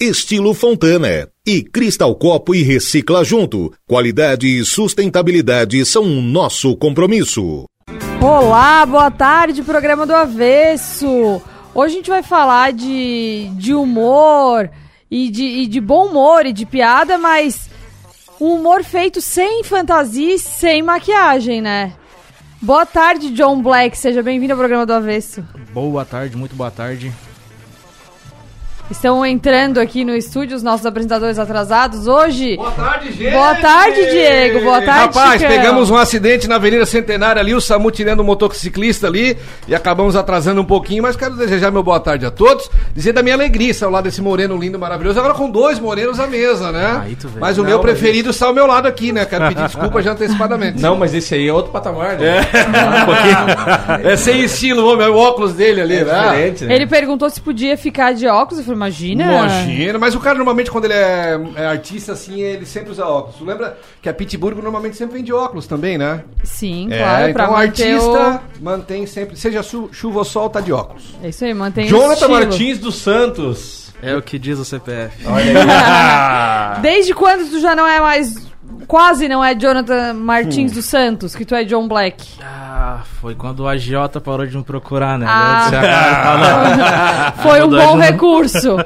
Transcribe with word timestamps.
Estilo 0.00 0.52
Fontana. 0.54 1.28
E 1.46 1.62
Cristal 1.62 2.14
Copo 2.16 2.54
e 2.54 2.62
Recicla 2.62 3.24
Junto. 3.24 3.72
Qualidade 3.86 4.46
e 4.46 4.64
sustentabilidade 4.64 5.84
são 5.84 6.02
o 6.02 6.20
nosso 6.20 6.76
compromisso. 6.76 7.64
Olá, 8.20 8.84
boa 8.86 9.10
tarde, 9.10 9.62
programa 9.62 10.04
do 10.04 10.14
Avesso. 10.14 11.40
Hoje 11.74 11.94
a 11.94 11.96
gente 11.96 12.10
vai 12.10 12.22
falar 12.22 12.72
de, 12.72 13.48
de 13.52 13.74
humor 13.74 14.68
e 15.10 15.30
de, 15.30 15.44
e 15.44 15.66
de 15.66 15.80
bom 15.80 16.06
humor 16.06 16.44
e 16.46 16.52
de 16.52 16.66
piada, 16.66 17.16
mas 17.16 17.68
um 18.40 18.54
humor 18.54 18.82
feito 18.82 19.20
sem 19.20 19.62
fantasia 19.62 20.34
e 20.34 20.38
sem 20.38 20.82
maquiagem, 20.82 21.60
né? 21.60 21.92
Boa 22.60 22.86
tarde, 22.86 23.30
John 23.30 23.62
Black. 23.62 23.96
Seja 23.96 24.22
bem-vindo 24.22 24.54
ao 24.54 24.58
programa 24.58 24.86
do 24.86 24.92
Avesso. 24.92 25.44
Boa 25.72 26.04
tarde, 26.04 26.36
muito 26.36 26.56
boa 26.56 26.70
tarde. 26.70 27.12
Estão 28.90 29.24
entrando 29.24 29.80
aqui 29.80 30.04
no 30.04 30.14
estúdio 30.14 30.54
os 30.54 30.62
nossos 30.62 30.84
apresentadores 30.84 31.38
atrasados 31.38 32.06
hoje. 32.06 32.56
Boa 32.58 32.70
tarde, 32.70 33.12
gente! 33.12 33.30
Boa 33.32 33.54
tarde, 33.54 34.10
Diego. 34.10 34.60
Boa 34.60 34.82
tarde, 34.82 35.16
Rapaz, 35.16 35.40
Chicão. 35.40 35.56
pegamos 35.56 35.88
um 35.90 35.96
acidente 35.96 36.46
na 36.46 36.56
Avenida 36.56 36.84
Centenária 36.84 37.40
ali, 37.40 37.54
o 37.54 37.62
Samu 37.62 37.90
tirando 37.90 38.20
um 38.20 38.24
motociclista 38.24 39.06
ali 39.06 39.38
e 39.66 39.74
acabamos 39.74 40.14
atrasando 40.14 40.60
um 40.60 40.64
pouquinho, 40.66 41.02
mas 41.02 41.16
quero 41.16 41.34
desejar 41.34 41.70
meu 41.70 41.82
boa 41.82 41.98
tarde 41.98 42.26
a 42.26 42.30
todos, 42.30 42.70
dizer 42.94 43.14
da 43.14 43.22
minha 43.22 43.34
alegria 43.34 43.70
estar 43.70 43.86
ao 43.86 43.92
lado 43.92 44.04
desse 44.04 44.20
moreno 44.20 44.54
lindo, 44.58 44.78
maravilhoso, 44.78 45.18
agora 45.18 45.32
com 45.32 45.50
dois 45.50 45.78
morenos 45.80 46.20
à 46.20 46.26
mesa, 46.26 46.70
né? 46.70 47.00
Aí 47.04 47.16
tu 47.16 47.26
vê. 47.28 47.40
Mas 47.40 47.56
o 47.56 47.62
Não, 47.62 47.68
meu 47.70 47.78
mas 47.78 47.86
preferido 47.86 48.30
está 48.30 48.46
ao 48.48 48.54
meu 48.54 48.66
lado 48.66 48.86
aqui, 48.86 49.12
né? 49.12 49.24
Quero 49.24 49.48
pedir 49.48 49.64
desculpa 49.64 50.02
já 50.02 50.12
antecipadamente. 50.12 50.78
Não, 50.82 50.94
mas 50.94 51.14
esse 51.14 51.34
aí 51.34 51.48
é 51.48 51.52
outro 51.52 51.72
patamar, 51.72 52.18
né? 52.18 52.46
É 54.04 54.14
sem 54.14 54.42
estilo, 54.42 54.86
homem, 54.86 55.06
é 55.06 55.10
o 55.10 55.16
óculos 55.16 55.54
dele 55.54 55.80
ali, 55.80 55.96
É 55.96 56.04
né? 56.04 56.22
diferente, 56.22 56.64
né? 56.66 56.74
Ele 56.74 56.86
perguntou 56.86 57.30
se 57.30 57.40
podia 57.40 57.78
ficar 57.78 58.12
de 58.12 58.26
óculos. 58.26 58.58
Eu 58.58 58.64
falei, 58.64 58.73
imagina. 58.74 59.24
Imagina, 59.24 59.98
mas 59.98 60.14
o 60.14 60.20
cara 60.20 60.34
normalmente 60.36 60.70
quando 60.70 60.84
ele 60.86 60.94
é, 60.94 61.38
é 61.56 61.66
artista 61.66 62.12
assim, 62.12 62.40
ele 62.40 62.66
sempre 62.66 62.90
usa 62.90 63.06
óculos. 63.06 63.36
Tu 63.36 63.44
lembra 63.44 63.78
que 64.02 64.08
a 64.08 64.14
Pittsburgh 64.14 64.56
normalmente 64.62 64.96
sempre 64.96 65.14
vem 65.14 65.24
de 65.24 65.32
óculos 65.32 65.66
também, 65.66 65.96
né? 65.96 66.22
Sim, 66.42 66.88
É, 66.92 66.98
claro. 66.98 67.32
pra 67.32 67.44
então 67.44 67.54
o 67.54 67.56
artista 67.56 68.42
mantém 68.60 69.06
sempre, 69.06 69.36
seja 69.36 69.62
chu- 69.62 69.88
chuva 69.92 70.18
ou 70.18 70.24
sol, 70.24 70.50
tá 70.50 70.60
de 70.60 70.72
óculos. 70.72 71.14
o... 71.22 71.26
É 71.26 71.28
isso 71.30 71.44
aí, 71.44 71.54
mantém 71.54 71.86
o 71.86 71.88
Jonathan 71.88 72.12
estilo. 72.14 72.32
Martins 72.32 72.78
dos 72.78 72.94
Santos. 72.96 73.84
É 74.02 74.14
o 74.14 74.20
que 74.20 74.38
diz 74.38 74.58
o 74.58 74.64
CPF. 74.64 75.16
Desde 76.82 77.14
quando 77.14 77.48
tu 77.50 77.60
já 77.60 77.74
não 77.74 77.86
é 77.86 78.00
mais... 78.00 78.34
Quase 78.86 79.28
não 79.28 79.42
é 79.42 79.54
Jonathan 79.54 80.12
Martins 80.12 80.72
Hum. 80.72 80.74
dos 80.74 80.84
Santos, 80.84 81.34
que 81.34 81.44
tu 81.46 81.54
é 81.54 81.64
John 81.64 81.88
Black. 81.88 82.22
Ah, 82.42 82.63
foi 83.20 83.34
quando 83.34 83.60
o 83.60 83.68
agiota 83.68 84.20
parou 84.20 84.46
de 84.46 84.56
me 84.56 84.62
procurar, 84.62 85.18
né? 85.18 85.26
Ah. 85.28 87.32
Foi 87.42 87.62
um 87.62 87.70
bom 87.70 87.96
recurso. 87.96 88.76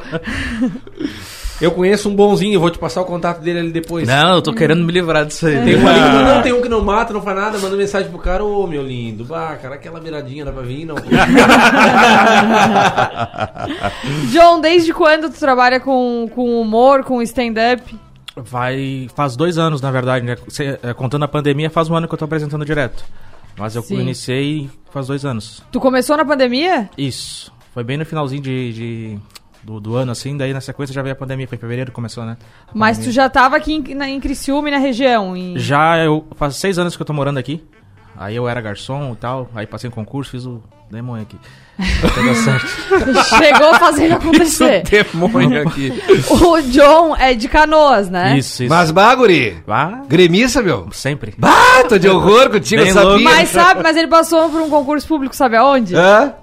Eu 1.60 1.72
conheço 1.72 2.08
um 2.08 2.14
bonzinho, 2.14 2.54
eu 2.54 2.60
vou 2.60 2.70
te 2.70 2.78
passar 2.78 3.00
o 3.00 3.04
contato 3.04 3.40
dele 3.40 3.58
ali 3.58 3.72
depois. 3.72 4.06
Não, 4.06 4.36
eu 4.36 4.42
tô 4.42 4.52
querendo 4.52 4.84
me 4.84 4.92
livrar 4.92 5.26
disso 5.26 5.44
aí. 5.44 5.60
Tem 5.64 5.76
um 5.76 5.88
ali 5.88 5.98
que 5.98 6.08
não, 6.08 6.42
tem 6.42 6.52
um 6.52 6.62
que 6.62 6.68
não 6.68 6.84
mata, 6.84 7.12
não 7.12 7.20
faz 7.20 7.36
nada, 7.36 7.58
manda 7.58 7.76
mensagem 7.76 8.08
pro 8.08 8.20
cara, 8.20 8.44
ô 8.44 8.64
meu 8.64 8.80
lindo, 8.80 9.24
bah, 9.24 9.58
cara, 9.60 9.74
aquela 9.74 10.00
miradinha 10.00 10.44
dá 10.44 10.52
pra 10.52 10.62
vir, 10.62 10.84
não. 10.84 10.94
John, 14.30 14.60
desde 14.60 14.92
quando 14.92 15.30
tu 15.30 15.40
trabalha 15.40 15.80
com, 15.80 16.30
com 16.32 16.60
humor, 16.60 17.02
com 17.02 17.20
stand-up? 17.22 17.82
Vai. 18.36 19.08
Faz 19.16 19.34
dois 19.34 19.58
anos, 19.58 19.80
na 19.80 19.90
verdade, 19.90 20.24
né? 20.24 20.36
É, 20.82 20.94
contando 20.94 21.24
a 21.24 21.28
pandemia, 21.28 21.68
faz 21.68 21.90
um 21.90 21.96
ano 21.96 22.06
que 22.06 22.14
eu 22.14 22.18
tô 22.18 22.24
apresentando 22.24 22.64
direto. 22.64 23.04
Mas 23.58 23.74
eu 23.76 23.82
Sim. 23.82 24.00
iniciei 24.00 24.70
faz 24.90 25.06
dois 25.08 25.24
anos. 25.24 25.62
Tu 25.72 25.80
começou 25.80 26.16
na 26.16 26.24
pandemia? 26.24 26.88
Isso. 26.96 27.52
Foi 27.74 27.82
bem 27.84 27.96
no 27.96 28.06
finalzinho 28.06 28.40
de. 28.42 28.72
de- 28.72 29.18
do, 29.60 29.80
do 29.80 29.96
ano, 29.96 30.12
assim, 30.12 30.34
daí 30.36 30.54
na 30.54 30.60
sequência 30.62 30.94
já 30.94 31.02
veio 31.02 31.12
a 31.12 31.16
pandemia, 31.16 31.46
foi 31.46 31.56
em 31.56 31.60
fevereiro 31.60 31.90
que 31.90 31.94
começou, 31.94 32.24
né? 32.24 32.38
Mas 32.72 32.96
tu 32.96 33.10
já 33.10 33.28
tava 33.28 33.56
aqui 33.56 33.74
em, 33.74 33.94
na, 33.94 34.08
em 34.08 34.18
Criciúma 34.18 34.68
e 34.68 34.70
na 34.70 34.78
região. 34.78 35.36
em- 35.36 35.58
Já 35.58 35.98
eu. 35.98 36.26
Faz 36.36 36.56
seis 36.56 36.78
anos 36.78 36.96
que 36.96 37.02
eu 37.02 37.04
tô 37.06 37.12
morando 37.12 37.36
aqui. 37.38 37.62
Aí 38.18 38.34
eu 38.34 38.48
era 38.48 38.60
garçom 38.60 39.12
e 39.12 39.16
tal. 39.16 39.48
Aí 39.54 39.66
passei 39.66 39.88
em 39.88 39.92
concurso, 39.92 40.30
fiz 40.32 40.44
o 40.44 40.60
demônio 40.90 41.22
aqui. 41.22 41.36
Até 42.04 42.20
deu 42.22 42.34
certo. 42.34 42.66
Chegou 43.38 43.74
fazendo 43.74 44.14
acontecer. 44.14 44.82
Demônio 44.82 45.62
aqui. 45.68 45.92
O 46.28 46.60
John 46.62 47.14
é 47.16 47.34
de 47.34 47.48
Canoas, 47.48 48.10
né? 48.10 48.36
Isso, 48.36 48.64
isso. 48.64 48.74
Mas, 48.74 48.90
Baguri, 48.90 49.62
Vá, 49.64 50.02
gremista, 50.08 50.60
meu. 50.60 50.88
sempre. 50.90 51.34
Bah, 51.38 51.84
tô 51.88 51.96
de 51.98 52.08
horror 52.08 52.50
contigo, 52.50 52.80
Bem 52.82 52.88
eu 52.88 52.94
sabia. 52.94 53.08
louco. 53.10 53.24
Mas 53.24 53.48
sabe, 53.50 53.82
mas 53.82 53.96
ele 53.96 54.08
passou 54.08 54.50
por 54.50 54.60
um 54.60 54.68
concurso 54.68 55.06
público, 55.06 55.36
sabe 55.36 55.56
aonde? 55.56 55.94
Hã? 55.94 56.34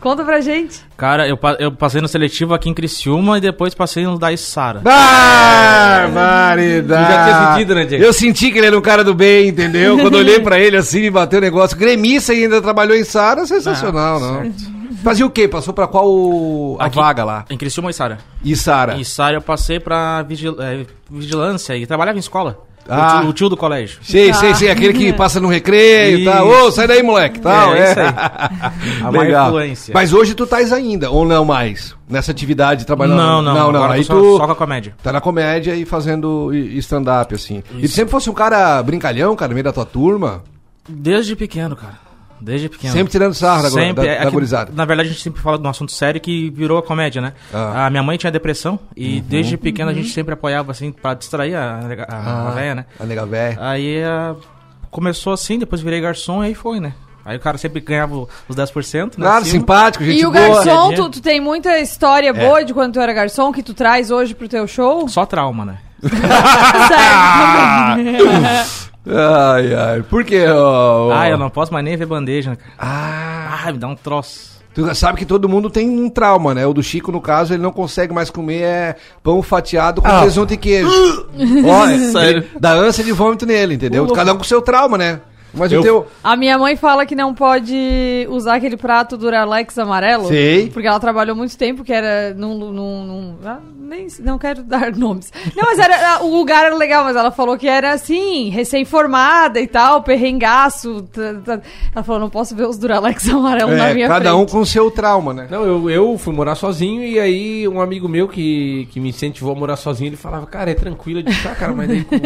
Conta 0.00 0.22
pra 0.24 0.40
gente. 0.40 0.80
Cara, 0.96 1.26
eu, 1.26 1.38
eu 1.58 1.72
passei 1.72 2.00
no 2.00 2.06
seletivo 2.08 2.54
aqui 2.54 2.68
em 2.68 2.74
Criciúma 2.74 3.38
e 3.38 3.40
depois 3.40 3.74
passei 3.74 4.04
no 4.04 4.18
da 4.18 4.34
Sara. 4.36 4.80
Barbaridade. 6.14 7.12
Já 7.12 7.24
tinha 7.24 7.48
sentido, 7.52 7.74
né, 7.74 7.84
Diego? 7.84 8.04
Eu 8.04 8.12
senti 8.12 8.50
que 8.50 8.58
ele 8.58 8.66
era 8.66 8.78
um 8.78 8.80
cara 8.82 9.02
do 9.02 9.14
bem, 9.14 9.48
entendeu? 9.48 9.96
Quando 10.00 10.14
olhei 10.16 10.40
pra 10.40 10.58
ele 10.58 10.76
assim, 10.76 11.00
me 11.00 11.10
bateu 11.10 11.38
o 11.38 11.42
negócio. 11.42 11.76
Gremista 11.76 12.32
e 12.34 12.42
ainda 12.44 12.60
trabalhou 12.62 12.96
em 12.96 13.04
Sara, 13.04 13.46
sensacional, 13.46 14.20
não? 14.20 14.52
Fazia 15.02 15.26
o 15.26 15.30
quê? 15.30 15.46
Passou 15.46 15.72
pra 15.74 15.86
qual 15.86 16.76
a 16.80 16.86
Aqui- 16.86 16.96
vaga 16.96 17.24
lá? 17.24 17.44
Em 17.50 17.56
Criciúma 17.56 17.90
e 17.90 17.94
Sara. 17.94 18.18
E 18.44 18.56
Sara? 18.56 18.94
Em 18.96 19.04
Sara 19.04 19.36
eu 19.36 19.42
passei 19.42 19.78
pra 19.78 20.22
vigil- 20.22 20.56
é, 20.60 20.84
vigilância 21.10 21.76
e 21.76 21.86
trabalhava 21.86 22.16
em 22.18 22.20
escola. 22.20 22.58
Ah. 22.88 23.16
O, 23.18 23.20
tio, 23.20 23.30
o 23.30 23.32
tio 23.32 23.48
do 23.48 23.56
colégio. 23.56 23.98
Sei, 24.02 24.32
sei, 24.34 24.54
sei. 24.54 24.70
Aquele 24.70 24.92
que 24.92 25.12
passa 25.12 25.40
no 25.40 25.48
recreio 25.48 26.18
e 26.18 26.24
tal. 26.24 26.48
Isso. 26.50 26.66
Ô, 26.66 26.70
sai 26.72 26.86
daí, 26.86 27.02
moleque. 27.02 27.40
Tal, 27.40 27.74
É, 27.74 27.78
é, 27.80 27.90
isso 27.90 28.00
aí. 28.00 28.06
A 29.04 29.10
Legal. 29.10 29.48
influência. 29.48 29.92
Mas 29.94 30.12
hoje 30.12 30.34
tu 30.34 30.44
estás 30.44 30.72
ainda, 30.72 31.10
ou 31.10 31.24
não 31.26 31.44
mais? 31.44 31.94
Nessa 32.08 32.30
atividade, 32.30 32.86
trabalhando? 32.86 33.16
Não, 33.18 33.42
não, 33.42 33.54
não. 33.54 33.72
não. 33.72 33.80
agora 33.80 33.94
Aí 33.94 34.04
tô 34.04 34.14
tu 34.20 34.32
só, 34.32 34.36
só 34.38 34.46
com 34.46 34.52
a 34.52 34.56
comédia. 34.56 34.94
tá 35.02 35.12
na 35.12 35.20
comédia 35.20 35.74
e 35.74 35.84
fazendo 35.84 36.52
stand-up, 36.54 37.34
assim. 37.34 37.58
E 37.58 37.80
tu 37.80 37.84
Isso. 37.86 37.94
sempre 37.94 38.10
fosse 38.12 38.30
um 38.30 38.34
cara 38.34 38.82
brincalhão, 38.82 39.34
cara, 39.34 39.48
no 39.48 39.54
meio 39.54 39.64
da 39.64 39.72
tua 39.72 39.84
turma? 39.84 40.42
Desde 40.88 41.34
pequeno, 41.34 41.74
cara. 41.74 42.05
Desde 42.40 42.68
pequeno. 42.68 42.92
Sempre 42.92 43.10
tirando 43.10 43.34
sarro 43.34 43.62
da, 43.62 43.70
Sempre. 43.70 44.06
da, 44.06 44.12
é 44.12 44.18
da 44.20 44.24
que, 44.26 44.30
gurizada. 44.30 44.72
na 44.74 44.84
verdade, 44.84 45.08
a 45.08 45.12
gente 45.12 45.22
sempre 45.22 45.40
fala 45.40 45.58
de 45.58 45.66
um 45.66 45.70
assunto 45.70 45.92
sério 45.92 46.20
que 46.20 46.50
virou 46.50 46.78
a 46.78 46.82
comédia, 46.82 47.20
né? 47.22 47.32
Ah. 47.52 47.58
Uhum. 47.58 47.78
A 47.86 47.90
minha 47.90 48.02
mãe 48.02 48.18
tinha 48.18 48.30
depressão 48.30 48.78
e 48.96 49.20
desde 49.20 49.56
pequeno 49.56 49.90
a 49.90 49.94
gente 49.94 50.08
sempre 50.10 50.34
apoiava, 50.34 50.72
assim, 50.72 50.92
pra 50.92 51.14
distrair 51.14 51.54
a, 51.54 51.80
a, 52.08 52.16
Ah. 52.16 52.48
a 52.48 52.50
véia, 52.52 52.74
né? 52.74 52.84
A 53.00 53.04
nega 53.04 53.26
véia. 53.26 53.58
Aí 53.60 54.02
ah, 54.04 54.34
começou 54.90 55.32
assim, 55.32 55.58
depois 55.58 55.80
virei 55.80 56.00
garçom 56.00 56.42
e 56.44 56.48
aí 56.48 56.54
foi, 56.54 56.78
né? 56.80 56.92
Aí 57.24 57.36
o 57.36 57.40
cara 57.40 57.58
sempre 57.58 57.80
ganhava 57.80 58.14
os 58.48 58.54
10%, 58.56 59.18
né? 59.18 59.26
Claro, 59.26 59.42
acima. 59.42 59.58
simpático, 59.58 60.04
gente 60.04 60.20
e 60.20 60.26
o 60.26 60.30
boa. 60.30 60.64
garçom, 60.64 60.92
a 60.92 60.94
tu, 60.94 61.10
tu 61.10 61.20
tem 61.20 61.40
muita 61.40 61.76
história 61.80 62.32
boa 62.32 62.64
de 62.64 62.72
quando 62.72 62.92
tu 62.94 63.00
era 63.00 63.12
garçom 63.12 63.52
que 63.52 63.64
tu 63.64 63.74
traz 63.74 64.12
hoje 64.12 64.32
pro 64.32 64.46
teu 64.48 64.64
show? 64.68 65.08
Só 65.08 65.26
trauma, 65.26 65.64
né? 65.64 65.78
Sério. 66.86 68.26
Ai, 69.08 69.74
ai. 69.74 70.02
Por 70.02 70.24
quê? 70.24 70.44
ó, 70.48 71.08
ó? 71.08 71.12
Ah, 71.12 71.28
eu 71.28 71.38
não 71.38 71.48
posso 71.50 71.72
mais 71.72 71.84
nem 71.84 71.96
ver 71.96 72.06
bandeja, 72.06 72.50
né, 72.50 72.56
cara? 72.56 72.72
Ah, 72.78 73.60
Ah, 73.66 73.72
me 73.72 73.78
dá 73.78 73.86
um 73.88 73.94
troço. 73.96 74.56
tu 74.74 74.94
sabe 74.94 75.18
que 75.18 75.24
todo 75.24 75.48
mundo 75.48 75.70
tem 75.70 75.88
um 75.88 76.08
trauma, 76.10 76.52
né? 76.54 76.66
O 76.66 76.72
do 76.74 76.82
Chico, 76.82 77.10
no 77.12 77.20
caso, 77.20 77.54
ele 77.54 77.62
não 77.62 77.72
consegue 77.72 78.12
mais 78.12 78.30
comer 78.30 78.62
é, 78.62 78.96
pão 79.22 79.42
fatiado 79.42 80.02
com 80.02 80.20
presunto 80.20 80.52
e 80.52 80.56
queijo. 80.56 80.88
Ó, 81.64 81.86
é, 81.86 81.98
Sério? 82.10 82.38
ele- 82.40 82.48
Dá 82.60 82.72
ânsia 82.72 83.02
de 83.04 83.12
vômito 83.12 83.46
nele, 83.46 83.74
entendeu? 83.74 84.06
Cada 84.08 84.32
um 84.32 84.36
com 84.36 84.42
o 84.42 84.46
seu 84.46 84.60
trauma, 84.60 84.98
né? 84.98 85.20
Mas 85.56 85.72
o 85.72 85.76
Eu- 85.76 85.82
teu... 85.82 86.06
A 86.22 86.36
minha 86.36 86.58
mãe 86.58 86.76
fala 86.76 87.04
que 87.06 87.14
não 87.14 87.34
pode 87.34 88.26
usar 88.30 88.56
aquele 88.56 88.76
prato 88.76 89.16
Duralex 89.16 89.78
amarelo. 89.78 90.26
Sei. 90.28 90.68
Porque 90.70 90.86
ela 90.86 91.00
trabalhou 91.00 91.34
muito 91.34 91.56
tempo, 91.56 91.82
que 91.84 91.92
era 91.92 92.34
num. 92.34 92.56
num, 92.58 92.72
num- 92.72 93.36
ah, 93.44 93.58
nem, 93.78 94.06
não 94.20 94.36
quero 94.38 94.62
dar 94.64 94.94
nomes. 94.94 95.32
Não, 95.56 95.64
mas 95.64 95.78
era, 95.78 96.22
o 96.24 96.36
lugar 96.36 96.64
era 96.66 96.74
legal, 96.74 97.04
mas 97.04 97.14
ela 97.16 97.30
falou 97.30 97.56
que 97.56 97.68
era 97.68 97.92
assim, 97.92 98.50
recém-formada 98.50 99.60
e 99.60 99.66
tal, 99.66 100.02
perrengaço. 100.02 101.02
tá, 101.12 101.34
tá. 101.56 101.60
Ela 101.94 102.04
falou: 102.04 102.20
não 102.20 102.30
posso 102.30 102.54
ver 102.54 102.66
os 102.66 102.76
Duralex 102.78 103.28
amarelos 103.30 103.76
na 103.76 103.88
É, 103.88 103.94
minha 103.94 104.08
cada 104.08 104.30
frente. 104.30 104.42
um 104.42 104.46
com 104.46 104.58
o 104.60 104.66
seu 104.66 104.90
trauma, 104.90 105.32
né? 105.32 105.46
Não, 105.50 105.64
eu, 105.64 105.90
eu 105.90 106.18
fui 106.18 106.34
morar 106.34 106.54
sozinho 106.54 107.02
e 107.04 107.18
aí 107.18 107.68
um 107.68 107.80
amigo 107.80 108.08
meu 108.08 108.28
que, 108.28 108.88
que 108.90 108.98
me 109.00 109.10
incentivou 109.10 109.52
a 109.52 109.54
morar 109.58 109.76
sozinho, 109.76 110.08
ele 110.08 110.16
falava, 110.16 110.46
cara, 110.46 110.70
é 110.70 110.74
tranquilo. 110.74 111.20
Eu 111.20 111.24
disse, 111.24 111.46
ah, 111.46 111.54
cara, 111.54 111.72
mas 111.72 111.88
daí 111.88 112.04
como- 112.04 112.20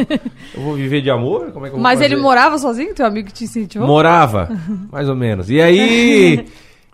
eu 0.55 0.63
vou 0.63 0.75
viver 0.75 1.01
de 1.03 1.11
amor? 1.11 1.53
Como 1.53 1.67
é 1.67 1.69
que 1.69 1.75
eu 1.75 1.79
vou 1.79 1.83
Mas 1.83 2.01
ele 2.01 2.11
fazer?" 2.11 2.23
morava 2.23 2.59
sozinho, 2.59 2.95
teu 2.95 3.07
amigo 3.07 3.20
que 3.23 3.33
te 3.33 3.45
incentivou? 3.45 3.87
Morava, 3.87 4.49
mais 4.91 5.09
ou 5.09 5.17
menos. 5.17 5.51
E 5.51 5.61
aí 5.61 6.47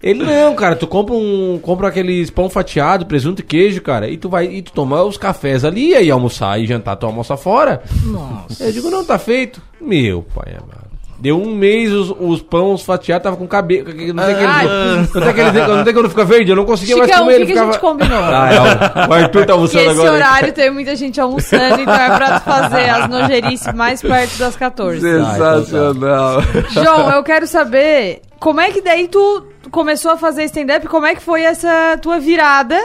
Ele 0.02 0.25
não, 0.25 0.55
cara, 0.55 0.76
tu 0.76 0.87
compra 0.87 1.14
um, 1.14 1.58
compra 1.61 1.88
aqueles 1.88 2.31
pão 2.31 2.50
fatiado, 2.50 3.06
presunto 3.06 3.40
e 3.40 3.44
queijo, 3.44 3.81
cara, 3.81 4.08
e 4.08 4.17
tu 4.17 4.28
vai 4.28 4.46
e 4.46 4.62
tu 4.62 4.73
toma 4.73 5.02
os 5.02 5.17
cafés 5.17 5.64
ali, 5.64 5.94
aí 5.94 6.11
almoçar 6.11 6.61
e 6.61 6.67
jantar, 6.67 6.96
tu 6.96 7.06
almoça 7.06 7.37
fora. 7.37 7.82
Nossa. 8.05 8.64
Eu 8.64 8.73
digo, 8.73 8.90
não, 8.90 9.05
tá 9.05 9.19
feito. 9.19 9.61
Meu 9.81 10.23
pai 10.23 10.55
amado. 10.55 10.95
Deu 11.19 11.41
um 11.41 11.55
mês, 11.55 11.91
os, 11.93 12.15
os 12.21 12.43
pães 12.43 12.83
fatiados 12.83 13.25
tava 13.25 13.37
com 13.37 13.47
cabelo. 13.49 13.89
Não 13.89 14.23
tem 14.25 14.35
aquele. 14.35 14.47
Ai. 14.47 14.67
Não 14.67 15.07
tem 15.07 15.23
aquele. 15.31 15.67
Não 15.67 15.85
tem 15.85 15.95
quando 15.95 16.11
fica 16.11 16.25
verde, 16.27 16.51
eu 16.51 16.57
não 16.57 16.67
conseguia 16.67 16.95
mais 16.97 17.09
Chicão, 17.11 17.23
o 17.23 17.27
comer. 17.27 17.37
que, 17.39 17.43
ele 17.45 17.53
que 17.55 17.59
a 17.59 17.65
gente 17.65 17.79
combinou? 17.79 18.19
Ah, 18.19 18.51
é, 18.53 19.09
o- 19.09 19.13
Arthur 19.15 19.41
tá 19.41 19.47
Que 19.47 19.53
almoçando 19.53 19.85
esse 19.85 19.91
agora. 20.01 20.13
horário 20.13 20.53
tem 20.53 20.71
muita 20.71 20.95
gente 20.95 21.19
almoçando, 21.19 21.81
então 21.81 21.95
é 21.95 22.17
pra 22.17 22.41
fazer 22.41 22.91
as 22.91 23.09
nojerices 23.09 23.73
mais 23.73 24.03
perto 24.03 24.37
das 24.39 24.57
14. 24.57 25.01
Sensacional. 25.01 26.43
João, 26.71 27.11
eu 27.11 27.23
quero 27.23 27.47
saber 27.47 28.21
como 28.39 28.61
é 28.61 28.71
que 28.71 28.83
daí 28.83 29.09
tu 29.09 29.47
começou 29.71 30.11
a 30.13 30.17
fazer 30.19 30.45
stand-up, 30.45 30.87
como 30.87 31.07
é 31.07 31.15
que 31.15 31.23
foi 31.23 31.43
essa 31.43 31.99
tua 32.03 32.19
virada 32.19 32.79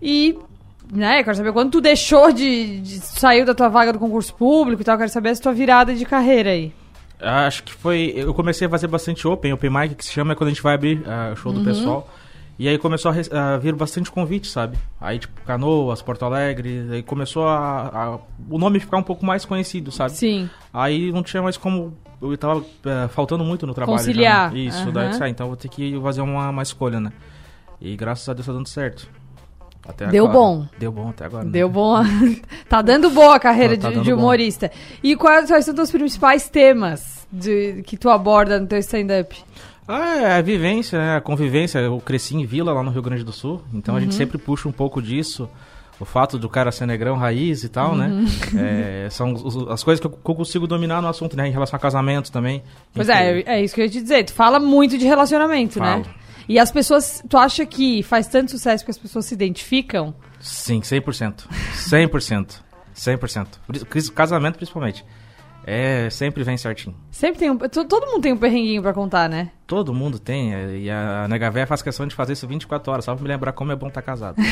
e, 0.00 0.38
né, 0.92 1.20
eu 1.20 1.24
quero 1.24 1.36
saber 1.36 1.52
quando 1.52 1.70
tu 1.72 1.80
deixou 1.80 2.30
de, 2.32 2.78
de 2.80 2.98
saiu 3.00 3.44
da 3.44 3.52
tua 3.54 3.68
vaga 3.68 3.92
do 3.92 3.98
concurso 3.98 4.32
público 4.34 4.80
e 4.80 4.84
tal, 4.84 4.94
eu 4.94 4.98
quero 5.00 5.10
saber 5.10 5.30
essa 5.30 5.42
tua 5.42 5.52
virada 5.52 5.92
de 5.94 6.04
carreira 6.04 6.50
aí. 6.50 6.72
Acho 7.20 7.62
que 7.64 7.72
foi. 7.74 8.12
Eu 8.16 8.32
comecei 8.32 8.66
a 8.66 8.70
fazer 8.70 8.86
bastante 8.86 9.26
open, 9.26 9.52
open 9.52 9.70
mic, 9.70 9.94
que 9.94 10.04
se 10.04 10.12
chama 10.12 10.32
é 10.32 10.34
quando 10.36 10.48
a 10.48 10.52
gente 10.52 10.62
vai 10.62 10.74
abrir 10.74 11.02
o 11.32 11.36
show 11.36 11.52
do 11.52 11.60
pessoal. 11.62 12.08
E 12.58 12.68
aí 12.68 12.76
começou 12.76 13.12
a, 13.12 13.54
a 13.54 13.56
vir 13.58 13.72
bastante 13.74 14.10
convite, 14.10 14.48
sabe? 14.48 14.76
Aí, 15.00 15.20
tipo, 15.20 15.40
Canoas, 15.42 16.02
Porto 16.02 16.24
Alegre, 16.24 16.88
aí 16.90 17.02
começou 17.04 17.46
a, 17.46 17.86
a- 17.86 18.18
o 18.50 18.58
nome 18.58 18.80
ficar 18.80 18.96
um 18.96 19.02
pouco 19.02 19.24
mais 19.24 19.44
conhecido, 19.44 19.92
sabe? 19.92 20.12
Sim. 20.12 20.50
Aí 20.72 21.12
não 21.12 21.22
tinha 21.22 21.40
mais 21.42 21.56
como. 21.56 21.96
Eu 22.20 22.36
tava 22.36 22.64
eh, 22.84 23.06
faltando 23.08 23.44
muito 23.44 23.64
no 23.64 23.72
trabalho. 23.74 23.98
Conciliar. 23.98 24.48
Já, 24.50 24.54
né? 24.56 24.60
Isso, 24.60 24.82
Aham. 24.82 24.92
daí 24.92 25.10
ah, 25.20 25.28
então 25.28 25.46
vou 25.46 25.56
ter 25.56 25.68
que 25.68 25.96
fazer 26.02 26.20
uma, 26.20 26.50
uma 26.50 26.62
escolha, 26.62 26.98
né? 26.98 27.12
E 27.80 27.96
graças 27.96 28.28
a 28.28 28.32
Deus 28.32 28.44
tá 28.46 28.52
dando 28.52 28.68
certo. 28.68 29.08
Até 29.86 30.06
Deu 30.08 30.24
agora. 30.26 30.38
bom. 30.38 30.66
Deu 30.78 30.92
bom 30.92 31.08
até 31.10 31.24
agora. 31.24 31.44
né? 31.44 31.50
Deu 31.50 31.68
bom. 31.68 31.96
tá 32.68 32.82
dando 32.82 33.10
boa 33.10 33.36
a 33.36 33.40
carreira 33.40 33.76
Tá- 33.76 33.82
tá 33.82 33.88
de, 33.88 33.94
dando 33.96 34.04
de 34.04 34.12
bom. 34.12 34.18
humorista. 34.18 34.70
E 35.02 35.16
quais, 35.16 35.48
quais 35.48 35.64
são 35.64 35.74
os 35.74 35.90
principais 35.90 36.48
temas 36.48 37.26
de, 37.32 37.82
que 37.86 37.96
tu 37.96 38.10
aborda 38.10 38.58
no 38.60 38.66
teu 38.66 38.78
stand-up? 38.78 39.36
Ah, 39.86 40.16
é 40.16 40.32
a 40.38 40.42
vivência, 40.42 40.98
né? 40.98 41.16
A 41.16 41.20
convivência. 41.20 41.78
Eu 41.78 41.98
cresci 42.00 42.36
em 42.36 42.44
vila 42.44 42.72
lá 42.74 42.82
no 42.82 42.90
Rio 42.90 43.00
Grande 43.02 43.24
do 43.24 43.32
Sul, 43.32 43.62
então 43.72 43.96
a 43.96 44.00
gente 44.00 44.14
sempre 44.14 44.36
puxa 44.36 44.68
um 44.68 44.72
pouco 44.72 45.00
disso. 45.00 45.48
O 46.00 46.04
fato 46.04 46.38
do 46.38 46.48
cara 46.48 46.70
ser 46.70 46.86
negrão 46.86 47.16
raiz 47.16 47.64
e 47.64 47.68
tal, 47.70 47.96
né? 47.96 48.10
É, 48.56 49.08
são 49.10 49.34
as 49.70 49.82
coisas 49.82 49.98
que 50.00 50.06
eu, 50.06 50.10
que 50.10 50.30
eu 50.30 50.34
consigo 50.34 50.66
dominar 50.66 51.00
no 51.00 51.08
assunto, 51.08 51.36
né? 51.36 51.48
Em 51.48 51.50
relação 51.50 51.76
a 51.76 51.80
casamento 51.80 52.30
também. 52.30 52.62
Pois 52.94 53.08
é, 53.08 53.40
é 53.46 53.64
isso 53.64 53.74
que 53.74 53.80
eu 53.80 53.86
ia 53.86 53.90
te 53.90 54.00
dizer. 54.02 54.24
Tu 54.24 54.32
fala 54.34 54.60
muito 54.60 54.98
de 54.98 55.06
relacionamento, 55.06 55.80
né? 55.80 56.02
E 56.48 56.58
as 56.58 56.72
pessoas, 56.72 57.22
tu 57.28 57.36
acha 57.36 57.64
que 57.66 58.02
faz 58.02 58.26
tanto 58.26 58.50
sucesso 58.50 58.84
que 58.84 58.90
as 58.90 58.98
pessoas 58.98 59.26
se 59.26 59.34
identificam? 59.34 60.14
Sim, 60.40 60.80
100%. 60.80 61.44
100%. 61.74 62.60
100%. 62.96 63.46
Pri- 63.66 64.10
Casamento, 64.10 64.56
principalmente. 64.56 65.04
É, 65.70 66.08
sempre 66.08 66.42
vem 66.42 66.56
certinho. 66.56 66.96
Sempre 67.10 67.40
tem 67.40 67.50
um. 67.50 67.58
to- 67.58 67.84
Todo 67.84 68.06
mundo 68.06 68.22
tem 68.22 68.32
um 68.32 68.38
perrenguinho 68.38 68.80
pra 68.80 68.94
contar, 68.94 69.28
né? 69.28 69.50
Todo 69.66 69.92
mundo 69.92 70.18
tem, 70.18 70.54
é, 70.54 70.78
e 70.78 70.90
a 70.90 71.26
Nega 71.28 71.50
Véia 71.50 71.66
faz 71.66 71.82
questão 71.82 72.06
de 72.06 72.14
fazer 72.14 72.32
isso 72.32 72.48
24 72.48 72.90
horas, 72.90 73.04
só 73.04 73.12
pra 73.14 73.22
me 73.22 73.28
lembrar 73.28 73.52
como 73.52 73.70
é 73.70 73.76
bom 73.76 73.88
estar 73.88 74.00
casado. 74.00 74.36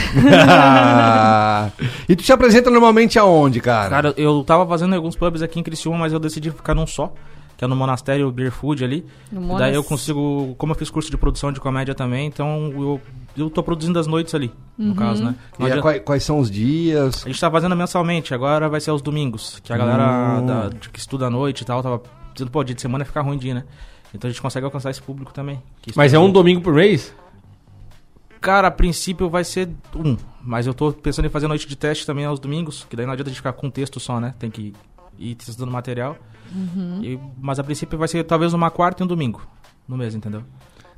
e 2.06 2.14
tu 2.16 2.22
te 2.22 2.32
apresenta 2.32 2.70
normalmente 2.70 3.18
aonde, 3.18 3.60
cara? 3.60 3.88
Cara, 3.88 4.14
eu 4.18 4.44
tava 4.44 4.66
fazendo 4.66 4.94
alguns 4.94 5.16
pubs 5.16 5.40
aqui 5.40 5.58
em 5.58 5.62
Criciúma, 5.62 5.96
mas 6.00 6.12
eu 6.12 6.18
decidi 6.18 6.50
ficar 6.50 6.74
num 6.74 6.86
só, 6.86 7.14
que 7.56 7.64
é 7.64 7.68
no 7.68 7.74
Monastério 7.76 8.30
Beer 8.30 8.50
Food 8.52 8.84
ali. 8.84 9.04
No 9.32 9.54
E 9.54 9.58
Daí 9.58 9.74
eu 9.74 9.82
consigo, 9.82 10.54
como 10.58 10.72
eu 10.72 10.76
fiz 10.76 10.90
curso 10.90 11.10
de 11.10 11.16
produção 11.16 11.50
de 11.52 11.60
comédia 11.60 11.94
também, 11.94 12.26
então 12.26 12.70
eu, 12.76 13.00
eu 13.36 13.48
tô 13.50 13.62
produzindo 13.62 13.98
as 13.98 14.06
noites 14.06 14.34
ali, 14.34 14.52
no 14.76 14.94
caso, 14.94 15.24
né? 15.24 15.34
E 15.54 15.60
Não 15.60 15.66
a- 15.66 15.68
adianta- 15.68 15.82
quais, 15.82 16.02
quais 16.04 16.22
são 16.24 16.38
os 16.38 16.50
dias? 16.50 17.24
A 17.24 17.28
gente 17.28 17.40
tá 17.40 17.50
fazendo 17.50 17.74
mensalmente, 17.74 18.34
agora 18.34 18.68
vai 18.68 18.80
ser 18.80 18.90
aos 18.90 19.00
domingos, 19.02 19.60
que 19.64 19.72
a 19.72 19.76
galera 19.76 20.40
Hum. 20.42 20.46
da- 20.46 20.70
que 20.92 20.98
estuda 20.98 21.26
à 21.26 21.30
noite 21.30 21.62
e 21.62 21.64
tal, 21.64 21.82
tava 21.82 22.02
dizendo, 22.34 22.50
pô, 22.50 22.62
dia 22.62 22.74
de 22.74 22.82
semana 22.82 23.04
fica 23.04 23.20
ruim 23.22 23.38
dia, 23.38 23.54
né? 23.54 23.64
Então 24.14 24.28
a 24.28 24.32
gente 24.32 24.40
consegue 24.42 24.64
alcançar 24.64 24.90
esse 24.90 25.02
público 25.02 25.32
também. 25.32 25.60
que 25.82 25.92
Mas 25.96 26.12
é 26.14 26.18
um 26.18 26.30
domingo 26.30 26.60
por 26.60 26.74
mês? 26.74 27.14
Cara, 28.40 28.68
a 28.68 28.70
princípio 28.70 29.28
vai 29.28 29.42
ser 29.44 29.68
um, 29.94 30.16
mas 30.42 30.66
eu 30.66 30.74
tô 30.74 30.92
pensando 30.92 31.24
em 31.24 31.28
fazer 31.30 31.48
noite 31.48 31.66
de 31.66 31.74
teste 31.74 32.06
também 32.06 32.24
aos 32.24 32.38
domingos, 32.38 32.86
que 32.88 32.94
daí 32.94 33.04
não 33.06 33.12
adianta 33.12 33.28
a 33.30 33.32
gente 33.32 33.38
ficar 33.38 33.52
com 33.54 33.68
texto 33.70 33.98
só, 33.98 34.20
né? 34.20 34.34
Tem 34.38 34.50
que 34.50 34.72
ir 35.18 35.34
testando 35.34 35.70
material. 35.70 36.16
E- 37.02 37.18
mas 37.40 37.58
a 37.58 37.64
princípio 37.64 37.98
vai 37.98 38.08
ser 38.08 38.22
talvez 38.24 38.52
uma 38.52 38.70
quarta 38.70 39.02
e 39.02 39.04
um 39.04 39.06
domingo 39.06 39.42
no 39.88 39.96
mês, 39.96 40.14
entendeu? 40.14 40.42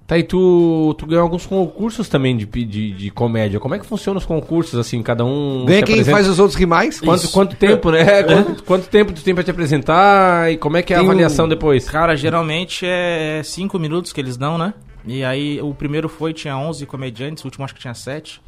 Tá, 0.06 0.16
e 0.16 0.22
tu, 0.22 0.94
tu 0.96 1.04
ganhou 1.04 1.22
alguns 1.22 1.44
concursos 1.44 2.08
também 2.08 2.34
de, 2.34 2.46
de, 2.46 2.92
de 2.92 3.10
comédia. 3.10 3.60
Como 3.60 3.74
é 3.74 3.78
que 3.78 3.84
funcionam 3.84 4.16
os 4.16 4.24
concursos, 4.24 4.78
assim, 4.78 5.02
cada 5.02 5.22
um... 5.22 5.66
Ganha 5.66 5.82
quem 5.82 5.96
apresenta- 5.96 6.16
faz 6.16 6.26
os 6.28 6.38
outros 6.38 6.58
rimais? 6.58 6.98
Quanto, 6.98 7.28
quanto 7.30 7.56
tempo, 7.56 7.90
né? 7.90 8.22
Quanto, 8.24 8.64
quanto 8.64 8.88
tempo 8.88 9.12
tu 9.12 9.22
tem 9.22 9.34
pra 9.34 9.44
te 9.44 9.50
apresentar 9.50 10.50
e 10.50 10.56
como 10.56 10.78
é 10.78 10.82
que 10.82 10.94
é 10.94 10.96
a 10.96 11.00
Tem 11.00 11.06
um- 11.08 11.10
avaliação 11.10 11.46
depois? 11.46 11.86
Cara, 11.90 12.16
geralmente 12.16 12.86
é 12.86 13.42
5 13.44 13.78
minutos 13.78 14.10
que 14.10 14.18
eles 14.20 14.38
dão, 14.38 14.56
né? 14.56 14.72
E 15.06 15.22
aí 15.22 15.60
o 15.60 15.74
primeiro 15.74 16.08
foi, 16.08 16.32
tinha 16.32 16.56
11 16.56 16.86
comediantes, 16.86 17.44
o 17.44 17.46
último 17.46 17.66
acho 17.66 17.74
que 17.74 17.80
tinha 17.80 17.92
7. 17.92 18.40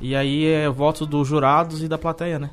E 0.00 0.14
aí 0.14 0.46
é 0.46 0.68
voto 0.68 1.04
dos 1.06 1.26
jurados 1.26 1.82
e 1.82 1.88
da 1.88 1.98
plateia, 1.98 2.38
né? 2.38 2.50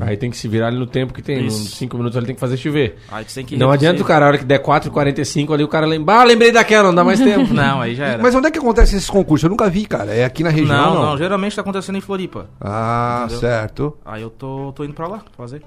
Aí 0.00 0.16
tem 0.16 0.30
que 0.30 0.36
se 0.36 0.48
virar 0.48 0.66
ali 0.68 0.78
no 0.78 0.86
tempo 0.86 1.12
que 1.14 1.22
tem. 1.22 1.46
Isso. 1.46 1.62
Uns 1.62 1.74
5 1.76 1.96
minutos 1.96 2.16
ele 2.16 2.26
tem 2.26 2.34
que 2.34 2.40
fazer 2.40 2.56
chover. 2.56 2.98
Aí 3.10 3.24
tem 3.24 3.44
que 3.44 3.56
Não 3.56 3.68
reduzir. 3.70 3.86
adianta 3.88 4.02
o 4.02 4.06
cara, 4.06 4.24
a 4.24 4.28
hora 4.28 4.38
que 4.38 4.44
der 4.44 4.60
4h45 4.62 5.52
ali, 5.54 5.62
o 5.64 5.68
cara 5.68 5.86
lembra. 5.86 6.16
Ah, 6.16 6.24
lembrei 6.24 6.50
daquela, 6.50 6.88
não 6.88 6.94
dá 6.94 7.04
mais 7.04 7.20
tempo. 7.20 7.52
Não, 7.54 7.80
aí 7.80 7.94
já 7.94 8.06
era. 8.06 8.22
Mas 8.22 8.34
onde 8.34 8.48
é 8.48 8.50
que 8.50 8.58
acontece 8.58 8.96
esses 8.96 9.08
concursos? 9.08 9.44
Eu 9.44 9.50
nunca 9.50 9.70
vi, 9.70 9.86
cara. 9.86 10.12
É 10.12 10.24
aqui 10.24 10.42
na 10.42 10.50
região, 10.50 10.76
não, 10.76 10.94
não? 10.94 11.02
não, 11.10 11.18
geralmente 11.18 11.54
tá 11.54 11.62
acontecendo 11.62 11.96
em 11.96 12.00
Floripa. 12.00 12.48
Ah, 12.60 13.22
Entendeu? 13.24 13.40
certo. 13.40 13.96
Aí 14.04 14.22
eu 14.22 14.30
tô, 14.30 14.72
tô 14.72 14.84
indo 14.84 14.94
pra 14.94 15.06
lá 15.06 15.22
fazer. 15.36 15.62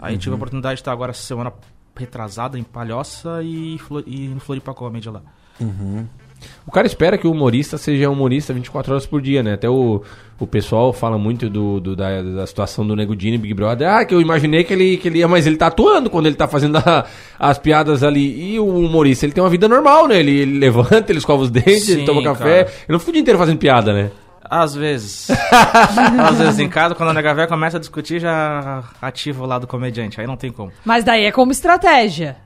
Aí 0.00 0.16
tive 0.16 0.32
a 0.32 0.36
oportunidade 0.36 0.76
de 0.76 0.80
estar 0.80 0.92
agora 0.92 1.12
semana 1.12 1.52
retrasada 1.94 2.58
em 2.58 2.62
Palhoça 2.62 3.42
e, 3.42 3.76
Flo- 3.78 4.02
e 4.06 4.28
no 4.28 4.40
Floripa 4.40 4.72
Comedy 4.72 5.10
lá. 5.10 5.20
O 6.66 6.70
cara 6.70 6.86
espera 6.86 7.18
que 7.18 7.26
o 7.26 7.32
humorista 7.32 7.76
seja 7.78 8.08
humorista 8.10 8.52
24 8.52 8.92
horas 8.92 9.06
por 9.06 9.20
dia, 9.20 9.42
né? 9.42 9.54
Até 9.54 9.68
o, 9.68 10.02
o 10.38 10.46
pessoal 10.46 10.92
fala 10.92 11.18
muito 11.18 11.48
do, 11.50 11.80
do- 11.80 11.96
da, 11.96 12.22
da 12.22 12.46
situação 12.46 12.86
do 12.86 12.94
Nego 12.94 13.14
Dini 13.16 13.36
Big 13.38 13.52
Brother. 13.54 13.88
Ah, 13.88 14.04
que 14.04 14.14
eu 14.14 14.20
imaginei 14.20 14.62
que 14.64 14.72
ele, 14.72 14.96
que 14.96 15.08
ele 15.08 15.18
ia, 15.18 15.28
mas 15.28 15.46
ele 15.46 15.56
tá 15.56 15.66
atuando 15.66 16.08
quando 16.10 16.26
ele 16.26 16.36
tá 16.36 16.46
fazendo 16.48 16.76
a- 16.78 17.04
as 17.38 17.58
piadas 17.58 18.02
ali. 18.02 18.54
E 18.54 18.58
o 18.60 18.66
humorista, 18.66 19.26
ele 19.26 19.32
tem 19.32 19.42
uma 19.42 19.50
vida 19.50 19.68
normal, 19.68 20.06
né? 20.08 20.18
Ele, 20.20 20.38
ele 20.38 20.58
levanta, 20.58 21.10
ele 21.10 21.18
escova 21.18 21.42
os 21.42 21.50
dentes, 21.50 21.88
ele 21.88 22.00
Sim, 22.00 22.06
toma 22.06 22.22
café. 22.22 22.64
cara. 22.64 22.76
Ele 22.78 22.92
não 22.92 22.98
fica 22.98 23.10
o 23.10 23.12
dia 23.14 23.22
inteiro 23.22 23.38
fazendo 23.38 23.58
piada, 23.58 23.92
né? 23.92 24.10
Às 24.52 24.74
vezes. 24.74 25.28
Às 26.28 26.38
vezes 26.38 26.58
em 26.58 26.68
casa, 26.68 26.94
quando 26.94 27.10
a 27.10 27.14
nega 27.14 27.32
véia 27.34 27.46
começa 27.46 27.76
a 27.76 27.80
discutir, 27.80 28.18
já 28.20 28.82
ativa 29.00 29.44
o 29.44 29.46
lado 29.46 29.66
comediante. 29.66 30.20
Aí 30.20 30.26
não 30.26 30.36
tem 30.36 30.50
como. 30.50 30.72
Mas 30.84 31.04
daí 31.04 31.24
é 31.24 31.30
como 31.32 31.52
estratégia. 31.52 32.36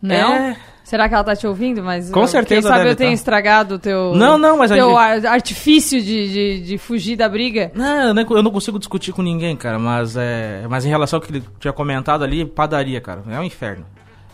Não? 0.00 0.32
É. 0.34 0.56
Será 0.86 1.08
que 1.08 1.14
ela 1.16 1.24
tá 1.24 1.34
te 1.34 1.44
ouvindo? 1.48 1.82
Mas 1.82 2.10
Com 2.10 2.20
eu- 2.20 2.26
certeza 2.28 2.68
Quem 2.68 2.76
sabe 2.78 2.90
eu 2.90 2.94
tenho 2.94 3.10
tá. 3.10 3.14
estragado 3.14 3.74
o 3.74 3.78
teu. 3.78 4.14
Não, 4.14 4.38
não, 4.38 4.56
mas 4.56 4.70
teu 4.70 4.86
gente- 4.90 4.96
ar- 4.96 5.26
artifício 5.32 6.00
de, 6.00 6.32
de, 6.32 6.60
de 6.60 6.78
fugir 6.78 7.16
da 7.16 7.28
briga. 7.28 7.72
Não, 7.74 8.14
eu 8.16 8.42
não 8.42 8.52
consigo 8.52 8.78
discutir 8.78 9.10
com 9.12 9.20
ninguém, 9.20 9.56
cara. 9.56 9.80
Mas 9.80 10.16
é. 10.16 10.64
Mas 10.70 10.84
em 10.86 10.88
relação 10.88 11.16
ao 11.16 11.20
que 11.20 11.32
ele 11.32 11.42
tinha 11.58 11.72
comentado 11.72 12.22
ali, 12.22 12.44
padaria, 12.44 13.00
cara. 13.00 13.20
É 13.28 13.40
um 13.40 13.42
inferno. 13.42 13.84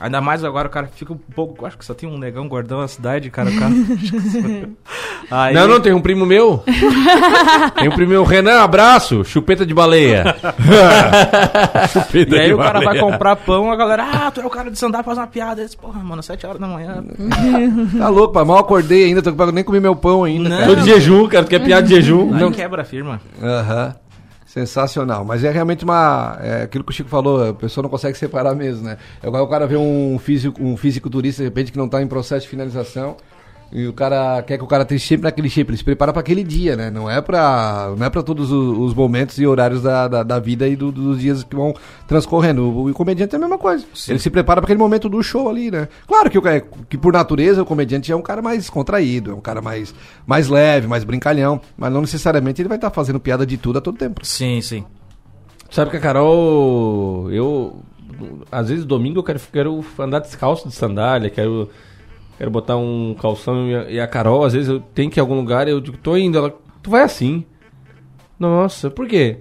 Ainda 0.02 0.20
mais 0.20 0.42
agora 0.42 0.66
o 0.66 0.70
cara 0.70 0.88
fica 0.88 1.12
um 1.12 1.16
pouco. 1.16 1.64
Acho 1.64 1.78
que 1.78 1.84
só 1.84 1.94
tem 1.94 2.08
um 2.08 2.18
negão 2.18 2.48
gordão 2.48 2.80
na 2.80 2.88
cidade, 2.88 3.30
cara. 3.30 3.48
O 3.50 3.56
cara. 3.58 3.72
Aí- 5.30 5.54
Não, 5.54 5.68
não, 5.68 5.80
tem 5.80 5.92
um 5.92 6.00
primo 6.00 6.26
meu. 6.26 6.58
tem 7.78 7.88
um 7.88 7.92
primo 7.92 8.10
meu, 8.10 8.24
Renan, 8.24 8.60
abraço, 8.60 9.24
chupeta 9.24 9.64
de 9.64 9.72
baleia. 9.72 10.34
chupeta 11.92 12.36
E 12.36 12.40
aí 12.40 12.46
de 12.48 12.54
o 12.54 12.58
cara 12.58 12.80
vai 12.80 12.86
baleia. 12.86 13.02
comprar 13.04 13.36
pão, 13.36 13.70
a 13.70 13.76
galera, 13.76 14.04
ah, 14.12 14.30
tu 14.30 14.40
é 14.40 14.46
o 14.46 14.50
cara 14.50 14.68
de 14.70 14.74
stand-up, 14.76 15.04
faz 15.04 15.16
uma 15.18 15.26
piada. 15.26 15.62
Disse, 15.62 15.76
Porra, 15.76 16.00
mano, 16.02 16.22
7 16.22 16.46
horas 16.46 16.60
da 16.60 16.66
manhã. 16.66 17.02
Tá 17.96 18.08
louco, 18.08 18.32
pai. 18.34 18.44
Mal 18.44 18.58
acordei 18.58 19.04
ainda, 19.04 19.22
tô, 19.22 19.30
nem 19.52 19.62
comi 19.64 19.78
meu 19.80 19.94
pão 19.94 20.24
ainda. 20.24 20.48
Não. 20.48 20.56
cara. 20.58 20.68
Tô 20.68 20.74
de 20.76 20.84
jejum, 20.84 21.28
cara, 21.28 21.44
tu 21.44 21.48
quer 21.50 21.60
piada 21.62 21.86
de 21.86 21.94
jejum? 21.94 22.34
Aí 22.34 22.40
Não, 22.40 22.50
quebra 22.52 22.82
a 22.82 22.84
firma. 22.84 23.20
Aham. 23.40 23.94
Sensacional. 24.52 25.24
Mas 25.24 25.44
é 25.44 25.50
realmente 25.50 25.82
uma. 25.82 26.36
É 26.42 26.62
aquilo 26.64 26.84
que 26.84 26.90
o 26.90 26.94
Chico 26.94 27.08
falou, 27.08 27.48
a 27.48 27.54
pessoa 27.54 27.80
não 27.80 27.88
consegue 27.88 28.18
separar 28.18 28.54
mesmo, 28.54 28.84
né? 28.84 28.98
É 29.22 29.26
igual 29.26 29.42
o 29.42 29.48
cara 29.48 29.66
vê 29.66 29.78
um 29.78 30.18
físico, 30.18 30.62
um 30.62 30.76
fisiculturista, 30.76 31.42
de 31.42 31.48
repente, 31.48 31.72
que 31.72 31.78
não 31.78 31.88
tá 31.88 32.02
em 32.02 32.06
processo 32.06 32.42
de 32.42 32.50
finalização. 32.50 33.16
E 33.74 33.86
o 33.86 33.92
cara 33.94 34.42
quer 34.42 34.58
que 34.58 34.64
o 34.64 34.66
cara 34.66 34.82
esteja 34.82 35.02
sempre 35.06 35.24
naquele 35.24 35.48
shape, 35.48 35.70
ele 35.70 35.78
se 35.78 35.84
prepara 35.84 36.12
para 36.12 36.20
aquele 36.20 36.44
dia, 36.44 36.76
né? 36.76 36.90
Não 36.90 37.08
é 37.10 37.22
para 37.22 37.94
não 37.96 38.04
é 38.04 38.10
para 38.10 38.22
todos 38.22 38.52
os, 38.52 38.78
os 38.78 38.92
momentos 38.94 39.38
e 39.38 39.46
horários 39.46 39.82
da, 39.82 40.06
da, 40.08 40.22
da 40.22 40.38
vida 40.38 40.68
e 40.68 40.76
do- 40.76 40.92
dos 40.92 41.18
dias 41.18 41.42
que 41.42 41.56
vão 41.56 41.72
transcorrendo. 42.06 42.62
O, 42.64 42.90
o 42.90 42.92
comediante 42.92 43.34
é 43.34 43.38
a 43.38 43.40
mesma 43.40 43.56
coisa. 43.56 43.84
Ele 44.08 44.18
se 44.18 44.28
prepara 44.28 44.60
para 44.60 44.66
aquele 44.66 44.78
momento 44.78 45.08
do 45.08 45.22
show 45.22 45.48
ali, 45.48 45.70
né? 45.70 45.88
Claro 46.06 46.28
que, 46.30 46.36
o, 46.36 46.42
que 46.86 46.98
por 46.98 47.14
natureza 47.14 47.62
o 47.62 47.66
comediante 47.66 48.12
é 48.12 48.16
um 48.16 48.20
cara 48.20 48.42
mais 48.42 48.68
contraído, 48.68 49.30
é 49.30 49.34
um 49.34 49.40
cara 49.40 49.62
mais, 49.62 49.94
mais 50.26 50.48
leve, 50.48 50.86
mais 50.86 51.02
brincalhão, 51.02 51.58
mas 51.74 51.90
não 51.90 52.02
necessariamente 52.02 52.60
ele 52.60 52.68
vai 52.68 52.76
estar 52.76 52.90
fazendo 52.90 53.18
piada 53.18 53.46
de 53.46 53.56
tudo 53.56 53.78
a 53.78 53.80
todo 53.80 53.96
tempo. 53.96 54.20
Sim, 54.26 54.60
sim. 54.60 54.84
Sabe 55.70 55.90
que 55.90 55.96
a 55.96 56.00
Carol, 56.00 57.30
eu 57.30 57.80
às 58.50 58.68
vezes 58.68 58.84
domingo 58.84 59.20
eu 59.20 59.22
quero, 59.22 59.40
quero 59.50 59.84
andar 59.98 60.18
descalço 60.18 60.68
de 60.68 60.74
sandália, 60.74 61.30
quero 61.30 61.70
quero 62.42 62.50
botar 62.50 62.76
um 62.76 63.14
calção 63.22 63.68
e 63.68 63.76
a, 63.76 63.90
e 63.92 64.00
a 64.00 64.06
Carol, 64.08 64.44
às 64.44 64.52
vezes 64.52 64.68
eu 64.68 64.80
tenho 64.80 65.08
que 65.08 65.16
ir 65.16 65.20
em 65.20 65.22
algum 65.22 65.36
lugar, 65.36 65.68
eu 65.68 65.80
digo, 65.80 65.96
tô 65.96 66.16
indo, 66.16 66.36
ela, 66.36 66.52
tu 66.82 66.90
vai 66.90 67.02
assim. 67.04 67.44
Nossa, 68.36 68.90
por 68.90 69.06
quê? 69.06 69.38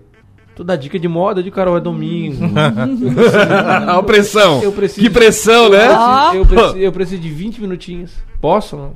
Tu 0.55 0.63
dá 0.63 0.75
dica 0.75 0.99
de 0.99 1.07
moda 1.07 1.41
de 1.41 1.49
Carol, 1.49 1.75
é 1.75 1.81
domingo. 1.81 2.45
a 3.87 4.03
pressão. 4.03 4.61
Eu 4.61 4.71
preciso- 4.71 5.01
Que 5.01 5.09
pressão, 5.11 5.69
né? 5.69 5.87
Ah. 5.89 6.31
eu, 6.35 6.45
preciso, 6.45 6.77
eu 6.77 6.91
preciso 6.91 7.21
de 7.23 7.29
20 7.29 7.61
minutinhos. 7.61 8.11
Posso? 8.39 8.77
Não? 8.77 8.93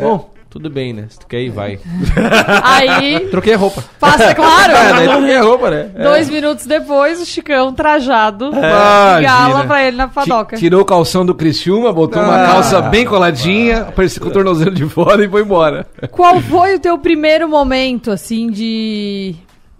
Bom, 0.00 0.30
tudo 0.50 0.68
bem, 0.68 0.92
né? 0.92 1.06
Se 1.08 1.18
tu 1.20 1.26
quer 1.28 1.40
ir, 1.42 1.50
vai. 1.50 1.78
Aí, 2.64 3.20
Troquei 3.30 3.54
a 3.54 3.56
roupa. 3.56 3.84
passa, 4.00 4.24
É, 4.24 4.26
daí 4.34 4.34
claro. 4.34 5.08
troquei 5.12 5.36
a 5.36 5.42
roupa, 5.42 5.70
né? 5.70 5.90
Dois 6.02 6.28
minutos 6.28 6.66
depois, 6.66 7.20
o 7.20 7.24
Chicão 7.24 7.72
trajado 7.72 8.46
Imagina. 8.46 9.20
gala 9.20 9.64
pra 9.64 9.84
ele 9.86 9.96
na 9.96 10.08
padoca. 10.08 10.56
Tirou 10.56 10.80
o 10.80 10.84
calção 10.84 11.24
do 11.24 11.34
Criciúma, 11.34 11.92
botou 11.92 12.20
uma 12.22 12.34
Ah. 12.34 12.46
calça 12.48 12.82
bem 12.82 13.04
coladinha, 13.06 13.82
apareceu 13.82 14.22
com 14.22 14.28
o 14.28 14.32
tornozelo 14.32 14.72
de 14.74 14.84
fora 14.86 15.24
e 15.24 15.28
foi 15.28 15.42
embora. 15.42 15.86
Qual 16.10 16.40
foi 16.40 16.74
o 16.74 16.80
teu 16.80 16.98
primeiro 16.98 17.48
momento, 17.48 18.10
assim, 18.10 18.50
de, 18.50 19.36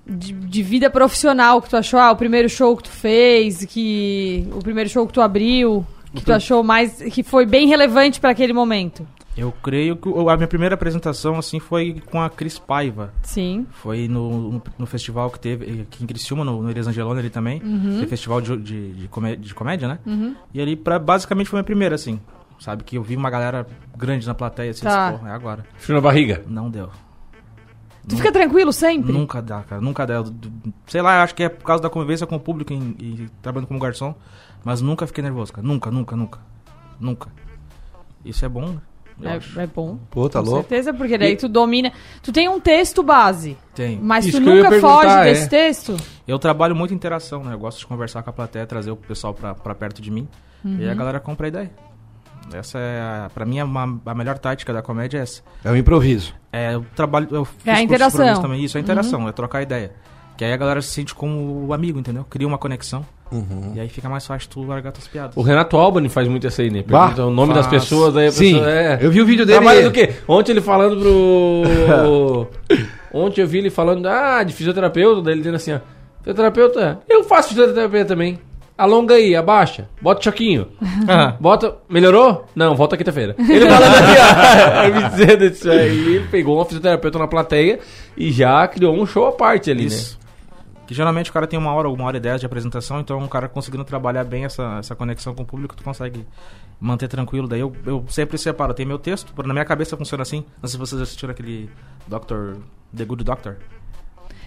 de, 0.06 0.32
de 0.32 0.62
vida 0.62 0.88
profissional 0.88 1.60
que 1.60 1.68
tu 1.68 1.76
achou? 1.76 1.98
Ah, 1.98 2.12
o 2.12 2.16
primeiro 2.16 2.48
show 2.48 2.76
que 2.76 2.84
tu 2.84 2.90
fez, 2.90 3.64
que 3.64 4.46
o 4.52 4.58
primeiro 4.60 4.88
show 4.88 5.06
que 5.06 5.12
tu 5.12 5.20
abriu, 5.20 5.84
que 6.14 6.24
tu 6.24 6.32
achou 6.32 6.62
mais, 6.62 7.02
que 7.12 7.22
foi 7.24 7.44
bem 7.44 7.66
relevante 7.66 8.20
pra 8.20 8.30
aquele 8.30 8.52
momento? 8.52 9.04
Eu 9.40 9.52
creio 9.52 9.96
que 9.96 10.08
a 10.28 10.36
minha 10.36 10.46
primeira 10.46 10.74
apresentação, 10.74 11.38
assim, 11.38 11.58
foi 11.58 12.02
com 12.10 12.20
a 12.20 12.28
Cris 12.28 12.58
Paiva. 12.58 13.12
Sim. 13.22 13.66
Foi 13.70 14.06
no, 14.06 14.50
no, 14.52 14.62
no 14.78 14.86
festival 14.86 15.30
que 15.30 15.40
teve 15.40 15.80
aqui 15.82 16.04
em 16.04 16.06
Criciúma, 16.06 16.44
no, 16.44 16.62
no 16.62 16.70
Elias 16.70 16.86
Angeloni 16.86 17.20
ali 17.20 17.30
também. 17.30 17.58
Tem 17.60 18.06
festival 18.06 18.40
de, 18.40 18.56
de, 18.58 18.92
de, 18.92 19.08
comé- 19.08 19.36
de 19.36 19.54
comédia, 19.54 19.88
né? 19.88 19.98
E 20.52 20.60
ali, 20.60 20.76
pra, 20.76 20.98
basicamente, 20.98 21.48
foi 21.48 21.58
a 21.58 21.60
minha 21.60 21.64
primeira, 21.66 21.94
assim. 21.94 22.20
Sabe, 22.58 22.84
que 22.84 22.98
eu 22.98 23.02
vi 23.02 23.16
uma 23.16 23.30
galera 23.30 23.66
grande 23.96 24.26
na 24.26 24.34
plateia, 24.34 24.70
assim, 24.72 24.82
Tá. 24.82 25.12
disse, 25.12 25.22
pô, 25.22 25.26
é 25.26 25.30
agora. 25.32 25.64
Frio 25.78 25.94
na 25.96 26.02
barriga. 26.02 26.44
Não 26.46 26.68
deu. 26.70 26.90
Tu 28.06 28.16
fica 28.16 28.30
tranquilo 28.32 28.72
sempre? 28.72 29.10
Nunca 29.12 29.40
dá, 29.40 29.62
cara. 29.62 29.80
Nunca 29.80 30.06
dá. 30.06 30.14
Eu- 30.14 30.34
Sei 30.86 31.00
lá, 31.00 31.22
acho 31.22 31.34
que 31.34 31.44
é 31.44 31.48
por 31.48 31.64
causa 31.64 31.82
da 31.82 31.88
convivência 31.88 32.26
com 32.26 32.36
o 32.36 32.40
público 32.40 32.72
e, 32.74 32.76
e 32.76 33.28
trabalhando 33.40 33.68
como 33.68 33.80
garçom. 33.80 34.14
Mas 34.62 34.82
nunca 34.82 35.06
fiquei 35.06 35.22
nervoso, 35.22 35.52
cara. 35.52 35.66
Nunca, 35.66 35.90
nunca, 35.90 36.14
nunca. 36.16 36.38
Nunca. 36.98 37.28
Isso 38.22 38.44
é 38.44 38.48
bom, 38.48 38.68
né? 38.72 38.78
É, 39.28 39.62
é 39.62 39.66
bom. 39.66 39.98
Pô, 40.10 40.28
tá 40.28 40.40
Com 40.40 40.46
certeza, 40.56 40.92
porque 40.94 41.16
daí 41.18 41.36
tu 41.36 41.48
domina. 41.48 41.92
Tu 42.22 42.32
tem 42.32 42.48
um 42.48 42.60
texto 42.60 43.02
base, 43.02 43.56
Tem. 43.74 43.98
mas 44.02 44.26
Isso 44.26 44.38
tu 44.40 44.44
nunca 44.44 44.80
foge 44.80 45.08
é. 45.08 45.24
desse 45.24 45.48
texto? 45.48 45.96
Eu 46.26 46.38
trabalho 46.38 46.74
muito 46.76 46.92
em 46.92 46.96
interação, 46.96 47.42
né? 47.44 47.54
Eu 47.54 47.58
gosto 47.58 47.78
de 47.78 47.86
conversar 47.86 48.22
com 48.22 48.30
a 48.30 48.32
plateia, 48.32 48.66
trazer 48.66 48.90
o 48.90 48.96
pessoal 48.96 49.34
pra, 49.34 49.54
pra 49.54 49.74
perto 49.74 50.00
de 50.00 50.10
mim. 50.10 50.26
E 50.64 50.88
a 50.88 50.94
galera 50.94 51.18
compra 51.20 51.46
a 51.46 51.48
ideia. 51.48 51.70
Essa 52.52 52.78
é, 52.78 53.00
a, 53.00 53.30
pra 53.32 53.44
mim, 53.46 53.60
a, 53.60 53.64
uma- 53.64 54.00
a 54.04 54.14
melhor 54.14 54.38
tática 54.38 54.72
da 54.72 54.82
comédia 54.82 55.18
é 55.18 55.22
essa. 55.22 55.42
É 55.64 55.70
o 55.70 55.76
improviso. 55.76 56.34
É, 56.52 56.74
eu 56.74 56.84
trabalho, 56.96 57.28
eu 57.30 57.46
É 57.64 57.72
a 57.72 57.82
interação. 57.82 58.42
também. 58.42 58.64
Isso, 58.64 58.76
é 58.76 58.80
interação, 58.80 59.28
é 59.28 59.32
trocar 59.32 59.62
ideia. 59.62 59.92
Que 60.40 60.44
aí 60.46 60.54
a 60.54 60.56
galera 60.56 60.80
se 60.80 60.88
sente 60.88 61.14
como 61.14 61.66
o 61.66 61.74
amigo, 61.74 61.98
entendeu? 61.98 62.24
Cria 62.24 62.48
uma 62.48 62.56
conexão. 62.56 63.04
E 63.74 63.78
aí 63.78 63.90
fica 63.90 64.08
mais 64.08 64.26
fácil 64.26 64.48
tu 64.48 64.62
largar 64.64 64.90
tuas 64.90 65.06
piadas. 65.06 65.36
O 65.36 65.42
Renato 65.42 65.76
Albani 65.76 66.08
faz 66.08 66.26
muito 66.28 66.46
isso 66.46 66.62
aí, 66.62 66.70
né? 66.70 66.82
Bah, 66.88 67.08
Pergunta 67.08 67.26
o 67.26 67.30
nome 67.30 67.52
das 67.52 67.66
faz. 67.66 67.82
pessoas, 67.82 68.16
aí 68.16 68.28
a 68.28 68.32
Sim, 68.32 68.54
pessoa, 68.54 68.70
é. 68.70 68.98
eu 69.02 69.10
vi 69.10 69.20
o 69.20 69.26
vídeo 69.26 69.44
dele. 69.44 69.58
Trabalha 69.58 69.82
do 69.82 69.90
quê? 69.92 70.14
Ontem 70.26 70.52
ele 70.52 70.62
falando 70.62 70.98
pro. 70.98 72.46
Ontem 73.12 73.42
eu 73.42 73.46
vi 73.46 73.58
ele 73.58 73.68
falando, 73.68 74.06
ah, 74.06 74.42
de 74.42 74.54
fisioterapeuta, 74.54 75.20
daí 75.20 75.34
ele 75.34 75.40
dizendo 75.40 75.56
assim, 75.56 75.74
ó. 75.74 75.80
Fisioterapeuta, 76.20 77.00
eu 77.06 77.22
faço 77.22 77.50
fisioterapia 77.50 78.06
também. 78.06 78.38
Alonga 78.78 79.16
aí, 79.16 79.36
abaixa, 79.36 79.90
bota 80.00 80.22
o 80.22 80.24
choquinho. 80.24 80.68
Bota. 81.38 81.76
Melhorou? 81.86 82.46
Não, 82.56 82.74
volta 82.74 82.96
quinta-feira. 82.96 83.36
Ele 83.38 83.68
falando 83.68 83.94
aqui, 83.94 84.96
ó. 84.96 85.00
me 85.02 85.08
dizendo 85.10 85.44
isso 85.44 85.70
aí. 85.70 86.14
Ele 86.14 86.28
pegou 86.30 86.56
uma 86.56 86.64
fisioterapeuta 86.64 87.18
na 87.18 87.28
plateia 87.28 87.78
e 88.16 88.32
já 88.32 88.66
criou 88.66 88.94
um 88.98 89.04
show 89.04 89.26
à 89.26 89.32
parte 89.32 89.70
ali, 89.70 89.84
Isso. 89.84 90.18
Que 90.90 90.94
geralmente 90.94 91.30
o 91.30 91.32
cara 91.32 91.46
tem 91.46 91.56
uma 91.56 91.72
hora, 91.72 91.88
uma 91.88 92.02
hora 92.04 92.16
e 92.16 92.20
dez 92.20 92.40
de 92.40 92.46
apresentação, 92.46 92.98
então 92.98 93.16
um 93.20 93.28
cara 93.28 93.48
conseguindo 93.48 93.84
trabalhar 93.84 94.24
bem 94.24 94.44
essa, 94.44 94.78
essa 94.80 94.92
conexão 94.96 95.32
com 95.32 95.44
o 95.44 95.46
público, 95.46 95.76
tu 95.76 95.84
consegue 95.84 96.26
manter 96.80 97.06
tranquilo. 97.06 97.46
Daí 97.46 97.60
eu, 97.60 97.72
eu 97.86 98.04
sempre 98.08 98.36
separo, 98.36 98.74
tem 98.74 98.84
meu 98.84 98.98
texto, 98.98 99.32
na 99.46 99.52
minha 99.52 99.64
cabeça 99.64 99.96
funciona 99.96 100.22
assim. 100.22 100.44
Não 100.60 100.68
sei 100.68 100.70
se 100.70 100.76
vocês 100.78 101.00
assistiram 101.00 101.30
aquele 101.30 101.70
Doctor, 102.08 102.56
The 102.92 103.04
Good 103.04 103.22
Doctor. 103.22 103.58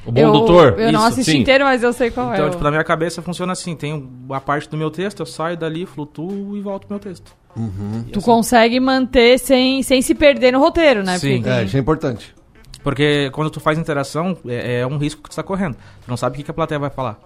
O 0.05 0.12
bom 0.12 0.19
eu, 0.19 0.31
doutor. 0.33 0.77
Eu 0.77 0.91
não 0.91 1.00
isso, 1.00 1.07
assisti 1.13 1.31
sim. 1.31 1.38
inteiro, 1.38 1.63
mas 1.63 1.81
eu 1.81 1.93
sei 1.93 2.12
qual 2.12 2.33
Então, 2.33 2.43
é. 2.43 2.47
o- 2.50 2.51
tipo, 2.51 2.62
na 2.65 2.71
minha 2.71 2.83
cabeça 2.83 3.21
funciona 3.21 3.53
assim, 3.53 3.73
tem 3.73 4.12
a 4.31 4.41
parte 4.41 4.67
do 4.67 4.75
meu 4.75 4.91
texto, 4.91 5.21
eu 5.21 5.25
saio 5.25 5.55
dali, 5.55 5.85
flutuo 5.85 6.57
e 6.57 6.59
volto 6.62 6.88
pro 6.88 6.95
meu 6.95 7.00
texto. 7.00 7.33
E 7.55 8.12
Tu 8.12 8.19
assim- 8.19 8.25
consegue 8.25 8.81
manter 8.81 9.39
sem, 9.39 9.81
sem 9.81 10.01
se 10.01 10.13
perder 10.13 10.51
no 10.51 10.59
roteiro, 10.59 11.05
né? 11.05 11.17
Sim. 11.19 11.35
Porque 11.38 11.50
É, 11.50 11.63
isso 11.63 11.77
é 11.77 11.79
importante. 11.79 12.35
Porque 12.83 13.29
quando 13.31 13.49
tu 13.49 13.59
faz 13.59 13.77
interação, 13.79 14.37
é, 14.47 14.81
é 14.81 14.87
um 14.87 14.97
risco 14.97 15.21
que 15.23 15.29
tu 15.29 15.35
tá 15.35 15.43
correndo. 15.43 15.75
Tu 15.75 16.09
não 16.09 16.17
sabe 16.17 16.33
o 16.33 16.37
que, 16.37 16.43
que 16.43 16.51
a 16.51 16.53
plateia 16.53 16.77
vai 16.79 16.89
falar. 16.89 17.17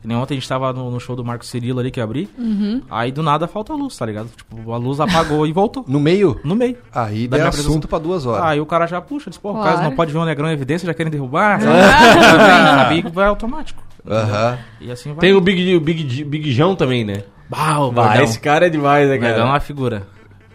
Que 0.00 0.08
nem 0.08 0.16
ontem 0.16 0.34
a 0.34 0.36
gente 0.36 0.48
tava 0.48 0.72
no, 0.72 0.90
no 0.90 0.98
show 0.98 1.14
do 1.14 1.24
Marco 1.24 1.44
Cirilo 1.46 1.78
ali 1.78 1.88
que 1.92 2.00
eu 2.00 2.04
abri. 2.04 2.28
Uhum. 2.36 2.82
Aí 2.90 3.12
do 3.12 3.22
nada 3.22 3.46
falta 3.46 3.72
a 3.72 3.76
luz, 3.76 3.96
tá 3.96 4.04
ligado? 4.04 4.28
Tipo, 4.36 4.72
a 4.72 4.76
luz 4.76 4.98
apagou 4.98 5.46
e 5.46 5.52
voltou. 5.52 5.84
No 5.86 6.00
meio, 6.00 6.40
No 6.42 6.56
meio. 6.56 6.76
aí 6.92 7.28
Da 7.28 7.36
minha 7.36 7.48
assunto 7.50 7.60
apresentação. 7.66 7.88
pra 7.88 7.98
duas 8.00 8.26
horas. 8.26 8.44
Aí 8.46 8.60
o 8.60 8.66
cara 8.66 8.86
já 8.88 9.00
puxa, 9.00 9.30
diz, 9.30 9.38
pô, 9.38 9.50
o 9.50 9.54
Claro. 9.54 9.76
cara 9.76 9.88
não 9.88 9.94
pode 9.94 10.10
ver 10.12 10.18
um 10.18 10.24
negrão 10.24 10.48
em 10.48 10.52
evidência, 10.54 10.86
já 10.86 10.94
querem 10.94 11.12
derrubar. 11.12 11.60
sabe? 11.62 13.02
Vai 13.12 13.26
automático. 13.26 13.82
Aham. 14.08 14.58
E 14.80 14.90
assim 14.90 15.10
vai. 15.10 15.18
Tem 15.20 15.32
o 15.34 15.40
Big, 15.40 15.76
o 15.76 15.80
Big, 15.80 16.24
Big 16.24 16.50
Jão 16.52 16.74
também, 16.74 17.04
né? 17.04 17.22
Bah, 17.48 17.78
o 17.80 17.92
Vai, 17.92 18.06
gordão. 18.08 18.24
esse 18.24 18.40
cara 18.40 18.66
é 18.66 18.70
demais, 18.70 19.08
né, 19.08 19.14
O 19.16 19.18
gordão 19.18 19.34
é 19.34 19.38
cara? 19.38 19.50
uma 19.50 19.60
figura. 19.60 20.06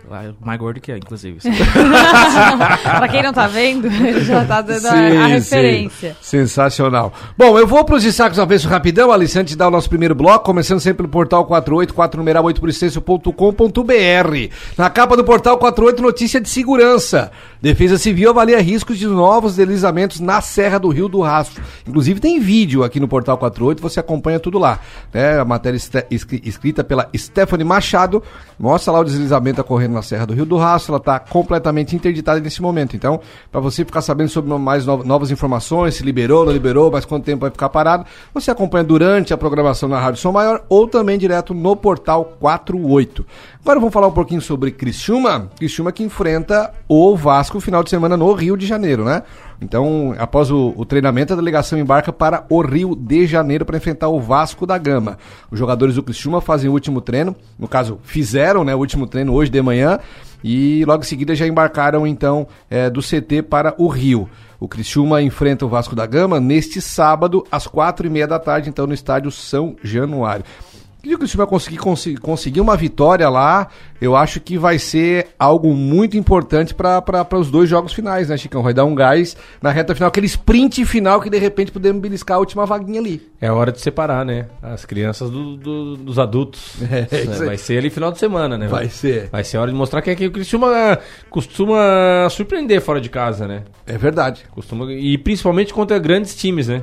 Vai, 0.10 0.34
Mais 0.40 0.60
gordo 0.60 0.80
que 0.80 0.92
é, 0.92 0.98
inclusive. 0.98 1.40
pra 2.84 3.08
quem 3.10 3.22
não 3.24 3.34
tá 3.34 3.48
vendo, 3.48 3.88
ele 3.88 4.24
já 4.26 4.46
tá 4.46 4.62
dando 4.62 4.86
a- 4.88 4.92
a, 5.24 5.28
referência. 5.28 6.16
Sensacional. 6.22 7.12
Bom, 7.38 7.58
eu 7.60 7.68
vou 7.68 7.84
pros 7.84 8.04
destaques 8.04 8.40
avesso 8.40 8.68
rapidão, 8.70 9.12
Alice, 9.12 9.38
antes 9.38 9.52
de 9.52 9.58
dar 9.58 9.68
o 9.68 9.72
nosso 9.72 9.90
primeiro 9.90 10.16
bloco, 10.16 10.46
começando 10.46 10.80
sempre 10.80 10.98
pelo 10.98 11.10
portal 11.10 11.46
48, 11.46 11.94
4 11.94 12.18
numeral 12.20 12.44
8 12.46 12.60
por 12.62 12.70
extenso.com.br. 12.70 14.54
Na 14.78 14.90
capa 14.90 15.18
do 15.18 15.24
portal 15.24 15.58
48, 15.58 16.02
notícia 16.02 16.40
de 16.40 16.50
segurança. 16.50 17.32
Defesa 17.62 17.98
Civil 17.98 18.30
avalia 18.30 18.62
riscos 18.62 18.98
de 18.98 19.08
novos 19.08 19.56
deslizamentos 19.56 20.20
na 20.20 20.42
Serra 20.42 20.78
do 20.78 20.90
Rio 20.90 21.08
do 21.08 21.22
Rastro. 21.22 21.64
Inclusive 21.88 22.20
tem 22.20 22.40
vídeo 22.40 22.84
aqui 22.84 23.00
no 23.00 23.08
portal 23.08 23.38
48, 23.38 23.82
você 23.82 24.00
acompanha 24.00 24.40
tudo 24.40 24.60
lá. 24.60 24.80
Né? 25.14 25.40
A 25.40 25.46
matéria 25.46 25.80
escrita 26.44 26.84
pela 26.84 27.10
Stephanie 27.16 27.64
Machado 27.66 28.22
mostra 28.60 28.92
lá 28.94 29.00
o 29.00 29.04
deslizamento 29.04 29.62
ocorrendo 29.62 29.94
na 29.94 30.02
Serra 30.02 30.26
do 30.26 30.34
Rio 30.34 30.46
do 30.46 30.58
Rastro. 30.58 30.92
Ela 30.92 31.00
está 31.00 31.20
completamente 31.20 31.96
interditada 31.96 32.40
nesse 32.40 32.62
momento. 32.62 32.96
Então, 32.96 33.20
para 33.52 33.62
você 33.62 33.86
ficar 33.86 34.02
sabendo 34.02 34.30
sobre 34.30 34.54
mais 34.58 34.86
no- 34.86 35.04
novas 35.04 35.32
informações, 35.32 35.96
se 35.96 36.04
liberou, 36.04 36.46
não 36.46 36.52
liberou, 36.52 36.92
mas 36.92 37.06
quanto 37.06 37.24
tempo 37.24 37.42
vai 37.42 37.52
ficar 37.52 37.70
parado, 37.70 38.06
você 38.34 38.52
acompanha 38.52 38.84
durante 38.84 39.34
a 39.34 39.38
programação 39.38 39.88
na 39.88 40.00
Rádio 40.00 40.20
Som 40.22 40.32
Maior 40.32 40.64
ou 40.70 40.88
também 40.88 41.18
direto 41.18 41.54
no 41.54 41.76
portal 41.76 42.38
48. 42.40 43.26
Agora 43.62 43.80
vamos 43.80 43.94
falar 43.94 44.08
um 44.08 44.12
pouquinho 44.12 44.42
sobre 44.42 44.72
Criciúma. 44.72 45.50
Criciúma 45.58 45.92
que 45.92 46.04
enfrenta 46.04 46.74
o 46.88 47.16
Vasco 47.16 47.47
final 47.60 47.84
de 47.84 47.90
semana 47.90 48.16
no 48.16 48.32
Rio 48.34 48.56
de 48.58 48.66
Janeiro, 48.66 49.04
né? 49.04 49.24
Então, 49.62 50.14
após 50.18 50.52
o, 50.52 50.74
o 50.76 50.86
treinamento, 50.86 51.34
a 51.34 51.36
delegação 51.36 51.80
embarca 51.80 52.14
para 52.14 52.46
o 52.50 52.62
Rio 52.62 52.96
de 52.96 53.26
Janeiro 53.26 53.66
para 53.66 53.78
enfrentar 53.78 54.10
o 54.10 54.20
Vasco 54.20 54.66
da 54.66 54.78
Gama. 54.78 55.18
Os 55.50 55.58
jogadores 55.58 55.96
do 55.96 56.04
Criciúma 56.04 56.42
fazem 56.42 56.70
o 56.70 56.74
último 56.74 57.02
treino, 57.02 57.36
no 57.58 57.68
caso, 57.68 58.00
fizeram 58.04 58.64
né, 58.64 58.76
o 58.76 58.80
último 58.80 59.08
treino 59.08 59.34
hoje 59.34 59.50
de 59.50 59.62
manhã 59.62 60.00
e 60.44 60.86
logo 60.86 61.04
em 61.04 61.06
seguida 61.06 61.34
já 61.36 61.48
embarcaram 61.48 62.06
então 62.06 62.48
eh, 62.70 62.90
do 62.90 63.02
CT 63.02 63.44
para 63.44 63.74
o 63.78 63.88
Rio. 63.88 64.30
O 64.60 64.68
Criciúma 64.68 65.22
enfrenta 65.22 65.66
o 65.66 65.70
Vasco 65.70 65.96
da 65.96 66.06
Gama 66.06 66.40
neste 66.40 66.82
sábado, 66.82 67.46
às 67.52 67.68
quatro 67.68 68.08
e 68.08 68.10
meia 68.10 68.28
da 68.28 68.40
tarde, 68.40 68.70
então 68.70 68.88
no 68.88 68.94
estádio 68.94 69.30
São 69.32 69.76
Januário. 69.84 70.44
Se 71.08 71.16
o 71.16 71.18
Criciúma 71.18 71.48
conseguir, 71.48 71.78
conseguir 72.20 72.60
uma 72.60 72.76
vitória 72.76 73.30
lá, 73.30 73.70
eu 74.02 74.14
acho 74.14 74.42
que 74.42 74.58
vai 74.58 74.78
ser 74.78 75.28
algo 75.40 75.74
muito 75.74 76.18
importante 76.18 76.74
para 76.76 77.26
os 77.40 77.50
dois 77.50 77.70
jogos 77.70 77.94
finais, 77.94 78.28
né, 78.28 78.36
Chicão? 78.36 78.62
Vai 78.62 78.74
dar 78.74 78.84
um 78.84 78.94
gás 78.94 79.38
na 79.62 79.72
reta 79.72 79.96
final, 79.96 80.10
aquele 80.10 80.26
sprint 80.26 80.84
final 80.86 81.22
que 81.22 81.30
de 81.30 81.38
repente 81.38 81.72
podemos 81.72 82.02
beliscar 82.02 82.36
a 82.36 82.40
última 82.42 82.66
vaguinha 82.66 83.00
ali. 83.00 83.26
É 83.40 83.50
hora 83.50 83.72
de 83.72 83.80
separar, 83.80 84.26
né? 84.26 84.48
As 84.62 84.84
crianças 84.84 85.30
do- 85.30 85.56
do- 85.56 85.96
dos 85.96 86.20
adultos. 86.20 86.76
É, 86.92 87.08
É, 87.10 87.22
aí. 87.22 87.46
vai 87.46 87.58
ser 87.58 87.78
ali 87.78 87.90
final 87.90 88.12
de 88.12 88.20
semana, 88.20 88.58
né? 88.58 88.68
Vai 88.68 88.90
ser. 88.90 89.30
Vai 89.32 89.44
ser 89.46 89.58
hora 89.60 89.72
de 89.72 89.78
mostrar 89.78 90.02
que, 90.02 90.14
que 90.16 90.26
o 90.28 90.32
Criciúma 90.32 91.00
costuma 91.30 92.28
surpreender 92.30 92.82
fora 92.82 93.00
de 93.00 93.10
casa, 93.10 93.48
né? 93.48 93.64
É 93.86 93.98
verdade. 93.98 94.44
Costuma, 94.52 94.92
e 94.92 95.18
principalmente 95.18 95.74
contra 95.74 95.98
grandes 96.00 96.36
times, 96.36 96.68
né? 96.68 96.82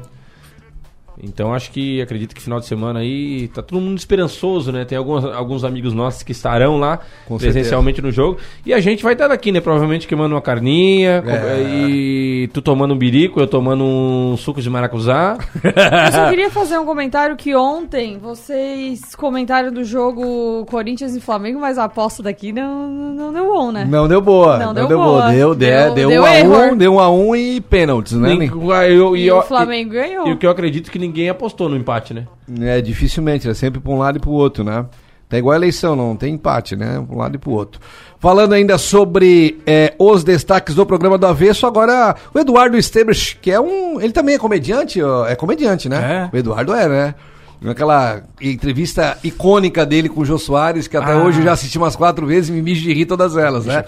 Então 1.25 1.53
acho 1.55 1.71
que 1.71 2.01
acredito 2.03 2.35
que 2.35 2.41
final 2.43 2.61
de 2.61 2.67
semana 2.67 3.01
aí 3.01 3.49
tá 3.49 3.63
todo 3.63 3.81
mundo 3.81 3.99
esperançoso, 3.99 4.71
né? 4.71 4.85
Tem 4.85 4.97
alguns, 4.99 5.25
alguns 5.25 5.65
amigos 5.65 5.93
nossos 5.93 6.23
que 6.23 6.33
estarão 6.33 6.79
lá 6.79 7.01
Com 7.27 7.39
presencialmente 7.39 8.01
no 8.03 8.11
jogo. 8.11 8.39
E 8.65 8.73
a 8.75 8.81
gente 8.81 9.03
vai 9.03 9.15
estar 9.15 9.31
aqui, 9.31 9.51
né? 9.51 9.61
Provavelmente 9.61 10.07
queimando 10.07 10.35
uma 10.35 10.41
carninha 10.43 11.23
É. 11.27 11.63
e 11.63 12.49
tu 12.53 12.61
tomando 12.61 12.95
um 12.95 12.99
birico, 12.99 13.41
eu 13.41 13.47
tomando 13.47 13.83
um 13.85 14.37
suco 14.37 14.61
de 14.61 14.69
maracujá. 14.71 15.39
Eu 15.65 16.13
só 16.13 16.29
queria 16.31 16.51
fazer 16.51 16.79
um 16.79 16.85
comentário 16.85 17.37
que 17.37 17.55
ontem 17.55 18.19
vocês 18.19 19.15
comentaram 19.15 19.73
do 19.73 19.85
jogo 19.85 20.65
Corinthians 20.67 21.15
e 21.17 21.21
Flamengo, 21.21 21.59
mas 21.61 21.79
a 21.79 21.85
aposta 21.85 22.23
daqui 22.23 22.53
não, 22.53 22.89
não 22.91 23.33
deu 23.33 23.47
bom, 23.47 23.73
né? 23.73 23.87
Não 23.89 24.07
deu 24.09 24.21
boa. 24.21 24.59
Não 24.59 24.67
Não, 24.67 24.75
deu 24.75 24.89
deu, 24.89 24.99
boa. 24.99 25.11
boa. 25.23 25.31
Deu, 25.33 25.55
deu, 25.55 25.95
Deu- 25.95 25.95
deu, 25.95 26.09
deu 26.11 26.23
um 26.23 26.27
a 26.27 26.31
um, 26.73 26.77
deu 26.77 26.95
um 26.95 27.01
a 27.01 27.11
um 27.11 27.37
e 27.37 27.61
pênaltis, 27.61 28.13
né? 28.13 28.35
Nem- 28.35 28.49
eu- 28.91 29.17
E 29.17 29.27
eu- 29.27 29.39
o 29.39 29.43
Flamengo 29.43 29.91
ganhou. 29.91 30.27
E 30.29 30.33
o 30.33 30.37
que 30.37 30.47
eu 30.47 30.51
acredito 30.51 30.91
que 30.91 30.99
ninguém 30.99 31.14
apostou 31.29 31.69
no 31.69 31.77
empate, 31.77 32.13
né? 32.15 32.27
É, 32.61 32.81
dificilmente, 32.81 33.49
é 33.49 33.55
sempre 33.55 33.81
pra 33.81 33.93
um 33.93 33.99
lado 33.99 34.19
e 34.19 34.21
pro 34.21 34.31
outro, 34.31 34.63
né? 34.65 34.85
Tá 35.29 35.39
igual 35.39 35.55
a 35.55 35.57
eleição, 35.57 35.97
não 35.97 36.15
tem 36.17 36.35
empate, 36.35 36.77
né? 36.77 37.03
Pra 37.07 37.17
um 37.17 37.19
lado 37.19 37.35
e 37.35 37.39
pro 37.39 37.51
outro. 37.53 37.81
Falando 38.21 38.53
ainda 38.53 38.77
sobre 38.79 39.59
é, 39.67 39.95
os 39.99 40.23
destaques 40.23 40.75
do 40.75 40.85
programa 40.87 41.17
do 41.19 41.27
Avesso, 41.27 41.67
agora 41.67 42.15
o 42.33 42.39
Eduardo 42.39 42.77
Esteves, 42.77 43.37
que 43.41 43.51
é 43.51 43.59
um. 43.61 44.01
Ele 44.01 44.13
também 44.13 44.35
é 44.35 44.39
comediante, 44.39 45.01
é 45.27 45.35
comediante, 45.35 45.89
né? 45.89 46.31
É. 46.33 46.37
O 46.37 46.39
Eduardo 46.39 46.73
é, 46.75 46.89
né? 46.89 47.15
Naquela 47.61 48.23
entrevista 48.41 49.17
icônica 49.25 49.87
dele 49.87 50.09
com 50.11 50.21
o 50.21 50.25
Jô 50.25 50.37
Soares, 50.39 50.87
que 50.87 50.97
até 50.97 51.13
Ah. 51.13 51.23
hoje 51.25 51.39
eu 51.41 51.45
já 51.45 51.53
assisti 51.53 51.79
umas 51.79 51.97
quatro 51.97 52.27
vezes 52.27 52.51
e 52.51 52.53
me 52.53 52.61
mijo 52.61 52.83
de 52.83 52.93
rir 52.93 53.07
todas 53.07 53.37
elas, 53.37 53.65
né? 53.65 53.85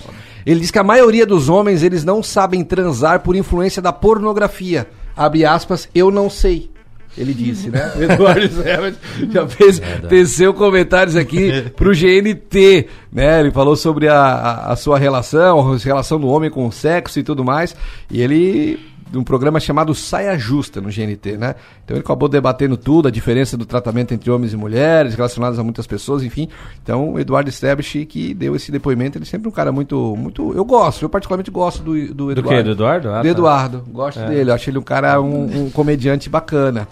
Ele 0.46 0.60
diz 0.60 0.70
que 0.70 0.78
a 0.78 0.84
maioria 0.84 1.26
dos 1.26 1.48
homens, 1.50 1.82
eles 1.82 2.02
não 2.02 2.22
sabem 2.22 2.64
transar 2.64 3.20
por 3.20 3.36
influência 3.36 3.82
da 3.82 3.92
pornografia. 3.92 4.86
Abre 5.14 5.44
aspas, 5.44 5.88
eu 5.94 6.10
não 6.10 6.30
sei. 6.30 6.70
Ele 7.16 7.32
disse, 7.32 7.70
né? 7.70 7.92
O 7.96 8.02
Eduardo 8.02 8.48
Zerman 8.48 8.94
já 9.32 9.48
fez, 9.48 9.80
teceu 10.08 10.52
comentários 10.52 11.16
aqui 11.16 11.70
pro 11.74 11.92
GNT, 11.92 12.88
né? 13.12 13.40
Ele 13.40 13.50
falou 13.50 13.76
sobre 13.76 14.08
a, 14.08 14.20
a, 14.20 14.72
a 14.72 14.76
sua 14.76 14.98
relação, 14.98 15.72
a 15.72 15.78
relação 15.78 16.20
do 16.20 16.28
homem 16.28 16.50
com 16.50 16.66
o 16.66 16.72
sexo 16.72 17.18
e 17.18 17.22
tudo 17.22 17.44
mais. 17.44 17.74
E 18.10 18.20
ele 18.20 18.78
de 19.10 19.18
um 19.18 19.24
programa 19.24 19.60
chamado 19.60 19.94
Saia 19.94 20.36
Justa 20.36 20.80
no 20.80 20.88
GNT, 20.88 21.36
né? 21.36 21.54
Então 21.84 21.96
ele 21.96 22.04
acabou 22.04 22.28
debatendo 22.28 22.76
tudo, 22.76 23.08
a 23.08 23.10
diferença 23.10 23.56
do 23.56 23.64
tratamento 23.64 24.12
entre 24.12 24.30
homens 24.30 24.52
e 24.52 24.56
mulheres, 24.56 25.14
relacionadas 25.14 25.58
a 25.58 25.64
muitas 25.64 25.86
pessoas, 25.86 26.22
enfim. 26.22 26.48
Então, 26.82 27.12
o 27.12 27.20
Eduardo 27.20 27.50
Stebisch, 27.50 28.04
que 28.08 28.34
deu 28.34 28.56
esse 28.56 28.72
depoimento, 28.72 29.18
ele 29.18 29.24
é 29.24 29.28
sempre 29.28 29.48
um 29.48 29.52
cara 29.52 29.70
muito, 29.70 30.16
muito... 30.16 30.52
Eu 30.54 30.64
gosto, 30.64 31.04
eu 31.04 31.08
particularmente 31.08 31.50
gosto 31.50 31.82
do, 31.82 31.92
do 32.14 32.32
Eduardo. 32.32 32.48
quê? 32.48 32.62
Do 32.62 32.70
Eduardo? 32.72 33.10
Ah, 33.10 33.18
do 33.18 33.22
tá. 33.22 33.28
Eduardo, 33.28 33.84
gosto 33.90 34.20
dele, 34.26 34.50
eu 34.50 34.54
acho 34.54 34.70
ele 34.70 34.78
um 34.78 34.82
cara, 34.82 35.20
um, 35.20 35.66
um 35.66 35.70
comediante 35.70 36.28
bacana. 36.28 36.88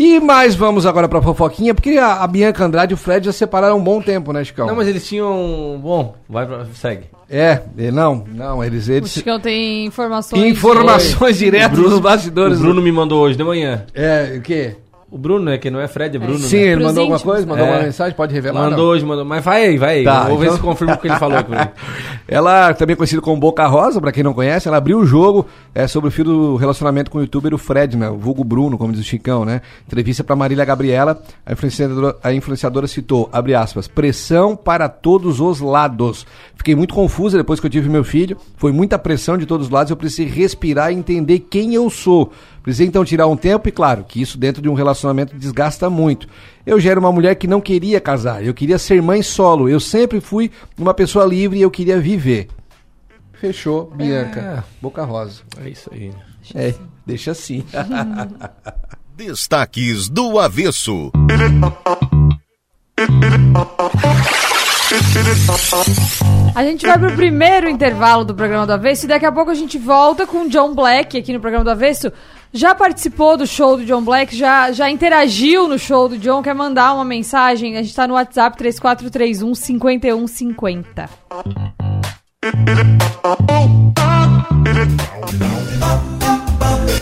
E 0.00 0.20
mais 0.20 0.54
vamos 0.54 0.86
agora 0.86 1.08
pra 1.08 1.20
fofoquinha, 1.20 1.74
porque 1.74 1.98
a, 1.98 2.22
a 2.22 2.26
Bianca 2.28 2.64
Andrade 2.64 2.92
e 2.92 2.94
o 2.94 2.96
Fred 2.96 3.26
já 3.26 3.32
separaram 3.32 3.78
um 3.78 3.82
bom 3.82 4.00
tempo, 4.00 4.32
né, 4.32 4.44
Chicão? 4.44 4.68
Não, 4.68 4.76
mas 4.76 4.86
eles 4.86 5.04
tinham. 5.04 5.80
Bom, 5.82 6.14
vai 6.28 6.46
pra. 6.46 6.64
segue. 6.72 7.06
É, 7.28 7.60
não, 7.92 8.24
não, 8.32 8.62
eles... 8.62 8.86
O 8.86 8.92
eles... 8.92 9.10
Chicão 9.10 9.40
tem 9.40 9.84
informações. 9.84 10.40
Informações 10.40 11.36
diretas 11.36 11.76
dos 11.76 11.98
bastidores. 11.98 12.58
O 12.58 12.62
Bruno 12.62 12.80
me 12.80 12.92
mandou 12.92 13.22
hoje 13.22 13.36
de 13.36 13.42
manhã. 13.42 13.84
É, 13.92 14.36
o 14.38 14.40
quê? 14.40 14.76
O 15.10 15.16
Bruno, 15.16 15.46
né? 15.46 15.56
Que 15.56 15.70
não 15.70 15.80
é 15.80 15.88
Fred, 15.88 16.16
é 16.16 16.20
Bruno. 16.20 16.38
Sim, 16.38 16.56
né? 16.56 16.62
ele 16.64 16.74
Pros 16.76 16.86
mandou 16.88 17.00
alguma 17.02 17.18
coisa? 17.20 17.46
Mandou 17.46 17.64
É. 17.66 17.70
uma 17.70 17.82
mensagem? 17.82 18.14
Pode 18.14 18.34
revelar? 18.34 18.64
Mandou 18.68 18.78
não? 18.84 18.92
hoje, 18.92 19.06
mandou. 19.06 19.24
Mas 19.24 19.42
vai 19.42 19.64
aí, 19.64 19.78
vai 19.78 19.98
aí. 20.00 20.04
Tá, 20.04 20.24
Vou 20.28 20.36
ver 20.36 20.44
então- 20.46 20.56
se 20.56 20.62
confirma 20.62 20.94
o 20.94 20.98
que 20.98 21.08
ele 21.08 21.16
falou 21.16 21.38
mim. 21.48 21.56
Ela, 22.28 22.74
também 22.74 22.94
conhecida 22.94 23.22
como 23.22 23.40
Boca 23.40 23.66
Rosa, 23.66 24.00
pra 24.02 24.12
quem 24.12 24.22
não 24.22 24.34
conhece, 24.34 24.68
ela 24.68 24.76
abriu 24.76 24.98
o 24.98 25.06
jogo 25.06 25.46
é, 25.74 25.86
sobre 25.86 26.08
o 26.08 26.10
fio 26.10 26.24
do 26.24 26.56
relacionamento 26.56 27.10
com 27.10 27.16
o 27.16 27.20
youtuber 27.22 27.54
o 27.54 27.58
Fred, 27.58 27.96
né? 27.96 28.10
O 28.10 28.18
vulgo 28.18 28.44
Bruno, 28.44 28.76
como 28.76 28.92
diz 28.92 29.00
o 29.00 29.04
Chicão, 29.04 29.46
né? 29.46 29.62
Entrevista 29.86 30.22
pra 30.22 30.36
Marília 30.36 30.62
Gabriela, 30.64 31.18
a 31.46 31.52
influenciadora, 31.54 32.16
a 32.22 32.32
influenciadora 32.34 32.86
citou, 32.86 33.30
abre 33.32 33.54
aspas, 33.54 33.88
pressão 33.88 34.54
para 34.54 34.90
todos 34.90 35.40
os 35.40 35.60
lados. 35.60 36.26
Fiquei 36.54 36.74
muito 36.74 36.92
confusa 36.92 37.38
depois 37.38 37.58
que 37.60 37.66
eu 37.66 37.70
tive 37.70 37.88
meu 37.88 38.04
filho, 38.04 38.36
foi 38.58 38.72
muita 38.72 38.98
pressão 38.98 39.38
de 39.38 39.46
todos 39.46 39.68
os 39.68 39.72
lados, 39.72 39.90
eu 39.90 39.96
precisei 39.96 40.26
respirar 40.26 40.92
e 40.92 40.96
entender 40.96 41.38
quem 41.40 41.72
eu 41.72 41.88
sou. 41.88 42.30
Precisei 42.62 42.86
então 42.86 43.04
tirar 43.04 43.26
um 43.26 43.36
tempo 43.36 43.68
e 43.68 43.72
claro, 43.72 44.04
que 44.04 44.20
isso 44.20 44.36
dentro 44.36 44.60
de 44.60 44.68
um 44.68 44.74
relacionamento 44.74 45.36
desgasta 45.36 45.88
muito. 45.88 46.28
Eu 46.66 46.78
já 46.78 46.90
era 46.90 47.00
uma 47.00 47.12
mulher 47.12 47.34
que 47.34 47.46
não 47.46 47.60
queria 47.60 48.00
casar, 48.00 48.44
eu 48.44 48.52
queria 48.52 48.78
ser 48.78 49.00
mãe 49.00 49.22
solo, 49.22 49.68
eu 49.68 49.80
sempre 49.80 50.20
fui 50.20 50.50
uma 50.76 50.92
pessoa 50.92 51.24
livre 51.24 51.58
e 51.58 51.62
eu 51.62 51.70
queria 51.70 52.00
viver. 52.00 52.48
Fechou, 53.40 53.92
Bianca. 53.94 54.40
É. 54.40 54.62
Boca 54.82 55.04
Rosa. 55.04 55.42
É 55.62 55.68
isso 55.68 55.88
aí. 55.92 56.12
É, 56.54 56.74
deixa 57.06 57.30
assim. 57.30 57.64
Destaques 59.16 60.08
do 60.08 60.38
Avesso. 60.38 61.10
A 66.54 66.64
gente 66.64 66.86
vai 66.86 66.98
pro 66.98 67.12
primeiro 67.12 67.68
intervalo 67.68 68.24
do 68.24 68.34
programa 68.34 68.66
do 68.66 68.72
Avesso 68.72 69.04
e 69.04 69.08
daqui 69.08 69.26
a 69.26 69.32
pouco 69.32 69.50
a 69.50 69.54
gente 69.54 69.78
volta 69.78 70.26
com 70.26 70.46
o 70.46 70.48
John 70.48 70.74
Black 70.74 71.16
aqui 71.18 71.32
no 71.32 71.40
programa 71.40 71.64
do 71.64 71.70
Avesso. 71.70 72.12
Já 72.52 72.74
participou 72.74 73.36
do 73.36 73.46
show 73.46 73.76
do 73.76 73.84
John 73.84 74.02
Black, 74.02 74.34
já, 74.34 74.72
já 74.72 74.88
interagiu 74.88 75.68
no 75.68 75.78
show 75.78 76.08
do 76.08 76.16
John, 76.16 76.42
quer 76.42 76.54
mandar 76.54 76.94
uma 76.94 77.04
mensagem? 77.04 77.76
A 77.76 77.82
gente 77.82 77.94
tá 77.94 78.08
no 78.08 78.14
WhatsApp 78.14 78.56
3431 78.56 79.54
5150. 79.54 81.10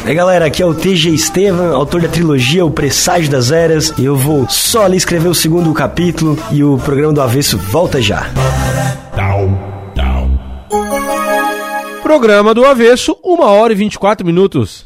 E 0.05 0.09
aí 0.09 0.15
galera, 0.15 0.47
aqui 0.47 0.63
é 0.63 0.67
o 0.67 0.75
TG 0.75 1.11
Estevam, 1.11 1.75
autor 1.75 2.01
da 2.03 2.09
trilogia 2.09 2.65
O 2.65 2.71
Presságio 2.71 3.31
das 3.31 3.53
Eras. 3.53 3.93
E 3.99 4.05
eu 4.05 4.17
vou 4.17 4.49
só 4.49 4.85
ali 4.85 4.97
escrever 4.97 5.29
o 5.29 5.35
segundo 5.35 5.73
capítulo 5.73 6.37
e 6.51 6.65
o 6.65 6.77
programa 6.79 7.13
do 7.13 7.23
Avesso 7.23 7.57
volta 7.57 8.01
já. 8.03 8.29
Down, 9.15 9.57
down. 9.95 10.41
Programa 12.03 12.53
do 12.53 12.65
Avesso, 12.65 13.17
1 13.25 13.41
hora 13.43 13.73
e 13.73 13.77
24 13.77 14.27
minutos. 14.27 14.86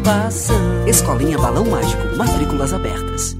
preocupação. 0.00 0.86
Escolinha 0.86 1.38
Balão 1.38 1.66
Mágico, 1.66 2.16
matrículas 2.16 2.72
abertas. 2.72 3.39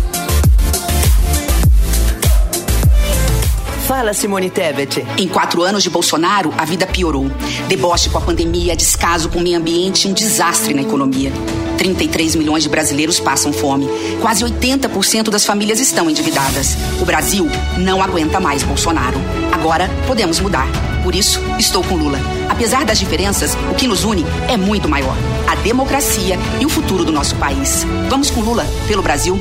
Fala, 3.91 4.13
Simone 4.13 4.49
Tebet. 4.49 5.05
Em 5.17 5.27
quatro 5.27 5.63
anos 5.63 5.83
de 5.83 5.89
Bolsonaro, 5.89 6.53
a 6.57 6.63
vida 6.63 6.87
piorou. 6.87 7.29
Deboche 7.67 8.09
com 8.09 8.17
a 8.17 8.21
pandemia, 8.21 8.73
descaso 8.73 9.27
com 9.27 9.39
o 9.39 9.41
meio 9.41 9.57
ambiente 9.57 10.07
um 10.07 10.13
desastre 10.13 10.73
na 10.73 10.81
economia. 10.81 11.29
33 11.77 12.37
milhões 12.37 12.63
de 12.63 12.69
brasileiros 12.69 13.19
passam 13.19 13.51
fome. 13.51 13.89
Quase 14.21 14.45
80% 14.45 15.29
das 15.29 15.45
famílias 15.45 15.81
estão 15.81 16.09
endividadas. 16.09 16.77
O 17.01 17.05
Brasil 17.05 17.45
não 17.79 18.01
aguenta 18.01 18.39
mais 18.39 18.63
Bolsonaro. 18.63 19.19
Agora 19.51 19.89
podemos 20.07 20.39
mudar. 20.39 20.90
Por 21.03 21.15
isso, 21.15 21.39
estou 21.57 21.83
com 21.83 21.95
Lula. 21.95 22.19
Apesar 22.49 22.85
das 22.85 22.99
diferenças, 22.99 23.55
o 23.71 23.75
que 23.75 23.87
nos 23.87 24.03
une 24.03 24.23
é 24.47 24.55
muito 24.55 24.87
maior: 24.87 25.15
a 25.47 25.55
democracia 25.55 26.37
e 26.59 26.65
o 26.65 26.69
futuro 26.69 27.03
do 27.03 27.11
nosso 27.11 27.35
país. 27.37 27.83
Vamos 28.09 28.29
com 28.29 28.41
Lula 28.41 28.65
pelo 28.87 29.01
Brasil. 29.01 29.39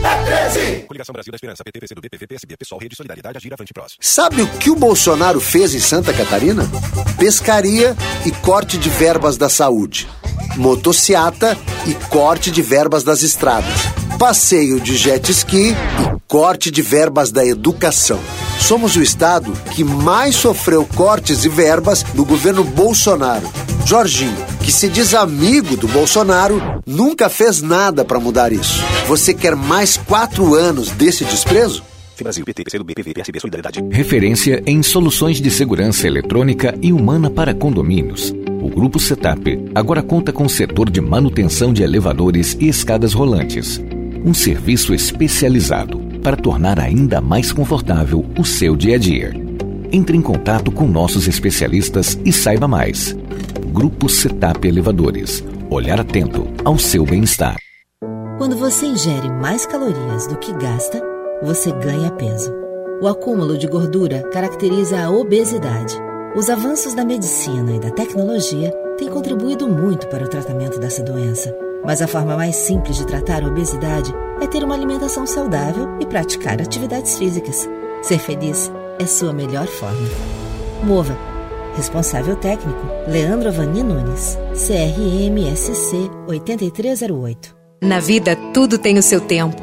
Coligação 0.86 1.12
Brasil 1.12 1.30
da 1.30 1.36
Esperança, 1.36 1.62
PT, 1.62 1.80
PCdoB, 1.80 2.08
PV, 2.08 2.26
PSB, 2.26 2.56
PSOL, 2.56 2.78
Rede 2.78 2.96
Solidariedade, 2.96 3.36
Agir, 3.36 3.52
Avante 3.52 3.72
Próximo. 3.72 3.98
Sabe 4.00 4.42
o 4.42 4.46
que 4.46 4.70
o 4.70 4.76
Bolsonaro 4.76 5.40
fez 5.40 5.74
em 5.74 5.80
Santa 5.80 6.12
Catarina? 6.12 6.68
Pescaria 7.18 7.96
e 8.24 8.30
corte 8.30 8.78
de 8.78 8.88
verbas 8.88 9.36
da 9.36 9.48
saúde. 9.48 10.08
Motociata 10.56 11.56
e 11.86 11.94
corte 12.08 12.50
de 12.50 12.62
verbas 12.62 13.04
das 13.04 13.22
estradas. 13.22 13.74
Passeio 14.18 14.80
de 14.80 14.96
jet 14.96 15.30
ski 15.30 15.70
e 15.70 16.20
corte 16.26 16.70
de 16.70 16.82
verbas 16.82 17.30
da 17.30 17.44
educação. 17.44 18.20
Somos 18.60 18.94
o 18.94 19.02
estado 19.02 19.52
que 19.74 19.82
mais 19.82 20.36
sofreu 20.36 20.86
cortes 20.94 21.44
e 21.44 21.48
verbas 21.48 22.04
no 22.14 22.24
governo 22.24 22.62
Bolsonaro. 22.62 23.50
Jorginho, 23.84 24.36
que 24.62 24.70
se 24.70 24.88
diz 24.88 25.12
amigo 25.12 25.76
do 25.76 25.88
Bolsonaro, 25.88 26.60
nunca 26.86 27.28
fez 27.28 27.60
nada 27.60 28.04
para 28.04 28.20
mudar 28.20 28.52
isso. 28.52 28.80
Você 29.08 29.34
quer 29.34 29.56
mais 29.56 29.96
quatro 29.96 30.54
anos 30.54 30.90
desse 30.90 31.24
desprezo? 31.24 31.82
Brasil, 32.22 32.44
PT, 32.44 32.64
PCdoB, 32.64 32.94
PV, 32.94 33.14
PSB, 33.14 33.40
Solidariedade. 33.40 33.82
Referência 33.90 34.62
em 34.66 34.82
soluções 34.82 35.40
de 35.40 35.50
segurança 35.50 36.06
eletrônica 36.06 36.78
e 36.82 36.92
humana 36.92 37.30
para 37.30 37.54
condomínios. 37.54 38.30
O 38.62 38.68
Grupo 38.68 39.00
Setup 39.00 39.58
agora 39.74 40.02
conta 40.02 40.30
com 40.30 40.44
o 40.44 40.50
setor 40.50 40.90
de 40.90 41.00
manutenção 41.00 41.72
de 41.72 41.82
elevadores 41.82 42.56
e 42.60 42.68
escadas 42.68 43.14
rolantes. 43.14 43.80
Um 44.22 44.34
serviço 44.34 44.92
especializado 44.92 46.09
para 46.20 46.36
tornar 46.36 46.78
ainda 46.78 47.20
mais 47.20 47.52
confortável 47.52 48.24
o 48.38 48.44
seu 48.44 48.76
dia 48.76 48.96
a 48.96 48.98
dia. 48.98 49.32
Entre 49.92 50.16
em 50.16 50.22
contato 50.22 50.70
com 50.70 50.86
nossos 50.86 51.26
especialistas 51.26 52.18
e 52.24 52.32
saiba 52.32 52.68
mais. 52.68 53.16
Grupo 53.72 54.08
Setup 54.08 54.66
Elevadores. 54.66 55.44
Olhar 55.68 56.00
atento 56.00 56.46
ao 56.64 56.78
seu 56.78 57.04
bem-estar. 57.04 57.56
Quando 58.38 58.56
você 58.56 58.86
ingere 58.86 59.28
mais 59.30 59.66
calorias 59.66 60.26
do 60.26 60.36
que 60.36 60.52
gasta, 60.52 61.02
você 61.42 61.72
ganha 61.72 62.10
peso. 62.12 62.52
O 63.02 63.08
acúmulo 63.08 63.56
de 63.56 63.66
gordura 63.66 64.22
caracteriza 64.30 65.00
a 65.00 65.10
obesidade. 65.10 65.94
Os 66.36 66.48
avanços 66.48 66.94
da 66.94 67.04
medicina 67.04 67.72
e 67.74 67.80
da 67.80 67.90
tecnologia 67.90 68.70
têm 68.96 69.08
contribuído 69.08 69.68
muito 69.68 70.06
para 70.08 70.24
o 70.24 70.28
tratamento 70.28 70.78
dessa 70.78 71.02
doença. 71.02 71.54
Mas 71.84 72.02
a 72.02 72.06
forma 72.06 72.36
mais 72.36 72.56
simples 72.56 72.96
de 72.96 73.06
tratar 73.06 73.42
a 73.42 73.48
obesidade 73.48 74.12
é 74.40 74.46
ter 74.46 74.62
uma 74.64 74.74
alimentação 74.74 75.26
saudável 75.26 75.88
e 76.00 76.06
praticar 76.06 76.60
atividades 76.60 77.18
físicas. 77.18 77.68
Ser 78.02 78.18
feliz 78.18 78.70
é 78.98 79.06
sua 79.06 79.32
melhor 79.32 79.66
forma. 79.66 80.08
Mova. 80.82 81.16
Responsável 81.74 82.36
técnico: 82.36 82.80
Leandro 83.08 83.48
Avani 83.48 83.82
Nunes. 83.82 84.38
CRMSC 84.52 86.10
8308. 86.26 87.56
Na 87.82 87.98
vida, 87.98 88.36
tudo 88.52 88.76
tem 88.76 88.98
o 88.98 89.02
seu 89.02 89.20
tempo. 89.20 89.62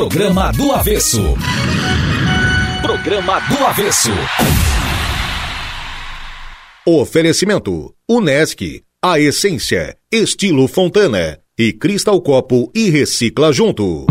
Programa 0.00 0.50
do 0.52 0.72
Avesso. 0.72 1.22
Programa 2.80 3.38
do 3.40 3.66
Avesso. 3.66 4.10
Oferecimento: 6.86 7.94
Unesc, 8.08 8.82
a 9.04 9.20
essência, 9.20 9.94
estilo 10.10 10.66
Fontana 10.68 11.38
e 11.58 11.74
Cristal 11.74 12.18
Copo 12.22 12.72
e 12.74 12.88
Recicla 12.88 13.52
Junto. 13.52 14.06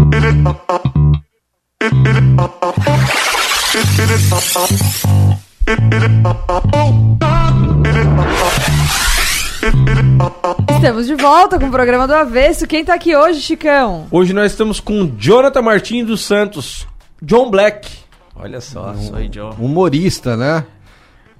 Estamos 10.75 11.07
de 11.07 11.15
volta 11.15 11.59
com 11.59 11.67
o 11.67 11.71
programa 11.71 12.07
do 12.07 12.13
Avesso. 12.13 12.65
Quem 12.67 12.83
tá 12.85 12.93
aqui 12.93 13.15
hoje, 13.15 13.41
Chicão? 13.41 14.07
Hoje 14.11 14.33
nós 14.33 14.51
estamos 14.51 14.79
com 14.79 15.11
Jonathan 15.17 15.61
Martins 15.61 16.05
dos 16.07 16.21
Santos, 16.21 16.87
John 17.21 17.49
Black. 17.49 17.89
Olha 18.35 18.61
só, 18.61 18.91
Um- 18.91 19.01
sou 19.07 19.15
aí, 19.17 19.27
John. 19.27 19.51
Humorista, 19.59 20.37
né? 20.37 20.65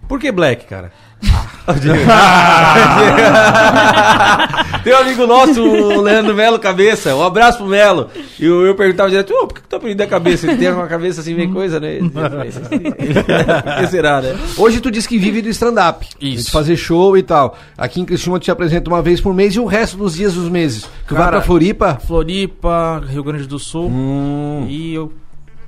Por 0.08 0.20
que 0.20 0.32
Black, 0.32 0.65
cara? 0.65 0.92
Tem 4.84 4.94
um 4.94 4.98
amigo 4.98 5.28
nosso, 5.28 5.62
o 5.62 6.02
Leandro 6.02 6.34
Melo 6.34 6.58
Cabeça. 6.60 7.14
Um 7.16 7.24
abraço 7.24 7.58
pro 7.60 7.68
Melo. 7.68 8.10
E 8.40 8.46
eu, 8.46 8.66
eu 8.66 8.76
perguntava 8.76 9.10
direto, 9.10 9.34
"Ô, 9.34 9.48
por 9.48 9.56
que 9.56 9.62
tu 9.68 9.76
apelido 9.76 10.02
é 10.02 10.08
cabeça? 10.08 10.48
Ele 10.48 10.58
tem 10.58 10.72
uma 10.72 10.88
cabeça 10.88 11.22
assim, 11.22 11.34
meio 11.34 11.52
coisa, 11.52 11.80
né? 11.80 12.00
Por 12.00 12.10
que 13.80 13.88
será, 13.88 14.22
né? 14.22 14.36
Hoje 14.58 14.80
tu 14.80 14.90
diz 14.90 15.06
que 15.06 15.18
vive 15.18 15.42
do 15.42 15.50
stand-up. 15.50 16.08
Isso. 16.22 16.46
De 16.46 16.52
fazer 16.52 16.78
show 16.78 17.18
e 17.18 17.24
tal. 17.24 17.58
Aqui 17.78 18.00
em 18.02 18.06
Criciúma 18.06 18.40
tu 18.40 18.44
te 18.44 18.52
apresenta 18.52 18.90
uma 18.90 19.02
vez 19.02 19.20
por 19.22 19.34
mês 19.34 19.54
e 19.56 19.60
o 19.60 19.66
resto 19.66 19.98
dos 19.98 20.16
dias 20.16 20.34
dos 20.34 20.50
meses. 20.50 20.84
Tu 21.08 21.14
vai 21.14 21.24
Cara, 21.26 21.38
pra 21.38 21.42
Floripa? 21.42 22.00
Floripa, 22.06 23.02
Rio 23.08 23.24
Grande 23.24 23.48
do 23.48 23.60
Sul. 23.60 23.90
Hum. 23.90 24.66
E 24.70 24.94
eu 24.94 25.12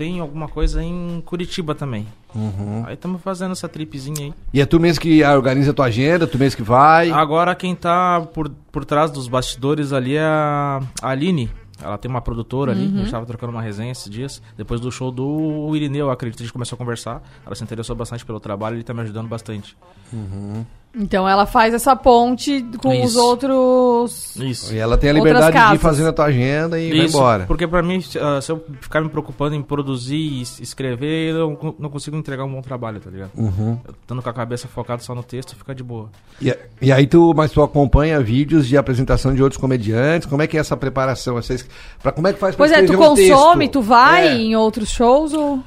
tenho 0.02 0.24
alguma 0.24 0.48
coisa 0.48 0.84
em 0.84 1.22
Curitiba 1.24 1.76
também. 1.76 2.08
Uhum. 2.34 2.84
Aí 2.88 2.96
estamos 2.96 3.22
fazendo 3.22 3.52
essa 3.52 3.70
tripzinha 3.70 4.26
aí. 4.26 4.34
E 4.52 4.60
é 4.60 4.66
tu 4.66 4.80
mesmo 4.80 5.00
que 5.00 5.24
organiza 5.24 5.70
a 5.70 5.74
tua 5.76 5.86
agenda, 5.86 6.26
tu 6.26 6.40
mesmo 6.40 6.58
que 6.58 6.64
vai. 6.64 7.12
Agora 7.12 7.54
quem 7.54 7.76
tá 7.76 8.20
por, 8.34 8.50
por 8.72 8.84
trás 8.84 9.12
dos 9.12 9.28
bastidores 9.28 9.94
ali 9.94 10.16
é 10.16 10.24
a 10.24 10.82
Aline. 11.04 11.52
Ela 11.80 12.00
tem 12.00 12.10
uma 12.10 12.22
produtora 12.22 12.72
ali, 12.72 12.88
Uhum. 12.88 12.96
a 12.96 12.98
gente 13.02 13.12
tava 13.12 13.26
trocando 13.28 13.52
uma 13.52 13.62
resenha 13.62 13.92
esses 13.92 14.10
dias. 14.10 14.42
Depois 14.58 14.82
do 14.82 14.92
show 14.92 15.12
do 15.12 15.72
Irineu, 15.76 16.08
eu 16.08 16.12
acredito, 16.12 16.40
a 16.40 16.44
gente 16.44 16.54
começou 16.54 16.76
a 16.76 16.80
conversar. 16.80 17.22
Ela 17.46 17.54
se 17.54 17.64
interessou 17.64 17.96
bastante 17.96 18.26
pelo 18.26 18.40
trabalho 18.40 18.76
e 18.76 18.78
ele 18.78 18.84
tá 18.84 18.96
me 18.96 19.02
ajudando 19.02 19.28
bastante. 19.28 19.78
Uhum. 20.12 20.66
Então 20.94 21.28
ela 21.28 21.46
faz 21.46 21.74
essa 21.74 21.96
ponte 21.96 22.66
com 22.82 23.02
os 23.02 23.12
Isso. 23.12 23.20
outros. 23.24 24.36
Isso. 24.36 24.74
E 24.74 24.78
ela 24.78 24.98
tem 24.98 25.10
a 25.10 25.14
liberdade 25.14 25.70
de 25.70 25.76
ir 25.76 25.80
fazendo 25.80 26.10
a 26.10 26.14
tua 26.14 26.26
agenda 26.26 26.78
e 26.78 26.90
vai 26.90 27.06
Isso, 27.06 27.16
embora. 27.18 27.46
Porque 27.46 27.66
pra 27.66 27.82
mim, 27.82 28.02
se 28.02 28.20
ah, 28.20 28.42
se 28.42 28.52
eu 28.52 28.62
ficar 28.82 29.00
me 29.02 29.08
preocupando 29.08 29.56
em 29.56 29.62
produzir 29.62 30.16
e 30.18 30.42
es- 30.42 30.60
escrever, 30.60 31.34
eu 31.34 31.76
não, 31.80 31.90
consigo 31.90 32.18
entregar 32.18 32.44
um 32.44 32.52
bom 32.52 32.62
trabalho, 32.62 33.00
tá 33.00 33.10
ligado? 33.10 33.32
Uhum. 33.38 33.78
Estando 34.02 34.22
com 34.22 34.30
a 34.30 34.34
cabeça 34.34 34.68
focada 34.68 35.02
só 35.02 35.16
no 35.16 35.24
texto, 35.24 35.56
fica 35.56 35.74
de 35.74 35.82
boa. 35.84 36.10
E, 36.42 36.54
e 36.82 36.92
aí 36.92 37.08
tu, 37.08 37.34
mas 37.34 37.52
tu 37.52 37.62
acompanha 37.64 38.20
vídeos 38.20 38.68
de 38.68 38.76
apresentação 38.76 39.34
de 39.34 39.42
outros 39.42 39.62
comediantes? 39.62 40.28
Como 40.28 40.42
é 40.42 40.48
que 40.48 40.58
é 40.58 40.60
essa 40.60 40.76
preparação? 40.76 41.36
Vocês, 41.36 41.66
pra, 42.04 42.12
como 42.12 42.28
é 42.28 42.34
que 42.34 42.40
faz 42.40 42.54
pra 42.54 42.66
Pois 42.68 42.72
é, 42.78 42.84
tu 42.84 42.94
um 42.94 42.98
consome, 42.98 43.66
texto? 43.66 43.72
tu 43.74 43.82
vai 43.82 44.28
É. 44.28 44.36
em 44.36 44.56
outros 44.58 44.90
shows 44.90 45.32
ou. 45.34 45.60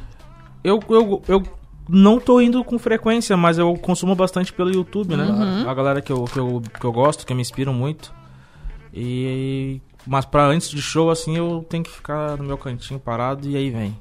Eu, 0.63 0.81
eu, 0.91 1.23
eu 1.29 1.43
não 1.89 2.19
tô 2.19 2.41
indo 2.41 2.63
com 2.65 2.79
frequência, 2.79 3.37
mas 3.37 3.59
eu 3.59 3.75
consumo 3.75 4.15
bastante 4.15 4.53
pelo 4.53 4.73
YouTube, 4.73 5.17
né? 5.17 5.25
Uhum. 5.25 5.69
A 5.69 5.75
galera 5.75 6.01
que 6.01 6.13
eu, 6.13 6.25
que, 6.25 6.39
eu, 6.39 6.63
que 6.81 6.85
eu 6.85 6.93
gosto, 6.93 7.27
que 7.27 7.35
me 7.35 7.43
inspiram 7.43 7.75
muito. 7.75 8.15
E. 8.93 9.81
Mas 10.07 10.25
pra 10.25 10.47
antes 10.47 10.71
de 10.71 10.81
show, 10.83 11.11
assim, 11.11 11.37
eu 11.37 11.65
tenho 11.69 11.83
que 11.83 11.91
ficar 11.91 12.37
no 12.37 12.45
meu 12.45 12.59
cantinho 12.59 13.01
parado 13.01 13.49
e 13.49 13.57
aí 13.57 13.71
vem. 13.71 13.97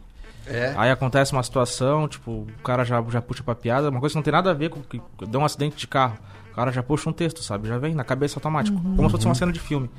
É. 0.46 0.74
Aí 0.76 0.92
acontece 0.92 1.32
uma 1.32 1.44
situação, 1.44 2.08
tipo, 2.08 2.32
o 2.32 2.64
cara 2.64 2.84
já, 2.84 3.02
já 3.10 3.22
puxa 3.22 3.42
pra 3.44 3.56
piada, 3.56 3.90
uma 3.90 4.00
coisa 4.00 4.14
que 4.14 4.18
não 4.18 4.24
tem 4.24 4.34
nada 4.34 4.52
a 4.52 4.54
ver 4.54 4.70
com 4.70 4.82
que 4.82 5.02
deu 5.26 5.40
um 5.40 5.46
acidente 5.46 5.78
de 5.78 5.88
carro. 5.88 6.18
O 6.52 6.56
cara 6.56 6.72
já 6.72 6.84
puxa 6.84 7.10
um 7.10 7.14
texto, 7.14 7.42
sabe? 7.42 7.68
Já 7.68 7.78
vem 7.78 7.96
na 7.96 8.04
cabeça 8.04 8.38
automático. 8.38 8.78
Uhum. 8.78 8.96
Como 8.96 9.10
se 9.10 9.12
fosse 9.14 9.26
uma 9.26 9.36
cena 9.36 9.52
de 9.52 9.60
filme. 9.60 9.90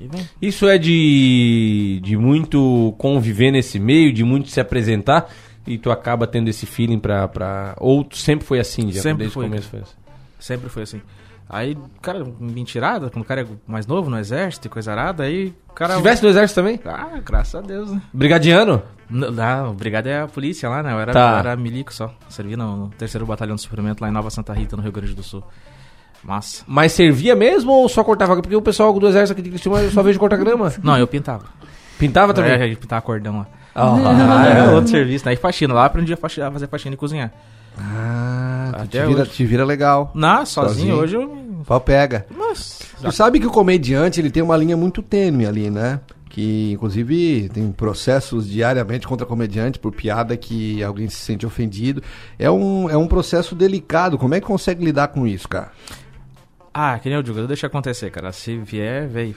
E 0.00 0.08
vem. 0.08 0.28
Isso 0.40 0.66
é 0.66 0.78
de, 0.78 2.00
de 2.02 2.16
muito 2.16 2.94
conviver 2.98 3.50
nesse 3.50 3.78
meio, 3.78 4.12
de 4.12 4.24
muito 4.24 4.48
se 4.48 4.60
apresentar, 4.60 5.30
e 5.68 5.78
tu 5.78 5.90
acaba 5.90 6.26
tendo 6.26 6.48
esse 6.48 6.66
feeling 6.66 6.98
pra. 6.98 7.28
pra... 7.28 7.74
Ou 7.78 8.02
tu 8.04 8.16
sempre 8.16 8.46
foi 8.46 8.58
assim, 8.58 8.90
já 8.90 9.02
Sempre 9.02 9.18
desde 9.18 9.34
foi. 9.34 9.44
o 9.46 9.48
começo 9.48 9.68
foi 9.68 9.80
assim. 9.80 9.94
Sempre 10.38 10.68
foi 10.68 10.82
assim. 10.82 11.02
Aí, 11.50 11.76
cara, 12.02 12.26
mentirada, 12.38 13.08
quando 13.08 13.24
o 13.24 13.26
cara 13.26 13.40
é 13.40 13.46
mais 13.66 13.86
novo 13.86 14.10
no 14.10 14.18
exército 14.18 14.66
e 14.66 14.70
coisa 14.70 14.92
arada, 14.92 15.22
aí 15.22 15.54
o 15.68 15.72
cara. 15.72 15.94
Estivesse 15.94 16.22
no 16.22 16.28
exército 16.28 16.60
também? 16.60 16.78
Ah, 16.84 17.20
graças 17.24 17.54
a 17.54 17.60
Deus, 17.60 17.90
né? 17.90 18.02
Brigadiano? 18.12 18.82
Não, 19.08 19.74
brigada 19.74 20.10
é 20.10 20.20
a 20.20 20.28
polícia 20.28 20.68
lá, 20.68 20.82
né? 20.82 20.92
Eu 20.92 21.00
era, 21.00 21.12
Tá. 21.14 21.32
eu 21.32 21.38
era 21.38 21.56
milico 21.56 21.92
só. 21.94 22.14
Servi 22.28 22.54
no, 22.56 22.76
no 22.76 22.88
terceiro 22.90 23.24
batalhão 23.24 23.56
de 23.56 23.62
suprimento 23.62 24.02
lá 24.02 24.10
em 24.10 24.12
Nova 24.12 24.28
Santa 24.28 24.52
Rita, 24.52 24.76
no 24.76 24.82
Rio 24.82 24.92
Grande 24.92 25.14
do 25.14 25.22
Sul. 25.22 25.42
Massa. 26.22 26.64
Mas 26.66 26.92
servia 26.92 27.34
mesmo 27.34 27.72
ou 27.72 27.88
só 27.88 28.04
cortava? 28.04 28.34
Porque 28.42 28.54
o 28.56 28.60
pessoal 28.60 28.92
do 28.98 29.08
exército 29.08 29.32
aqui 29.32 29.40
de 29.42 29.50
Criciúma 29.50 29.80
eu 29.80 29.90
só 29.90 30.02
vejo 30.02 30.18
cortar 30.18 30.36
grama. 30.36 30.70
Não, 30.82 30.98
eu 30.98 31.06
pintava. 31.06 31.46
Pintava 31.98 32.34
também? 32.34 32.52
É, 32.52 32.56
a 32.56 32.66
gente 32.68 32.76
pintava 32.78 33.00
cordão 33.00 33.38
lá. 33.38 33.46
Ah, 33.80 34.46
é 34.54 34.58
é. 34.66 34.70
outro 34.70 34.90
serviço. 34.90 35.28
Aí 35.28 35.36
faxina. 35.36 35.74
Lá 35.74 35.84
aprendi 35.84 36.12
a, 36.12 36.16
faxi- 36.16 36.40
a 36.42 36.50
fazer 36.50 36.66
faxina 36.68 36.94
e 36.94 36.98
cozinhar. 36.98 37.32
Ah, 37.78 38.70
tu 38.72 38.82
Até 38.82 39.02
te, 39.02 39.06
vira, 39.06 39.22
hoje. 39.22 39.30
te 39.30 39.44
vira 39.46 39.64
legal. 39.64 40.10
Não, 40.14 40.44
sozinho, 40.44 40.96
hoje 40.96 41.14
eu... 41.16 41.62
Pau 41.66 41.80
pega. 41.80 42.26
Nossa. 42.36 42.84
Tu 43.00 43.12
sabe 43.12 43.38
que 43.38 43.46
o 43.46 43.50
comediante 43.50 44.20
ele 44.20 44.30
tem 44.30 44.42
uma 44.42 44.56
linha 44.56 44.76
muito 44.76 45.02
tênue 45.02 45.46
ali, 45.46 45.70
né? 45.70 46.00
Que 46.30 46.72
inclusive 46.72 47.48
tem 47.52 47.70
processos 47.72 48.48
diariamente 48.48 49.06
contra 49.06 49.26
comediante 49.26 49.78
por 49.78 49.92
piada 49.92 50.36
que 50.36 50.82
alguém 50.82 51.08
se 51.08 51.16
sente 51.16 51.44
ofendido. 51.46 52.02
É 52.38 52.50
um, 52.50 52.88
é 52.88 52.96
um 52.96 53.06
processo 53.06 53.54
delicado. 53.54 54.16
Como 54.18 54.34
é 54.34 54.40
que 54.40 54.46
consegue 54.46 54.84
lidar 54.84 55.08
com 55.08 55.26
isso, 55.26 55.48
cara? 55.48 55.70
Ah, 56.72 56.98
que 56.98 57.08
nem 57.08 57.16
eu 57.16 57.22
digo, 57.22 57.46
deixa 57.46 57.66
acontecer, 57.66 58.10
cara. 58.10 58.32
Se 58.32 58.56
vier, 58.56 59.06
veio. 59.08 59.36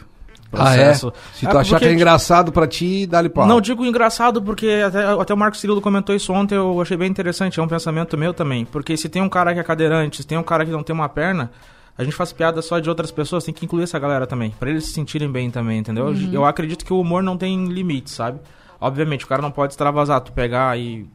Ah, 0.54 0.76
é? 0.76 0.94
Se 0.94 1.10
tu 1.50 1.58
achar 1.58 1.80
que 1.80 1.86
é 1.86 1.94
engraçado 1.94 2.52
pra 2.52 2.68
ti, 2.68 3.06
dá-lhe 3.06 3.30
pau. 3.30 3.48
Não 3.48 3.62
digo 3.62 3.86
engraçado 3.86 4.42
porque 4.42 4.84
até, 4.86 5.06
até 5.06 5.34
o 5.34 5.38
Marcos 5.38 5.60
Cirilo 5.62 5.82
comentou 5.82 6.14
isso 6.14 6.34
ontem, 6.34 6.56
eu 6.56 6.82
achei 6.82 6.98
bem 6.98 7.10
interessante, 7.10 7.60
é 7.60 7.64
um 7.64 7.68
pensamento 7.68 8.18
meu 8.18 8.34
também. 8.34 8.66
Porque 8.66 8.98
se 8.98 9.08
tem 9.08 9.22
um 9.22 9.30
cara 9.30 9.54
que 9.54 9.60
é 9.60 9.64
cadeirante, 9.64 10.18
se 10.18 10.28
tem 10.28 10.38
um 10.38 10.44
cara 10.44 10.66
que 10.66 10.72
não 10.72 10.84
tem 10.84 10.94
uma 10.94 11.08
perna, 11.08 11.52
a 11.98 12.04
gente 12.04 12.16
faz 12.16 12.34
piada 12.34 12.62
só 12.62 12.80
de 12.80 12.90
outras 12.90 13.12
pessoas, 13.12 13.44
tem 13.44 13.54
que 13.54 13.66
incluir 13.66 13.84
essa 13.84 14.00
galera 14.00 14.26
também, 14.28 14.52
pra 14.60 14.70
eles 14.70 14.86
se 14.86 14.94
sentirem 14.94 15.32
bem 15.32 15.50
também, 15.50 15.80
entendeu? 15.80 16.08
Uhum. 16.08 16.30
Eu 16.34 16.46
acredito 16.46 16.84
que 16.84 16.94
o 16.94 17.00
humor 17.00 17.24
não 17.24 17.38
tem 17.38 17.68
limite, 17.68 18.10
sabe? 18.10 18.40
Obviamente, 18.80 19.26
o 19.26 19.28
cara 19.28 19.42
não 19.42 19.52
pode 19.52 19.74
extravasar, 19.74 20.20
tu 20.22 20.32
pegar 20.32 20.78
e 20.78 21.06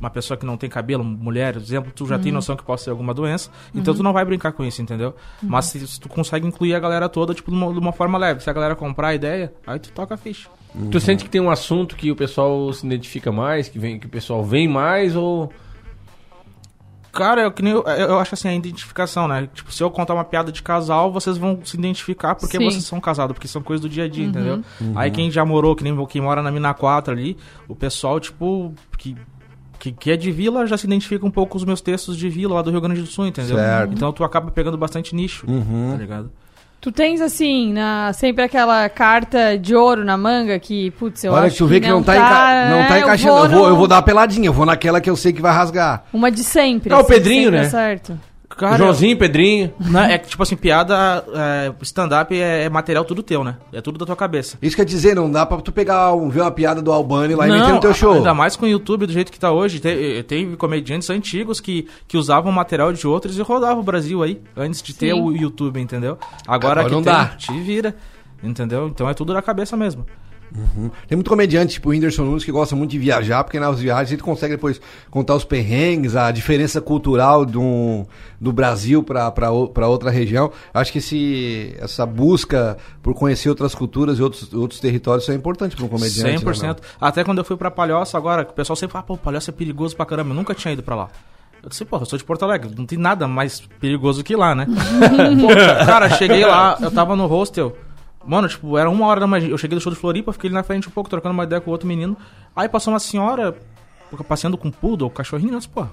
uma 0.00 0.10
pessoa 0.10 0.36
que 0.36 0.44
não 0.46 0.56
tem 0.56 0.68
cabelo, 0.70 1.02
mulher, 1.04 1.56
exemplo, 1.56 1.90
tu 1.94 2.06
já 2.06 2.18
tem 2.18 2.30
Uhum. 2.32 2.36
noção 2.36 2.56
que 2.56 2.62
pode 2.62 2.80
ser 2.82 2.90
alguma 2.90 3.12
doença, 3.14 3.50
então 3.74 3.92
Uhum. 3.92 3.98
tu 3.98 4.02
não 4.02 4.12
vai 4.12 4.24
brincar 4.24 4.52
com 4.52 4.64
isso, 4.64 4.80
entendeu? 4.82 5.14
Uhum. 5.42 5.48
Mas 5.50 5.66
se, 5.66 5.86
se 5.86 6.00
tu 6.00 6.08
consegue 6.08 6.46
incluir 6.46 6.74
a 6.74 6.80
galera 6.80 7.08
toda, 7.08 7.34
tipo, 7.34 7.50
de 7.50 7.56
uma, 7.56 7.72
de 7.72 7.78
uma 7.78 7.92
forma 7.92 8.16
leve, 8.18 8.42
se 8.42 8.48
a 8.48 8.52
galera 8.52 8.76
comprar 8.76 9.08
a 9.08 9.14
ideia, 9.14 9.52
aí 9.66 9.78
tu 9.78 9.90
toca 9.92 10.14
a 10.14 10.16
ficha. 10.18 10.48
Tu 10.90 11.00
sente 11.00 11.24
que 11.24 11.30
tem 11.30 11.40
um 11.40 11.50
assunto 11.50 11.96
que 11.96 12.10
o 12.12 12.16
pessoal 12.16 12.72
se 12.72 12.86
identifica 12.86 13.32
mais, 13.32 13.68
que, 13.68 13.78
vem, 13.78 13.98
que 13.98 14.06
o 14.06 14.08
pessoal 14.10 14.44
vem 14.44 14.68
mais 14.68 15.16
ou. 15.16 15.50
Cara, 17.10 17.40
eu, 17.42 17.50
que 17.50 17.62
nem 17.62 17.72
eu, 17.72 17.82
eu 17.84 18.18
acho 18.20 18.34
assim, 18.34 18.48
a 18.48 18.54
identificação, 18.54 19.26
né? 19.26 19.48
Tipo, 19.52 19.72
se 19.72 19.82
eu 19.82 19.90
contar 19.90 20.14
uma 20.14 20.24
piada 20.24 20.52
de 20.52 20.62
casal, 20.62 21.10
vocês 21.10 21.36
vão 21.38 21.58
se 21.64 21.76
identificar 21.76 22.34
porque 22.34 22.58
Sim. 22.58 22.64
vocês 22.64 22.84
são 22.84 23.00
casados, 23.00 23.32
porque 23.34 23.48
são 23.48 23.62
coisas 23.62 23.80
do 23.80 23.88
dia 23.88 24.04
a 24.04 24.08
dia, 24.08 24.24
Uhum. 24.24 24.30
entendeu? 24.30 24.62
Uhum. 24.80 24.92
Aí 24.94 25.10
quem 25.10 25.30
já 25.30 25.44
morou, 25.44 25.74
que 25.74 25.82
nem 25.82 26.06
quem 26.06 26.20
mora 26.20 26.42
na 26.42 26.50
Mina 26.52 26.72
4 26.74 27.12
ali, 27.12 27.36
o 27.66 27.74
pessoal, 27.74 28.20
tipo, 28.20 28.72
que, 28.98 29.16
que, 29.78 29.92
que 29.92 30.10
é 30.10 30.16
de 30.16 30.30
vila 30.32 30.66
já 30.66 30.76
se 30.76 30.86
identifica 30.86 31.24
um 31.26 31.30
pouco 31.30 31.52
com 31.52 31.58
os 31.58 31.64
meus 31.64 31.80
textos 31.80 32.16
de 32.16 32.28
vila 32.28 32.54
lá 32.56 32.62
do 32.62 32.70
Rio 32.70 32.80
Grande 32.80 33.00
do 33.00 33.06
Sul, 33.06 33.26
entendeu? 33.26 33.56
Certo. 33.56 33.92
Então 33.92 34.12
tu 34.12 34.24
acaba 34.24 34.50
pegando 34.50 34.76
bastante 34.76 35.14
nicho, 35.14 35.46
Uhum. 35.48 35.90
tá 35.92 35.96
ligado? 35.98 36.30
Tu 36.80 36.92
tens, 36.92 37.20
assim, 37.20 37.72
na, 37.72 38.12
sempre 38.12 38.44
aquela 38.44 38.88
carta 38.88 39.58
de 39.58 39.74
ouro 39.74 40.04
na 40.04 40.16
manga 40.16 40.56
que, 40.60 40.92
putz, 40.92 41.24
eu 41.24 41.32
Olha 41.32 41.46
acho 41.46 41.54
que 41.56 41.58
tu 41.58 41.66
vê 41.66 41.80
que, 41.80 41.88
não, 41.88 42.04
tá, 42.04 42.14
enca... 42.14 42.70
não 42.70 42.86
tá 42.86 42.96
é, 42.96 43.00
encaixando. 43.00 43.36
Eu 43.36 43.48
vou, 43.50 43.62
no- 43.64 43.68
eu 43.70 43.76
vou 43.76 43.88
dar 43.88 43.96
uma 43.96 44.02
peladinha, 44.02 44.46
eu 44.46 44.52
vou 44.52 44.64
naquela 44.64 45.00
que 45.00 45.10
eu 45.10 45.16
sei 45.16 45.32
que 45.32 45.42
vai 45.42 45.52
rasgar. 45.52 46.04
Uma 46.12 46.30
de 46.30 46.44
sempre. 46.44 46.92
É 46.92 46.96
o 46.96 47.00
assim, 47.00 47.08
Pedrinho, 47.08 47.50
né? 47.50 47.64
Certo. 47.68 48.16
Cara, 48.58 48.76
Joãozinho, 48.76 49.16
Pedrinho. 49.16 49.72
Não, 49.78 50.00
é 50.00 50.18
que, 50.18 50.28
tipo 50.28 50.42
assim, 50.42 50.56
piada, 50.56 51.24
é, 51.32 51.72
stand-up 51.82 52.34
é, 52.34 52.64
é 52.64 52.68
material 52.68 53.04
tudo 53.04 53.22
teu, 53.22 53.44
né? 53.44 53.56
É 53.72 53.80
tudo 53.80 53.98
da 53.98 54.04
tua 54.04 54.16
cabeça. 54.16 54.58
Isso 54.60 54.74
quer 54.74 54.84
dizer, 54.84 55.14
não 55.14 55.30
dá 55.30 55.46
pra 55.46 55.58
tu 55.58 55.70
pegar, 55.70 56.12
um, 56.12 56.28
ver 56.28 56.40
uma 56.40 56.50
piada 56.50 56.82
do 56.82 56.92
Albani 56.92 57.36
lá 57.36 57.46
e 57.46 57.52
meter 57.52 57.72
no 57.72 57.78
teu 57.78 57.94
show. 57.94 58.14
Ainda 58.14 58.34
mais 58.34 58.56
com 58.56 58.66
o 58.66 58.68
YouTube 58.68 59.06
do 59.06 59.12
jeito 59.12 59.30
que 59.30 59.38
tá 59.38 59.52
hoje. 59.52 59.78
Tem, 59.78 60.22
tem 60.24 60.56
comediantes 60.56 61.08
antigos 61.08 61.60
que, 61.60 61.86
que 62.08 62.16
usavam 62.16 62.50
material 62.50 62.92
de 62.92 63.06
outros 63.06 63.38
e 63.38 63.42
rodavam 63.42 63.78
o 63.78 63.84
Brasil 63.84 64.22
aí, 64.24 64.40
antes 64.56 64.82
de 64.82 64.92
ter 64.92 65.14
Sim. 65.14 65.20
o 65.22 65.30
YouTube, 65.30 65.80
entendeu? 65.80 66.18
Agora, 66.46 66.80
Agora 66.80 66.84
que 66.84 66.90
não 66.96 67.02
tem, 67.02 67.12
dá. 67.12 67.26
te 67.26 67.52
vira, 67.60 67.94
entendeu? 68.42 68.88
Então 68.88 69.08
é 69.08 69.14
tudo 69.14 69.32
da 69.32 69.40
cabeça 69.40 69.76
mesmo. 69.76 70.04
Uhum. 70.54 70.90
Tem 71.06 71.16
muito 71.16 71.28
comediante, 71.28 71.74
tipo 71.74 71.88
o 71.88 71.92
Whindersson 71.92 72.24
Nunes, 72.24 72.44
que 72.44 72.52
gosta 72.52 72.74
muito 72.74 72.90
de 72.90 72.98
viajar, 72.98 73.44
porque 73.44 73.60
nas 73.60 73.80
viagens 73.80 74.12
ele 74.12 74.22
consegue 74.22 74.54
depois 74.54 74.80
contar 75.10 75.34
os 75.34 75.44
perrengues, 75.44 76.16
a 76.16 76.30
diferença 76.30 76.80
cultural 76.80 77.44
do, 77.44 78.06
do 78.40 78.52
Brasil 78.52 79.02
pra 79.02 79.50
outra 79.88 80.10
região. 80.10 80.50
Acho 80.72 80.92
que 80.92 80.98
esse, 80.98 81.74
essa 81.78 82.06
busca 82.06 82.76
por 83.02 83.14
conhecer 83.14 83.48
outras 83.48 83.74
culturas 83.74 84.18
e 84.18 84.22
outros, 84.22 84.52
outros 84.52 84.80
territórios 84.80 85.28
é 85.28 85.34
importante 85.34 85.76
para 85.76 85.84
um 85.84 85.88
comediante. 85.88 86.44
100%. 86.44 86.62
né, 86.62 86.76
Até 87.00 87.24
quando 87.24 87.38
eu 87.38 87.44
fui 87.44 87.56
pra 87.56 87.70
Palhoça 87.70 88.16
agora, 88.16 88.42
o 88.42 88.52
pessoal 88.52 88.76
sempre 88.76 88.92
fala, 88.92 89.04
pô, 89.04 89.16
Palhoça 89.16 89.50
é 89.50 89.52
perigoso 89.52 89.96
pra 89.96 90.06
caramba. 90.06 90.30
Eu 90.30 90.34
nunca 90.34 90.54
tinha 90.54 90.72
ido 90.72 90.82
pra 90.82 90.94
lá. 90.94 91.08
Eu 91.62 91.68
disse, 91.68 91.84
pô, 91.84 91.96
eu 91.98 92.06
sou 92.06 92.18
de 92.18 92.24
Porto 92.24 92.44
Alegre, 92.44 92.70
não 92.76 92.86
tem 92.86 92.98
nada 92.98 93.26
mais 93.26 93.60
perigoso 93.80 94.22
que 94.22 94.36
lá, 94.36 94.54
né? 94.54 94.66
Pô, 95.40 95.48
cara, 95.84 96.08
cheguei 96.10 96.46
lá, 96.46 96.78
eu 96.80 96.90
tava 96.90 97.16
no 97.16 97.26
hostel. 97.26 97.76
Mano, 98.24 98.48
tipo, 98.48 98.76
era 98.76 98.90
uma 98.90 99.06
hora 99.06 99.20
da 99.20 99.26
manhã. 99.26 99.48
Eu 99.48 99.58
cheguei 99.58 99.78
do 99.78 99.80
show 99.80 99.92
de 99.92 99.98
Floripa, 99.98 100.32
fiquei 100.32 100.48
ali 100.48 100.54
na 100.54 100.62
frente 100.62 100.88
um 100.88 100.90
pouco, 100.90 101.08
trocando 101.08 101.32
uma 101.32 101.44
ideia 101.44 101.60
com 101.60 101.70
o 101.70 101.72
outro 101.72 101.86
menino. 101.86 102.16
Aí 102.54 102.68
passou 102.68 102.92
uma 102.92 103.00
senhora 103.00 103.56
passeando 104.26 104.56
com 104.58 104.70
poodle, 104.70 105.10
cachorrinho. 105.10 105.52
Eu 105.52 105.58
disse, 105.58 105.68
pô, 105.68 105.86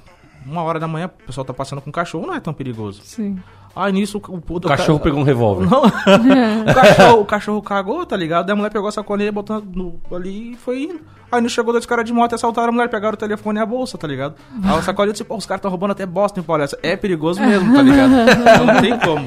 uma 0.46 0.62
hora 0.64 0.80
da 0.80 0.88
manhã, 0.88 1.08
o 1.08 1.26
pessoal 1.26 1.46
tá 1.46 1.54
passando 1.54 1.82
com 1.82 1.92
cachorro, 1.92 2.28
não 2.28 2.34
é 2.36 2.40
tão 2.40 2.54
perigoso. 2.54 3.02
Sim. 3.04 3.40
Aí 3.76 3.92
nisso 3.92 4.18
o 4.30 4.40
poodle. 4.40 4.72
O 4.72 4.78
cachorro 4.78 5.00
pegou 5.00 5.20
um 5.20 5.24
revólver. 5.24 5.68
Não. 5.70 5.82
o, 6.72 6.74
cachorro, 6.74 7.20
o 7.22 7.26
cachorro 7.26 7.62
cagou, 7.62 8.06
tá 8.06 8.16
ligado? 8.16 8.46
Daí 8.46 8.54
a 8.54 8.56
mulher 8.56 8.70
pegou 8.72 8.88
a 8.88 8.92
sacolinha, 8.92 9.32
botou 9.32 9.62
no- 9.74 10.00
ali 10.16 10.54
e 10.54 10.56
foi 10.56 10.84
indo. 10.84 11.02
Aí 11.32 11.42
não 11.42 11.50
chegou 11.50 11.74
dois 11.74 11.86
caras 11.86 12.06
de 12.06 12.14
moto 12.14 12.32
e 12.32 12.36
assaltaram 12.36 12.70
a 12.70 12.72
mulher, 12.72 12.88
pegaram 12.88 13.16
o 13.16 13.18
telefone 13.18 13.60
e 13.60 13.62
a 13.62 13.66
bolsa, 13.66 13.98
tá 13.98 14.08
ligado? 14.08 14.36
Aí 14.64 14.78
a 14.78 14.82
sacolinha 14.82 15.12
disse, 15.12 15.26
pô, 15.26 15.36
os 15.36 15.46
caras 15.46 15.62
tão 15.62 15.70
roubando 15.70 15.92
até 15.92 16.06
bosta 16.06 16.40
em 16.40 16.44
Palhoça. 16.44 16.78
É 16.82 16.96
perigoso 16.96 17.42
mesmo, 17.42 17.74
tá 17.76 17.82
ligado? 17.82 18.12
Não 18.66 18.82
tem 18.82 18.98
como. 19.00 19.26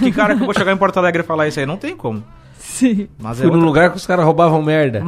Que 0.00 0.12
cara 0.12 0.34
que 0.36 0.42
eu 0.42 0.46
vou 0.46 0.54
chegar 0.54 0.72
em 0.72 0.76
Porto 0.76 0.98
Alegre 0.98 1.22
e 1.22 1.24
falar 1.24 1.48
isso 1.48 1.58
aí? 1.58 1.64
Não 1.64 1.76
tem 1.78 1.96
como. 1.96 2.22
Sim. 2.82 3.08
Mas 3.18 3.38
Fui 3.38 3.46
num 3.46 3.52
outra- 3.54 3.66
lugar 3.66 3.90
que 3.90 3.96
os 3.96 4.06
caras 4.06 4.24
roubavam 4.24 4.60
merda. 4.62 5.02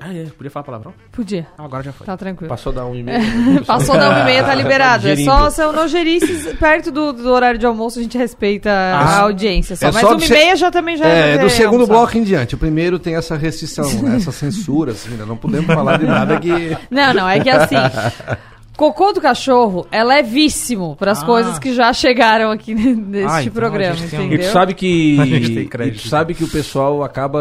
Ah, 0.00 0.12
é, 0.14 0.24
podia 0.36 0.50
falar 0.50 0.64
palavrão? 0.64 0.92
Podia. 1.12 1.46
Ah, 1.56 1.64
agora 1.64 1.82
já 1.84 1.92
foi. 1.92 2.04
Tá 2.06 2.16
tranquilo. 2.16 2.48
Passou 2.48 2.72
da 2.72 2.84
1 2.84 2.94
e 2.96 3.04
É, 3.08 3.60
Passou 3.64 3.96
da 3.96 4.10
1 4.10 4.20
e 4.20 4.24
meia, 4.24 4.42
tá 4.44 4.54
liberado. 4.56 5.06
É 5.08 5.16
só 5.16 5.48
seu 5.50 5.72
nojerices 5.72 6.54
perto 6.58 6.90
do, 6.90 7.12
do 7.12 7.30
horário 7.30 7.58
de 7.58 7.64
almoço, 7.66 7.98
a 7.98 8.02
gente 8.02 8.18
respeita 8.18 8.70
a 8.70 8.98
Ah, 8.98 9.20
audiência. 9.20 9.76
Só. 9.76 9.88
é 9.88 9.92
Mas 9.92 10.00
só 10.00 10.12
1 10.14 10.16
do 10.16 10.24
e 10.24 10.26
se- 10.26 10.32
meia 10.32 10.56
já 10.56 10.70
também 10.70 10.96
já 10.96 11.06
É, 11.06 11.36
vai 11.36 11.44
do 11.44 11.50
segundo 11.50 11.72
almoçado. 11.82 11.96
bloco 11.98 12.18
em 12.18 12.22
diante. 12.24 12.54
O 12.54 12.58
primeiro 12.58 12.98
tem 12.98 13.14
essa 13.14 13.36
restrição, 13.36 13.88
né? 14.02 14.16
essa 14.16 14.32
censura, 14.32 14.92
assim, 14.92 15.10
né? 15.10 15.24
Não 15.26 15.36
podemos 15.36 15.66
falar 15.66 15.98
de 15.98 16.06
nada 16.06 16.38
que. 16.40 16.76
Não, 16.90 17.14
não, 17.14 17.28
é 17.28 17.38
que 17.40 17.48
assim. 17.50 17.76
Cocô 18.78 19.12
do 19.12 19.20
cachorro 19.20 19.88
é 19.90 20.04
levíssimo 20.04 20.94
para 20.94 21.10
as 21.10 21.20
Ah. 21.20 21.26
coisas 21.26 21.58
que 21.58 21.74
já 21.74 21.92
chegaram 21.92 22.52
aqui 22.52 22.72
neste 22.94 23.26
Ah, 23.28 23.42
então 23.42 23.52
programa, 23.52 23.96
um- 24.00 24.04
entendeu? 24.04 24.32
E 24.34 24.38
tu 24.38 24.52
sabe 24.52 24.72
A 24.72 25.24
gente 25.26 25.52
tem 25.52 25.66
que. 25.68 25.82
e 25.82 25.90
tu 25.90 26.06
sabe 26.08 26.32
que 26.32 26.44
o 26.44 26.48
pessoal 26.48 27.02
acaba. 27.02 27.40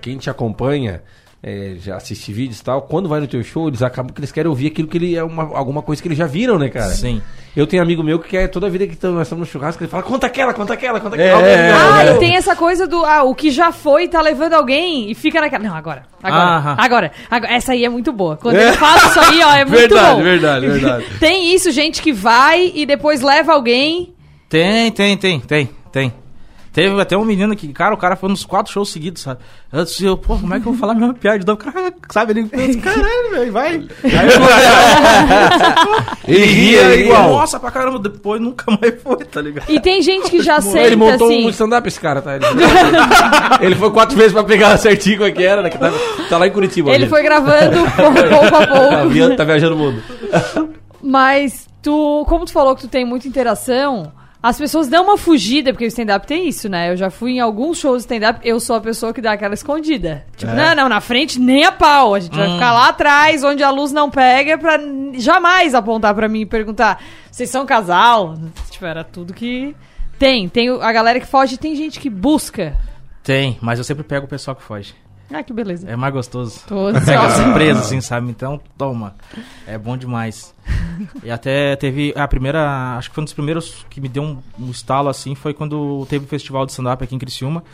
Quem 0.00 0.16
te 0.16 0.30
acompanha. 0.30 1.02
É, 1.46 1.74
já 1.78 1.96
assiste 1.96 2.32
vídeos 2.32 2.60
e 2.60 2.64
tal, 2.64 2.80
quando 2.82 3.06
vai 3.06 3.20
no 3.20 3.26
teu 3.26 3.42
show, 3.44 3.68
eles 3.68 3.82
acabam 3.82 4.10
que 4.14 4.18
eles 4.18 4.32
querem 4.32 4.48
ouvir 4.48 4.68
aquilo 4.68 4.88
que 4.88 4.96
ele 4.96 5.14
é 5.14 5.22
uma, 5.22 5.42
alguma 5.56 5.82
coisa 5.82 6.00
que 6.00 6.08
eles 6.08 6.16
já 6.16 6.26
viram, 6.26 6.58
né, 6.58 6.70
cara? 6.70 6.88
Sim. 6.88 7.20
Eu 7.54 7.66
tenho 7.66 7.82
amigo 7.82 8.02
meu 8.02 8.18
que 8.18 8.30
quer 8.30 8.48
toda 8.48 8.66
a 8.66 8.70
vida 8.70 8.86
que 8.86 8.96
tamo- 8.96 9.18
nós 9.18 9.26
estamos 9.28 9.46
no 9.46 9.52
churrasco, 9.52 9.82
ele 9.82 9.90
fala, 9.90 10.02
conta 10.02 10.26
aquela, 10.26 10.54
conta 10.54 10.72
aquela, 10.72 10.98
conta 11.00 11.16
É, 11.20 11.32
aquela. 11.34 11.96
Ah, 11.98 12.04
e 12.06 12.18
tem 12.18 12.34
essa 12.34 12.56
coisa 12.56 12.86
do. 12.86 13.04
Ah, 13.04 13.22
o 13.24 13.34
que 13.34 13.50
já 13.50 13.70
foi 13.70 14.08
tá 14.08 14.20
levando 14.22 14.54
alguém 14.54 15.10
e 15.10 15.14
fica 15.14 15.38
naquela. 15.40 15.62
Não, 15.62 15.76
agora. 15.76 16.04
Agora. 16.22 16.74
Agora, 16.78 17.12
agora. 17.30 17.52
Essa 17.54 17.72
aí 17.72 17.84
é 17.84 17.88
muito 17.90 18.10
boa. 18.12 18.36
Quando 18.38 18.56
ele 18.56 18.72
fala 18.72 18.96
isso 19.06 19.20
aí, 19.20 19.42
ó, 19.44 19.52
é 19.54 19.64
muito 19.66 19.78
Verdade, 19.78 20.16
bom. 20.16 20.22
verdade, 20.22 20.66
verdade. 20.66 21.04
Tem 21.20 21.54
isso, 21.54 21.70
gente 21.70 22.00
que 22.02 22.12
vai 22.12 22.72
e 22.74 22.86
depois 22.86 23.20
leva 23.20 23.52
alguém. 23.52 24.14
Tem, 24.48 24.90
tem, 24.90 25.16
tem, 25.16 25.38
tem, 25.40 25.70
tem. 25.92 26.12
Teve 26.74 27.00
até 27.00 27.16
um 27.16 27.24
menino 27.24 27.54
que, 27.54 27.72
cara, 27.72 27.94
o 27.94 27.96
cara 27.96 28.16
foi 28.16 28.28
nos 28.28 28.44
quatro 28.44 28.72
shows 28.72 28.90
seguidos, 28.90 29.22
sabe? 29.22 29.38
Eu 29.72 29.84
disse, 29.84 30.04
eu, 30.04 30.16
pô, 30.18 30.36
como 30.36 30.52
é 30.54 30.58
que 30.58 30.66
eu 30.66 30.72
vou 30.72 30.80
falar 30.80 30.92
a 30.92 30.96
mesma 30.96 31.14
piada 31.14 31.38
de 31.38 31.46
novo? 31.46 31.56
Cara, 31.58 31.92
sabe, 32.10 32.32
ele, 32.32 32.42
disse, 32.52 32.80
caralho, 32.80 33.30
velho, 33.30 33.52
vai. 33.52 33.68
Aí 33.74 33.84
eu, 36.26 36.34
Ele 36.34 36.44
ria 36.46 36.96
igual. 36.96 37.28
Nossa, 37.30 37.60
pra 37.60 37.70
caramba, 37.70 37.98
depois 38.00 38.40
nunca 38.40 38.64
mais 38.80 39.00
foi, 39.02 39.18
tá 39.24 39.40
ligado? 39.40 39.70
E 39.70 39.78
tem 39.78 40.02
gente 40.02 40.28
que 40.30 40.42
já 40.42 40.54
Ele 40.56 40.62
senta 40.62 40.96
montou 40.96 41.28
assim. 41.28 41.46
um 41.46 41.50
stand-up 41.50 41.86
esse 41.86 42.00
cara, 42.00 42.20
tá? 42.20 42.34
Ele, 42.36 42.44
ele 43.60 43.74
foi 43.76 43.90
quatro 43.92 44.16
vezes 44.16 44.32
pra 44.32 44.42
pegar 44.42 44.76
certinho 44.78 45.18
como 45.18 45.28
é 45.28 45.32
que 45.32 45.42
era, 45.44 45.62
né? 45.62 45.70
Que 45.70 45.78
tá, 45.78 45.92
tá 46.28 46.38
lá 46.38 46.46
em 46.46 46.50
Curitiba. 46.50 46.90
Ele 46.90 47.04
ali. 47.04 47.08
foi 47.08 47.22
gravando 47.22 47.76
pouco 48.28 48.56
a 48.56 48.66
Tá 48.66 48.66
pouco. 48.66 49.08
via- 49.10 49.36
tá 49.36 49.44
viajando 49.44 49.76
o 49.76 49.78
mundo. 49.78 50.02
Mas 51.02 51.68
tu, 51.82 52.24
como 52.28 52.44
tu 52.44 52.52
falou 52.52 52.74
que 52.74 52.82
tu 52.82 52.88
tem 52.88 53.04
muita 53.04 53.28
interação, 53.28 54.10
as 54.46 54.58
pessoas 54.58 54.88
dão 54.88 55.04
uma 55.04 55.16
fugida, 55.16 55.72
porque 55.72 55.86
o 55.86 55.88
stand-up 55.88 56.26
tem 56.26 56.46
isso, 56.46 56.68
né? 56.68 56.90
Eu 56.90 56.96
já 56.98 57.08
fui 57.08 57.32
em 57.32 57.40
alguns 57.40 57.78
shows 57.78 57.98
de 57.98 58.14
stand-up, 58.14 58.40
eu 58.46 58.60
sou 58.60 58.76
a 58.76 58.80
pessoa 58.80 59.14
que 59.14 59.22
dá 59.22 59.32
aquela 59.32 59.54
escondida. 59.54 60.26
Tipo, 60.36 60.52
É. 60.52 60.54
não, 60.54 60.82
não, 60.82 60.88
na 60.90 61.00
frente 61.00 61.40
nem 61.40 61.64
a 61.64 61.72
pau. 61.72 62.14
A 62.14 62.20
gente 62.20 62.36
vai 62.36 62.46
Hum. 62.48 62.52
ficar 62.52 62.72
lá 62.74 62.88
atrás, 62.88 63.42
onde 63.42 63.62
a 63.62 63.70
luz 63.70 63.90
não 63.90 64.10
pega, 64.10 64.58
pra 64.58 64.78
jamais 65.14 65.74
apontar 65.74 66.14
pra 66.14 66.28
mim 66.28 66.42
e 66.42 66.46
perguntar: 66.46 67.02
vocês 67.30 67.48
são 67.48 67.64
casal? 67.64 68.34
Tipo, 68.70 68.84
era 68.84 69.02
tudo 69.02 69.32
que. 69.32 69.74
Tem, 70.18 70.46
tem 70.48 70.68
a 70.68 70.92
galera 70.92 71.18
que 71.18 71.26
foge, 71.26 71.56
tem 71.56 71.74
gente 71.74 71.98
que 71.98 72.10
busca. 72.10 72.76
Tem, 73.22 73.56
mas 73.62 73.78
eu 73.78 73.84
sempre 73.84 74.04
pego 74.04 74.26
o 74.26 74.28
pessoal 74.28 74.54
que 74.54 74.62
foge. 74.62 74.94
Ah, 75.36 75.42
que 75.42 75.52
beleza. 75.52 75.88
É 75.90 75.96
mais 75.96 76.12
gostoso. 76.14 76.60
Tô 76.66 76.92
Pega 77.04 77.30
surpresa, 77.30 77.80
assim, 77.80 78.00
sabe? 78.00 78.30
Então, 78.30 78.60
toma. 78.78 79.14
É 79.66 79.76
bom 79.76 79.96
demais. 79.96 80.54
E 81.24 81.30
até 81.30 81.74
teve 81.76 82.12
a 82.16 82.28
primeira. 82.28 82.96
Acho 82.96 83.08
que 83.08 83.14
foi 83.14 83.22
um 83.22 83.24
dos 83.24 83.34
primeiros 83.34 83.84
que 83.90 84.00
me 84.00 84.08
deu 84.08 84.22
um, 84.22 84.38
um 84.58 84.70
estalo 84.70 85.08
assim. 85.08 85.34
Foi 85.34 85.52
quando 85.52 86.06
teve 86.08 86.24
o 86.24 86.28
festival 86.28 86.64
de 86.66 86.70
stand-up 86.72 87.02
aqui 87.02 87.14
em 87.14 87.18
Criciúma. 87.18 87.64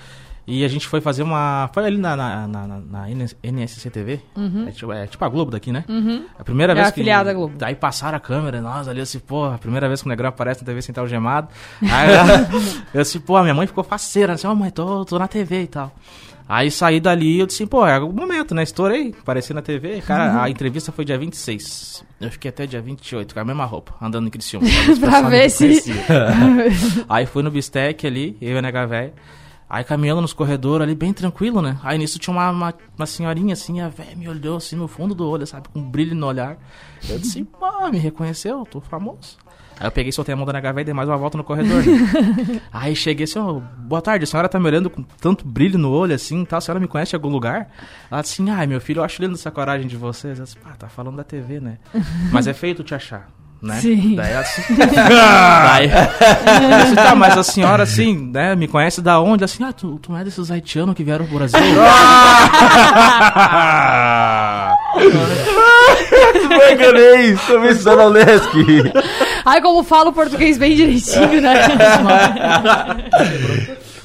E 0.47 0.65
a 0.65 0.69
gente 0.69 0.87
foi 0.89 1.01
fazer 1.03 1.23
uma. 1.23 1.69
Foi 1.75 1.85
ali 1.85 1.99
na, 1.99 2.17
na, 2.17 2.49
na, 2.49 2.67
na- 2.67 2.81
na 2.81 3.11
NS 3.11 3.37
NSC 3.43 3.91
TV. 3.91 4.21
Uhum. 4.35 4.67
É, 4.67 4.71
tipo, 4.73 4.93
é 4.93 5.07
tipo 5.07 5.23
a 5.25 5.29
Globo 5.29 5.51
daqui, 5.51 5.71
né? 5.71 5.85
Uhum. 5.87 6.25
A 6.39 6.43
primeira 6.43 6.73
É 6.73 6.77
vez 6.77 6.89
afiliada 6.89 7.25
que. 7.25 7.31
à 7.31 7.35
Globo. 7.35 7.55
Daí 7.59 7.75
passaram 7.77 8.17
a 8.17 8.21
câmera, 8.21 8.61
nós 8.61 8.89
ali 8.89 9.01
assim, 9.03 9.19
pô, 9.21 9.45
a 9.45 9.59
primeira 9.59 9.87
vez 9.87 10.01
que 10.01 10.09
o 10.09 10.09
Negrão 10.09 10.31
aparece 10.31 10.63
na 10.63 10.67
TV 10.67 10.81
sem 10.83 10.93
estar 10.93 11.03
algemado. 11.03 11.49
Aí 11.83 12.11
ela- 12.13 12.49
eu 12.95 13.03
assim, 13.03 13.21
pô, 13.21 13.37
a 13.37 13.43
minha 13.43 13.55
mãe 13.55 13.67
ficou 13.67 13.85
faceira, 13.85 14.33
assim, 14.33 14.47
ó, 14.47 14.55
mãe, 14.55 14.71
tô, 14.71 15.05
tô 15.05 15.19
na 15.19 15.29
TV 15.29 15.63
e 15.65 15.67
tal. 15.69 15.93
Aí 16.53 16.69
saí 16.69 16.99
dali 16.99 17.39
eu 17.39 17.47
disse, 17.47 17.65
pô, 17.65 17.87
é 17.87 17.97
o 18.01 18.13
momento, 18.13 18.57
né? 18.57 18.65
Estourei, 18.65 19.15
apareci 19.21 19.55
na 19.55 19.63
TV. 19.63 20.01
Cara, 20.01 20.33
Uhum. 20.33 20.41
a 20.41 20.51
entrevista 20.51 20.91
foi 20.91 21.05
dia 21.05 21.17
26. 21.17 22.05
Eu 22.21 22.29
fiquei 22.29 22.49
até 22.49 22.67
dia 22.67 22.83
28 22.83 23.33
com 23.33 23.39
a 23.41 23.45
mesma 23.45 23.65
roupa, 23.65 23.95
andando 24.03 24.27
em 24.27 24.31
Criciúma. 24.31 24.67
Pra 24.99 25.23
ver 25.23 25.49
se- 25.49 25.81
Aí 27.09 27.25
fui 27.27 27.45
no 27.45 27.51
Bistec 27.53 28.05
ali, 28.05 28.37
eu 28.41 28.55
e 28.55 28.59
a 28.59 28.63
nega 28.63 28.85
véia. 28.85 29.15
Aí 29.69 29.85
caminhando 29.85 30.21
nos 30.21 30.33
corredores 30.33 30.83
ali, 30.83 30.97
bem 30.97 31.13
tranquilo, 31.13 31.63
né? 31.63 31.79
Aí 31.85 31.97
nisso 31.97 32.19
tinha 32.19 32.35
uma, 32.35 32.51
uma, 32.51 32.75
uma 32.99 33.07
senhorinha 33.07 33.53
assim, 33.53 33.81
a 33.81 33.89
velha 33.89 34.17
me 34.17 34.29
olhou 34.29 34.57
assim 34.57 34.75
no 34.75 34.89
fundo 34.89 35.15
do 35.15 35.29
olho, 35.29 35.47
sabe? 35.47 35.69
Com 35.69 35.79
um 35.79 35.89
brilho 35.89 36.17
no 36.17 36.27
olhar. 36.27 36.59
Eu 37.09 37.17
disse, 37.21 37.45
pô, 37.45 37.89
me 37.89 37.99
reconheceu, 37.99 38.67
tô 38.69 38.81
famoso. 38.81 39.39
Aí 39.81 39.87
eu 39.87 39.91
peguei, 39.91 40.13
soltei 40.13 40.35
a 40.35 40.37
mão 40.37 40.45
da 40.45 40.53
nega 40.53 40.75
véia 40.75 40.83
e 40.83 40.85
dei 40.85 40.93
mais 40.93 41.09
uma 41.09 41.17
volta 41.17 41.39
no 41.39 41.45
corredor. 41.45 41.83
né? 41.83 42.61
Aí 42.71 42.95
cheguei 42.95 43.25
assim, 43.25 43.39
ó, 43.39 43.61
boa 43.79 44.03
tarde, 44.03 44.25
a 44.25 44.27
senhora 44.27 44.47
tá 44.47 44.61
me 44.61 44.67
olhando 44.67 44.91
com 44.91 45.03
tanto 45.03 45.43
brilho 45.47 45.79
no 45.79 45.91
olho 45.91 46.15
assim 46.15 46.43
e 46.43 46.47
tal, 46.47 46.59
a 46.59 46.61
senhora 46.61 46.79
me 46.79 46.87
conhece 46.87 47.11
de 47.11 47.17
algum 47.17 47.31
lugar? 47.31 47.71
Ela 48.11 48.21
disse 48.21 48.43
assim, 48.43 48.51
ai 48.51 48.67
meu 48.67 48.79
filho, 48.79 48.99
eu 49.01 49.05
acho 49.05 49.23
lindo 49.23 49.37
essa 49.37 49.51
coragem 49.51 49.87
de 49.87 49.97
vocês. 49.97 50.39
Eu 50.39 50.45
disse, 50.45 50.59
pá, 50.59 50.73
tá 50.79 50.87
falando 50.91 51.17
da 51.17 51.25
TV, 51.25 51.61
né? 51.61 51.79
Mas 52.31 52.47
é 52.47 52.53
feito 52.53 52.85
te 52.85 52.95
achar. 52.95 53.31
Né? 53.63 53.75
Sim. 53.81 54.17
Daí 54.17 54.33
ela 54.33 54.41
assim, 54.41 54.75
Daí, 54.75 55.91
eu 55.91 56.83
disse, 56.83 56.95
tá, 56.95 57.15
mas 57.15 57.37
a 57.37 57.43
senhora 57.43 57.83
assim, 57.83 58.31
né, 58.33 58.57
me 58.57 58.67
conhece 58.67 59.03
da 59.03 59.21
onde? 59.21 59.45
Assim, 59.45 59.63
ah, 59.63 59.71
tu, 59.71 59.99
tu 59.99 60.13
não 60.13 60.19
é 60.19 60.25
desses 60.25 60.51
haitianos 60.51 60.95
que 60.95 61.05
vieram 61.05 61.27
pro 61.27 61.37
Brasil? 61.37 61.61
Não 66.49 66.73
enganei, 66.73 67.37
também 67.37 67.73
Lesc. 68.13 68.51
Ai, 69.45 69.61
como 69.61 69.83
falo 69.83 70.13
português 70.13 70.57
bem 70.59 70.75
direitinho, 70.77 71.41
né? 71.41 71.55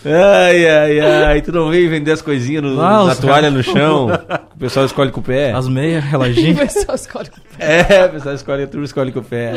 Ai, 0.06 0.68
ai, 0.70 1.00
ai. 1.26 1.42
Tu 1.42 1.52
não 1.52 1.70
veio 1.70 1.90
vender 1.90 2.12
as 2.12 2.22
coisinhas 2.22 2.62
no- 2.64 2.76
Não, 2.76 3.08
na 3.08 3.16
toalha 3.16 3.50
caras- 3.50 3.54
no 3.54 3.64
chão? 3.64 4.08
O 4.56 4.58
pessoal 4.58 4.86
escolhe 4.86 5.12
com 5.12 5.20
o 5.20 5.24
pé. 5.24 5.52
As 5.52 5.68
meias, 5.68 6.02
O 6.06 6.08
reloginho. 6.08 6.56
pessoal 6.56 6.96
escolhe. 6.96 7.30
É, 7.60 8.06
o 8.06 8.10
pessoal 8.12 8.36
escolhe, 8.36 8.64
a 8.64 8.68
turma 8.68 8.86
escolhe 8.86 9.12
com 9.12 9.20
o 9.20 9.24
pé. 9.24 9.52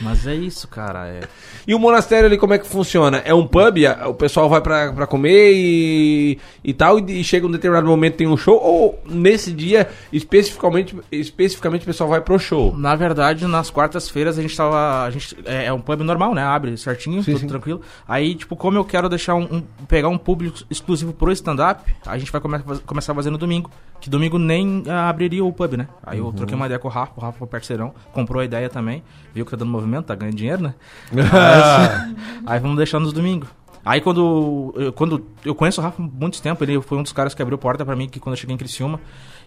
Mas 0.00 0.26
é 0.26 0.34
isso, 0.34 0.68
cara. 0.68 1.06
É... 1.08 1.20
E 1.66 1.74
o 1.74 1.78
monastério 1.78 2.26
ali, 2.26 2.36
como 2.38 2.54
é 2.54 2.58
que 2.58 2.66
funciona? 2.66 3.18
É 3.24 3.32
um 3.32 3.46
pub? 3.46 3.76
O 4.08 4.14
pessoal 4.14 4.48
vai 4.48 4.60
pra, 4.60 4.92
pra 4.92 5.06
comer 5.06 5.52
e, 5.54 6.38
e 6.64 6.72
tal, 6.74 6.98
e, 6.98 7.20
e 7.20 7.24
chega 7.24 7.46
um 7.46 7.50
determinado 7.50 7.86
momento 7.86 8.16
tem 8.16 8.26
um 8.26 8.36
show? 8.36 8.60
Ou 8.62 8.98
nesse 9.06 9.52
dia, 9.52 9.88
especificamente, 10.12 10.96
especificamente 11.10 11.82
o 11.82 11.86
pessoal 11.86 12.08
vai 12.10 12.20
pro 12.20 12.38
show? 12.38 12.76
Na 12.76 12.94
verdade, 12.96 13.46
nas 13.46 13.70
quartas-feiras 13.70 14.38
a 14.38 14.42
gente 14.42 14.56
tava. 14.56 15.04
A 15.04 15.10
gente, 15.10 15.36
é, 15.44 15.66
é 15.66 15.72
um 15.72 15.80
pub 15.80 16.00
normal, 16.00 16.34
né? 16.34 16.42
Abre 16.42 16.76
certinho, 16.76 17.22
Sim, 17.22 17.32
tudo 17.32 17.40
sim. 17.40 17.46
tranquilo. 17.46 17.80
Aí, 18.08 18.34
tipo, 18.34 18.56
como 18.56 18.76
eu 18.78 18.84
quero 18.84 19.08
deixar 19.08 19.34
um, 19.34 19.42
um- 19.44 19.62
pegar 19.86 20.08
um 20.08 20.18
público 20.18 20.58
exclusivo 20.70 21.12
pro 21.12 21.30
stand-up, 21.32 21.82
a 22.06 22.18
gente 22.18 22.32
vai 22.32 22.40
come- 22.40 22.58
começar 22.86 23.12
a 23.12 23.14
fazer 23.14 23.30
no 23.30 23.38
domingo. 23.38 23.70
Que 24.00 24.10
domingo 24.10 24.36
nem 24.36 24.82
ah, 24.88 25.08
abriria 25.08 25.44
o 25.44 25.52
pub, 25.52 25.74
né? 25.74 25.86
Aí 26.04 26.18
eu 26.18 26.26
Uhum. 26.26 26.32
troquei 26.32 26.56
uma 26.56 26.66
ideia 26.66 26.78
com 26.78 26.88
o 26.88 26.90
Rafa, 26.90 27.12
o 27.16 27.20
Rafa 27.20 27.38
foi 27.38 27.46
parceirão, 27.46 27.94
comprou 28.12 28.40
a 28.40 28.44
ideia 28.44 28.68
também, 28.68 29.02
viu 29.32 29.44
que 29.44 29.50
tá 29.52 29.56
dando 29.56 29.70
movimento, 29.70 30.06
tá 30.06 30.14
ganhando 30.16 30.34
dinheiro, 30.36 30.60
né? 30.62 30.74
aí, 31.52 32.14
aí 32.46 32.60
vamos 32.60 32.76
deixar 32.76 32.98
nos 33.00 33.12
domingos. 33.12 33.48
Aí 33.84 34.00
quando 34.00 34.72
eu, 34.76 34.92
quando 34.92 35.26
eu 35.44 35.54
conheço 35.56 35.80
o 35.80 35.84
Rafa 35.84 36.00
há 36.00 36.06
muito 36.06 36.40
tempo, 36.40 36.62
ele 36.62 36.80
foi 36.80 36.96
um 36.98 37.02
dos 37.02 37.12
caras 37.12 37.34
que 37.34 37.42
abriu 37.42 37.58
porta 37.58 37.84
pra 37.84 37.96
mim 37.96 38.08
que 38.08 38.20
quando 38.20 38.34
eu 38.34 38.40
cheguei 38.40 38.54
em 38.54 38.58
Criciúma. 38.58 39.00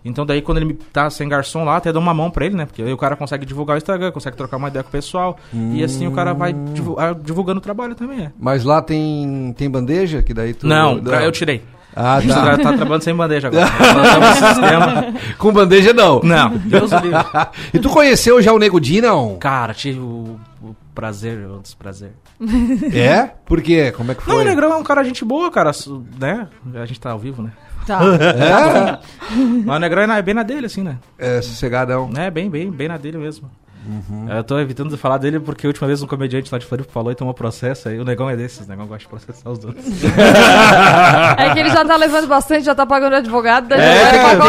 Então 0.04 0.26
daí 0.26 0.42
quando 0.42 0.58
ele 0.60 0.74
tá 0.92 1.10
sem 1.10 1.28
garçom 1.28 1.64
lá, 1.64 1.78
até 1.78 1.92
dou 1.92 2.02
uma 2.02 2.14
mão 2.14 2.30
pra 2.30 2.46
ele, 2.46 2.56
né? 2.56 2.66
Porque 2.66 2.82
aí 2.84 2.92
o 2.92 2.98
cara 2.98 3.16
consegue 3.16 3.46
divulgar 3.46 3.76
o 3.76 3.78
Instagram, 3.78 4.12
consegue 4.12 4.36
trocar 4.36 4.58
uma 4.58 4.68
ideia 4.68 4.84
com 4.84 4.90
o 4.90 4.92
pessoal. 4.92 5.38
E 5.54 5.82
assim 5.84 6.06
o 6.06 6.12
cara 6.12 6.34
vai 6.34 6.54
divu- 6.54 6.96
ah, 7.00 7.14
divulgando 7.20 7.60
o 7.60 7.62
trabalho 7.62 7.96
também, 7.96 8.26
é. 8.26 8.32
Mas 8.38 8.64
lá 8.66 8.82
tem, 8.82 9.54
tem 9.58 9.70
bandeja? 9.70 10.22
Que 10.22 10.34
daí 10.34 10.54
tu... 10.54 10.68
Não, 10.68 10.98
eu 10.98 11.32
tirei. 11.32 11.64
Ah, 11.96 12.20
tá. 12.28 12.36
tá, 12.36 12.58
tá 12.58 12.74
trabalhando 12.74 13.04
sem 13.04 13.16
bandeja 13.16 13.48
agora. 13.48 13.68
Sistema. 14.36 15.06
Com 15.38 15.54
bandeja 15.54 15.94
não. 15.94 16.20
Não, 16.22 16.50
Deus 16.58 16.92
livre. 17.02 17.18
E 17.74 17.80
tu 17.80 17.90
conheceu 17.90 18.42
já 18.42 18.52
o 18.52 18.60
Nego 18.60 18.82
Di, 18.82 19.00
não? 19.00 19.38
Cara, 19.38 19.74
tive 19.74 20.00
o, 20.00 20.38
o 20.72 20.76
prazer, 20.94 21.48
o 21.50 21.60
desprazer. 21.60 22.12
É? 22.94 23.28
Por 23.46 23.62
quê? 23.62 23.92
Como 23.92 24.12
é 24.12 24.16
que 24.16 24.28
Não, 24.28 24.36
foi? 24.36 24.44
o 24.44 24.48
Negrão 24.48 24.72
é 24.74 24.76
um 24.76 24.84
cara 24.84 25.04
gente 25.04 25.24
boa, 25.26 25.50
cara, 25.52 25.72
su- 25.74 26.06
né? 26.20 26.48
A 26.76 26.86
gente 26.86 27.00
tá 27.00 27.12
ao 27.12 27.20
vivo, 27.20 27.42
né? 27.42 27.52
Tá. 27.86 28.00
É? 28.20 29.00
Mas 29.66 29.76
o 29.76 29.80
Negrão 29.80 30.02
é 30.04 30.08
na- 30.08 30.18
é 30.18 30.22
bem 30.22 30.34
na 30.34 30.44
dele, 30.44 30.66
assim, 30.66 30.82
né? 30.84 30.98
É, 31.18 31.42
sossegadão. 31.42 32.10
É, 32.18 32.30
bem, 32.32 32.50
bem, 32.50 32.72
bem 32.72 32.88
na 32.88 32.98
dele 32.98 33.18
mesmo. 33.18 33.50
Eu 34.36 34.44
tô 34.44 34.58
evitando 34.60 34.90
de 34.90 34.98
falar 34.98 35.18
dele 35.18 35.40
porque 35.40 35.68
a 35.68 35.70
última 35.70 35.88
vez 35.88 36.02
um 36.02 36.08
comediante 36.08 36.52
lá 36.52 36.58
de 36.58 36.66
Floripa 36.66 36.92
falou 36.92 37.12
e 37.12 37.16
tomou 37.16 37.34
processo, 37.34 37.88
aí 37.90 38.00
o 38.00 38.04
Negão 38.06 38.30
é 38.30 38.36
desses, 38.36 38.66
o 38.66 38.70
Negão 38.70 38.88
gosta 38.88 39.04
de 39.04 39.08
processar 39.08 39.50
os 39.50 39.64
outros. 39.64 39.86
É 41.38 41.54
que 41.54 41.60
ele 41.60 41.70
já 41.70 41.86
tá 41.86 41.96
levando 41.96 42.28
bastante, 42.28 42.64
já 42.66 42.74
tá 42.76 42.86
pagando 42.86 43.16
advogado, 43.16 43.68
daí 43.68 43.80
É, 43.80 44.06
já 44.16 44.22
vai 44.22 44.36
não, 44.36 44.46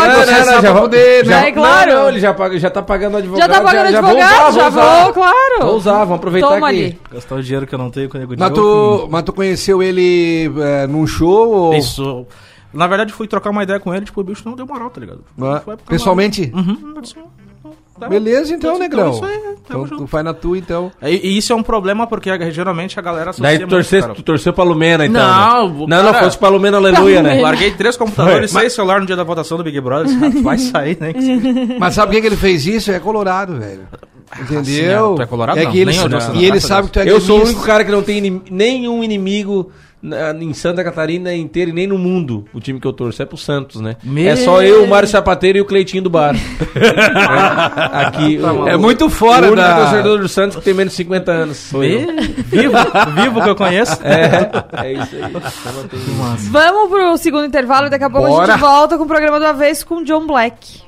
não, 0.54 0.62
já 0.62 0.72
vou- 0.72 0.82
poder, 0.82 1.24
né? 1.24 1.30
já- 1.30 1.46
É, 1.46 1.52
claro. 1.52 1.92
Não, 1.92 2.00
não, 2.02 2.08
ele 2.08 2.20
já, 2.20 2.32
paga, 2.34 2.58
já 2.58 2.70
tá 2.70 2.82
pagando 2.82 3.16
advogado. 3.18 3.46
Já 3.50 3.54
tá 3.54 3.60
pagando 3.62 3.90
vou 3.90 3.98
advogado, 4.10 4.48
usar, 4.48 4.60
já 4.60 4.68
usar. 4.68 5.04
vou, 5.04 5.12
claro. 5.12 5.60
Vou 5.60 5.76
usar, 5.76 5.98
vamos 6.04 6.16
aproveitar 6.16 6.48
Toma 6.48 6.68
aqui. 6.68 6.78
ali. 6.84 7.00
Gastar 7.12 7.34
o 7.36 7.42
dinheiro 7.42 7.66
que 7.66 7.74
eu 7.74 7.78
não 7.78 7.90
tenho 7.90 8.08
com 8.08 8.16
o 8.16 8.20
Nego 8.20 8.34
de 8.36 8.40
Mas 8.40 8.52
tu, 8.52 9.08
mas 9.10 9.22
tu 9.22 9.32
conheceu 9.32 9.82
ele 9.82 10.50
é, 10.60 10.86
num 10.86 11.06
show? 11.06 11.48
Ou... 11.50 11.74
Isso. 11.74 12.26
Na 12.72 12.86
verdade, 12.86 13.12
fui 13.12 13.26
trocar 13.26 13.50
uma 13.50 13.62
ideia 13.62 13.80
com 13.80 13.94
ele, 13.94 14.04
tipo, 14.04 14.20
o 14.20 14.24
bicho 14.24 14.42
não 14.44 14.54
deu 14.54 14.66
moral, 14.66 14.90
tá 14.90 15.00
ligado? 15.00 15.24
Ah, 15.40 15.62
pessoalmente? 15.88 16.50
Uhum. 16.54 16.94
Tá, 17.98 18.08
Beleza 18.08 18.54
então, 18.54 18.70
então, 18.76 18.78
Negrão. 18.78 19.10
isso 19.12 19.24
aí, 19.24 19.36
então 19.36 19.54
tamo 19.68 19.84
tu 19.88 19.88
junto. 19.98 20.06
faz 20.06 20.24
na 20.24 20.34
tua, 20.34 20.58
então. 20.58 20.92
E, 21.02 21.28
e 21.28 21.38
isso 21.38 21.52
é 21.52 21.56
um 21.56 21.62
problema 21.62 22.06
porque 22.06 22.30
geralmente 22.50 22.98
a 22.98 23.02
galera 23.02 23.30
associa 23.30 23.42
Daí 23.42 23.58
tu, 23.58 23.60
muito, 23.62 23.70
torceu, 23.70 24.00
cara. 24.02 24.14
tu 24.14 24.22
torceu 24.22 24.52
pra 24.52 24.64
Lumena, 24.64 25.06
então. 25.06 25.20
Não, 25.20 25.68
né? 25.68 25.74
o 25.84 25.86
não, 25.86 26.02
não, 26.04 26.12
cara- 26.12 26.24
fosse 26.24 26.38
pra 26.38 26.48
Lumena, 26.48 26.76
aleluia, 26.76 27.22
né? 27.22 27.40
Larguei 27.40 27.70
três 27.72 27.96
computadores, 27.96 28.52
Mas- 28.52 28.62
seis 28.62 28.72
celular 28.74 29.00
no 29.00 29.06
dia 29.06 29.16
da 29.16 29.24
votação 29.24 29.56
do 29.58 29.64
Big 29.64 29.80
Brother. 29.80 30.06
disse, 30.06 30.24
"Ah, 30.38 30.42
Vai 30.42 30.58
sair, 30.58 30.98
né? 31.00 31.12
Mas 31.78 31.94
sabe 31.94 32.12
por 32.14 32.20
que, 32.20 32.26
ele 32.26 32.36
fez 32.36 32.66
isso? 32.66 32.90
É 32.92 32.98
colorado, 33.00 33.56
velho. 33.58 33.82
Entendeu? 34.40 34.60
Assim, 34.60 34.80
é, 35.14 35.16
tu 35.16 35.22
é 35.22 35.26
colorado? 35.26 35.58
É 35.58 35.64
não, 35.64 35.70
que 35.70 35.78
ele, 35.78 35.90
nem 35.92 36.00
eu, 36.00 36.08
Deus, 36.08 36.28
e 36.34 36.44
ele 36.44 36.60
sabe 36.60 36.88
que 36.88 36.92
tu 36.94 36.98
é 37.00 37.08
Eu 37.08 37.20
sou 37.20 37.38
o 37.38 37.44
único 37.44 37.62
cara 37.62 37.84
que 37.84 37.92
não 37.92 38.02
tem 38.02 38.18
inim- 38.18 38.42
nenhum 38.50 39.04
inimigo 39.04 39.70
em 40.40 40.52
Santa 40.54 40.82
Catarina 40.84 41.34
inteira 41.34 41.70
e 41.70 41.74
nem 41.74 41.86
no 41.86 41.98
mundo 41.98 42.44
o 42.54 42.60
time 42.60 42.78
que 42.80 42.86
eu 42.86 42.92
torço. 42.92 43.22
É 43.22 43.26
pro 43.26 43.36
Santos, 43.36 43.80
né? 43.80 43.96
Meu- 44.02 44.28
É 44.28 44.36
só 44.36 44.62
eu, 44.62 44.84
o 44.84 44.88
Mário 44.88 45.08
Sapateiro 45.08 45.58
e 45.58 45.60
o 45.60 45.64
Cleitinho 45.64 46.02
do 46.02 46.10
Bar. 46.10 46.34
É, 46.74 48.04
Aqui. 48.06 48.38
o- 48.38 48.68
É 48.68 48.76
muito 48.76 49.08
fora 49.10 49.46
o 49.46 49.52
único 49.52 49.66
da- 49.66 49.76
torcedor 49.76 50.18
do 50.18 50.28
Santos 50.28 50.56
que 50.56 50.62
tem 50.62 50.74
menos 50.74 50.92
de 50.92 50.96
50 50.98 51.32
anos. 51.32 51.56
Sou 51.56 51.82
eu. 51.84 52.06
Vivo, 52.46 52.72
vivo 53.14 53.42
que 53.42 53.48
eu 53.48 53.56
conheço. 53.56 53.98
É, 54.02 54.50
é 54.86 54.92
isso 54.92 55.16
aí. 55.16 55.22
Então 55.24 55.40
Vamos 56.50 56.88
pro 56.90 57.16
segundo 57.18 57.44
intervalo 57.46 57.86
e 57.86 57.90
daqui 57.90 58.04
a 58.04 58.10
pouco 58.10 58.26
a 58.26 58.30
Bora. 58.30 58.52
gente 58.52 58.60
volta 58.60 58.96
com 58.98 59.04
o 59.04 59.06
programa 59.08 59.38
do 59.38 59.46
Avesso 59.46 59.86
com 59.86 59.96
o 59.96 60.04
John 60.04 60.26
Black. 60.26 60.82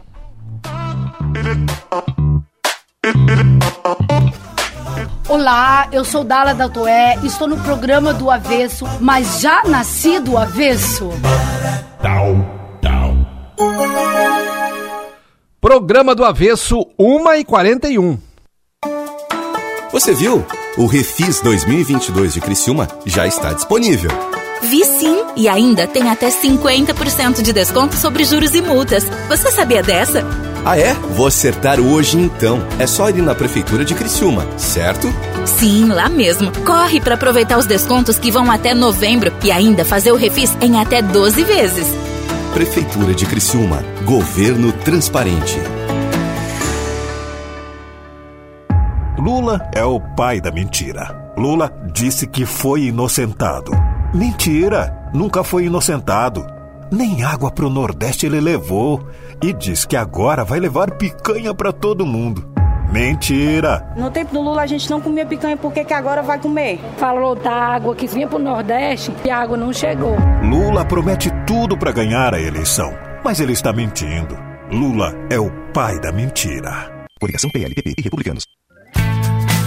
Olá, 5.29 5.87
eu 5.93 6.07
sou 6.07 6.25
Dala 6.25 6.55
da 6.55 6.71
Toé, 6.71 7.19
estou 7.23 7.47
no 7.47 7.59
programa 7.59 8.15
do 8.15 8.31
Avesso, 8.31 8.87
mas 8.99 9.41
já 9.43 9.63
nasci 9.65 10.19
do 10.19 10.39
avesso. 10.39 11.11
Tau, 12.01 12.35
tau. 12.81 13.15
Programa 15.61 16.15
do 16.15 16.25
Avesso, 16.25 16.79
1 16.99 17.35
e 17.35 17.45
41. 17.45 18.19
Você 19.93 20.15
viu? 20.15 20.47
O 20.79 20.87
Refis 20.87 21.43
2022 21.43 22.33
de 22.33 22.41
Criciúma 22.41 22.89
já 23.05 23.27
está 23.27 23.53
disponível. 23.53 24.11
Vi 24.63 24.83
sim, 24.83 25.25
e 25.37 25.47
ainda 25.47 25.87
tem 25.87 26.09
até 26.09 26.31
50% 26.31 27.43
de 27.43 27.53
desconto 27.53 27.97
sobre 27.97 28.25
juros 28.25 28.55
e 28.55 28.63
multas. 28.63 29.05
Você 29.29 29.51
sabia 29.51 29.83
dessa? 29.83 30.25
Ah 30.71 30.79
é? 30.79 30.93
Vou 30.93 31.27
acertar 31.27 31.81
hoje 31.81 32.19
então. 32.19 32.59
É 32.79 32.87
só 32.87 33.09
ir 33.09 33.23
na 33.23 33.35
Prefeitura 33.35 33.87
de 33.87 33.95
Criciúma, 33.95 34.47
certo? 34.59 35.09
Sim, 35.47 35.87
lá 35.87 36.11
mesmo. 36.11 36.53
Corre 36.63 37.01
para 37.01 37.15
aproveitar 37.15 37.57
os 37.57 37.65
descontos 37.65 38.19
que 38.19 38.31
vão 38.31 38.51
até 38.51 38.75
novembro 38.75 39.33
e 39.43 39.51
ainda 39.51 39.83
fazer 39.83 40.13
o 40.13 40.15
refis 40.15 40.55
em 40.61 40.79
até 40.79 41.01
12 41.01 41.43
vezes. 41.43 41.87
Prefeitura 42.53 43.15
de 43.15 43.25
Criciúma. 43.25 43.83
Governo 44.05 44.71
transparente. 44.71 45.59
Lula 49.17 49.71
é 49.75 49.83
o 49.87 49.99
pai 49.99 50.39
da 50.39 50.53
mentira. 50.53 51.33
Lula 51.35 51.73
disse 51.95 52.27
que 52.27 52.45
foi 52.45 52.89
inocentado. 52.89 53.73
Mentira! 54.13 54.95
Nunca 55.15 55.43
foi 55.43 55.65
inocentado. 55.65 56.58
Nem 56.91 57.23
água 57.23 57.51
pro 57.51 57.69
Nordeste 57.69 58.27
ele 58.27 58.41
levou. 58.41 59.07
E 59.43 59.53
diz 59.53 59.85
que 59.85 59.97
agora 59.97 60.45
vai 60.45 60.59
levar 60.59 60.93
picanha 60.93 61.55
pra 61.55 61.73
todo 61.73 62.07
mundo. 62.07 62.49
Mentira! 62.91 63.93
No 63.97 64.11
tempo 64.11 64.33
do 64.33 64.41
Lula 64.41 64.63
a 64.63 64.67
gente 64.67 64.89
não 64.91 65.01
comia 65.01 65.27
picanha, 65.27 65.57
por 65.57 65.73
que, 65.73 65.85
que 65.85 65.93
agora 65.93 66.23
vai 66.23 66.39
comer? 66.39 66.81
Falou 66.97 67.35
da 67.35 67.53
água 67.53 67.95
que 67.95 68.07
vinha 68.07 68.27
pro 68.27 68.39
Nordeste 68.39 69.13
e 69.25 69.31
a 69.31 69.39
água 69.39 69.57
não 69.57 69.73
chegou. 69.73 70.17
Lula 70.43 70.85
promete 70.87 71.31
tudo 71.47 71.77
pra 71.77 71.93
ganhar 71.93 72.35
a 72.35 72.41
eleição. 72.41 72.91
Mas 73.23 73.41
ele 73.41 73.53
está 73.53 73.73
mentindo. 73.73 74.37
Lula 74.71 75.13
é 75.31 75.39
o 75.39 75.51
pai 75.73 76.01
da 76.01 76.11
mentira. 76.11 77.07
Coligação 77.21 77.51
PLPP 77.51 77.95
e 77.99 78.03
Republicanos. 78.03 78.45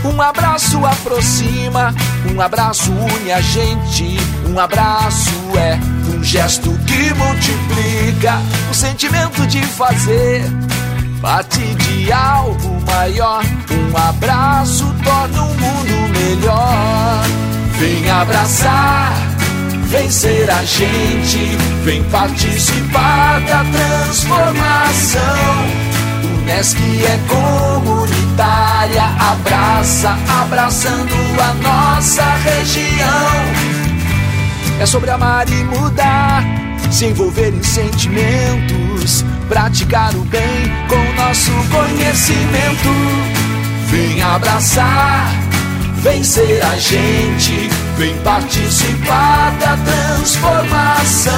Um 0.04 0.20
abraço 0.20 0.84
aproxima, 0.84 1.94
um 2.34 2.42
abraço 2.42 2.92
une 2.92 3.32
a 3.32 3.40
gente. 3.40 4.18
Um 4.52 4.60
abraço 4.60 5.32
é 5.58 5.80
um 6.14 6.22
gesto 6.22 6.78
que 6.86 7.14
multiplica 7.14 8.34
o 8.70 8.74
sentimento 8.74 9.48
de 9.48 9.62
fazer 9.64 10.44
parte 11.22 11.62
de 11.76 12.12
algo 12.12 12.82
maior. 12.86 13.46
Um 13.72 13.98
abraço 13.98 14.94
torna 15.06 15.42
o 15.42 15.54
mundo 15.56 16.20
melhor. 16.20 17.24
Vem 17.80 18.10
abraçar, 18.10 19.14
vem 19.88 20.12
ser 20.12 20.52
a 20.52 20.66
gente, 20.66 21.56
vem 21.86 22.04
participar 22.10 23.40
da 23.42 23.64
transformação. 23.64 25.22
Unesc 26.40 26.78
é 26.78 27.20
comunitária, 27.30 29.04
abraça, 29.18 30.18
abraçando 30.42 31.16
a 31.40 31.54
nossa 31.54 32.24
região. 32.44 33.81
É 34.82 34.86
sobre 34.88 35.12
amar 35.12 35.48
e 35.48 35.64
mudar, 35.64 36.44
se 36.90 37.06
envolver 37.06 37.54
em 37.54 37.62
sentimentos, 37.62 39.24
praticar 39.48 40.12
o 40.16 40.22
bem 40.22 40.42
com 40.90 41.22
nosso 41.22 41.52
conhecimento. 41.70 42.90
Vem 43.92 44.24
abraçar, 44.24 45.32
vem 45.98 46.24
ser 46.24 46.64
a 46.64 46.76
gente, 46.80 47.70
vem 47.96 48.18
participar 48.24 49.56
da 49.60 49.78
transformação. 49.78 51.32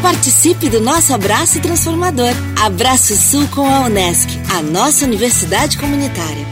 Participe 0.00 0.70
do 0.70 0.80
nosso 0.80 1.12
abraço 1.12 1.60
transformador. 1.60 2.32
Abraço 2.58 3.14
Sul 3.18 3.46
com 3.48 3.68
a 3.68 3.80
Unesc, 3.80 4.30
a 4.56 4.62
nossa 4.62 5.04
universidade 5.04 5.76
comunitária. 5.76 6.46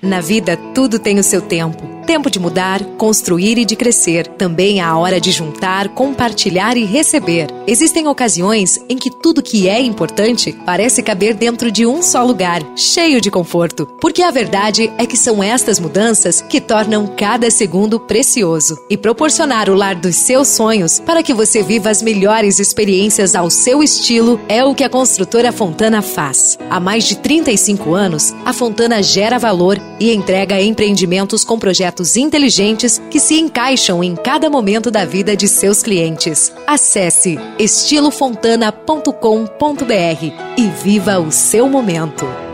Na 0.00 0.20
vida, 0.20 0.56
tudo 0.72 1.00
tem 1.00 1.18
o 1.18 1.24
seu 1.24 1.42
tempo. 1.42 1.93
Tempo 2.06 2.30
de 2.30 2.38
mudar, 2.38 2.84
construir 2.98 3.56
e 3.56 3.64
de 3.64 3.76
crescer. 3.76 4.26
Também 4.26 4.80
há 4.80 4.88
a 4.88 4.98
hora 4.98 5.20
de 5.20 5.30
juntar, 5.30 5.88
compartilhar 5.88 6.76
e 6.76 6.84
receber. 6.84 7.53
Existem 7.66 8.06
ocasiões 8.06 8.78
em 8.90 8.96
que 8.98 9.10
tudo 9.10 9.42
que 9.42 9.68
é 9.68 9.80
importante 9.80 10.54
parece 10.66 11.02
caber 11.02 11.32
dentro 11.32 11.72
de 11.72 11.86
um 11.86 12.02
só 12.02 12.22
lugar, 12.22 12.62
cheio 12.76 13.22
de 13.22 13.30
conforto. 13.30 13.86
Porque 14.00 14.22
a 14.22 14.30
verdade 14.30 14.92
é 14.98 15.06
que 15.06 15.16
são 15.16 15.42
estas 15.42 15.80
mudanças 15.80 16.42
que 16.42 16.60
tornam 16.60 17.06
cada 17.06 17.50
segundo 17.50 17.98
precioso. 17.98 18.78
E 18.90 18.98
proporcionar 18.98 19.70
o 19.70 19.74
lar 19.74 19.94
dos 19.94 20.14
seus 20.14 20.48
sonhos 20.48 21.00
para 21.00 21.22
que 21.22 21.32
você 21.32 21.62
viva 21.62 21.88
as 21.88 22.02
melhores 22.02 22.58
experiências 22.58 23.34
ao 23.34 23.48
seu 23.48 23.82
estilo 23.82 24.38
é 24.46 24.62
o 24.62 24.74
que 24.74 24.84
a 24.84 24.90
construtora 24.90 25.50
Fontana 25.50 26.02
faz. 26.02 26.58
Há 26.68 26.78
mais 26.78 27.04
de 27.04 27.16
35 27.16 27.94
anos, 27.94 28.34
a 28.44 28.52
Fontana 28.52 29.02
gera 29.02 29.38
valor 29.38 29.80
e 29.98 30.12
entrega 30.12 30.60
empreendimentos 30.60 31.44
com 31.44 31.58
projetos 31.58 32.14
inteligentes 32.14 33.00
que 33.10 33.18
se 33.18 33.40
encaixam 33.40 34.04
em 34.04 34.14
cada 34.14 34.50
momento 34.50 34.90
da 34.90 35.06
vida 35.06 35.34
de 35.34 35.48
seus 35.48 35.82
clientes. 35.82 36.52
Acesse 36.66 37.38
estilofontana.com.br 37.58 40.58
e 40.58 40.66
viva 40.82 41.18
o 41.18 41.30
seu 41.30 41.68
momento. 41.68 42.53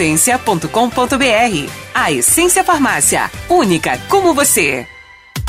www.lojaessência.com.br. 0.01 1.71
A 1.93 2.11
Essência 2.11 2.63
Farmácia, 2.63 3.29
única 3.47 3.97
como 4.09 4.33
você. 4.33 4.87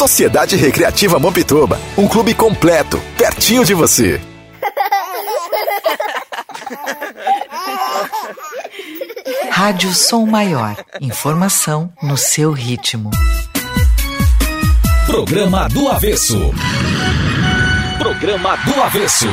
Sociedade 0.00 0.56
Recreativa 0.56 1.18
Mampituba, 1.18 1.78
um 1.94 2.08
clube 2.08 2.32
completo, 2.32 2.98
pertinho 3.18 3.66
de 3.66 3.74
você. 3.74 4.18
Rádio 9.52 9.92
Som 9.92 10.24
Maior. 10.24 10.74
Informação 11.02 11.92
no 12.02 12.16
seu 12.16 12.50
ritmo. 12.50 13.10
Programa 15.04 15.68
do 15.68 15.86
Avesso. 15.90 16.50
Programa 17.98 18.56
do 18.56 18.80
Avesso. 18.80 19.28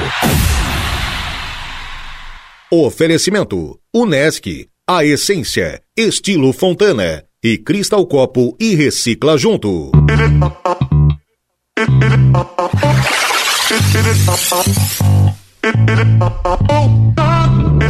Oferecimento: 2.70 3.80
Unesc, 3.96 4.68
a 4.86 5.06
essência, 5.06 5.82
estilo 5.96 6.52
Fontana 6.52 7.26
e 7.44 7.56
Cristal 7.56 8.04
Copo 8.08 8.58
e 8.60 8.74
Recicla 8.74 9.38
Junto. 9.38 9.92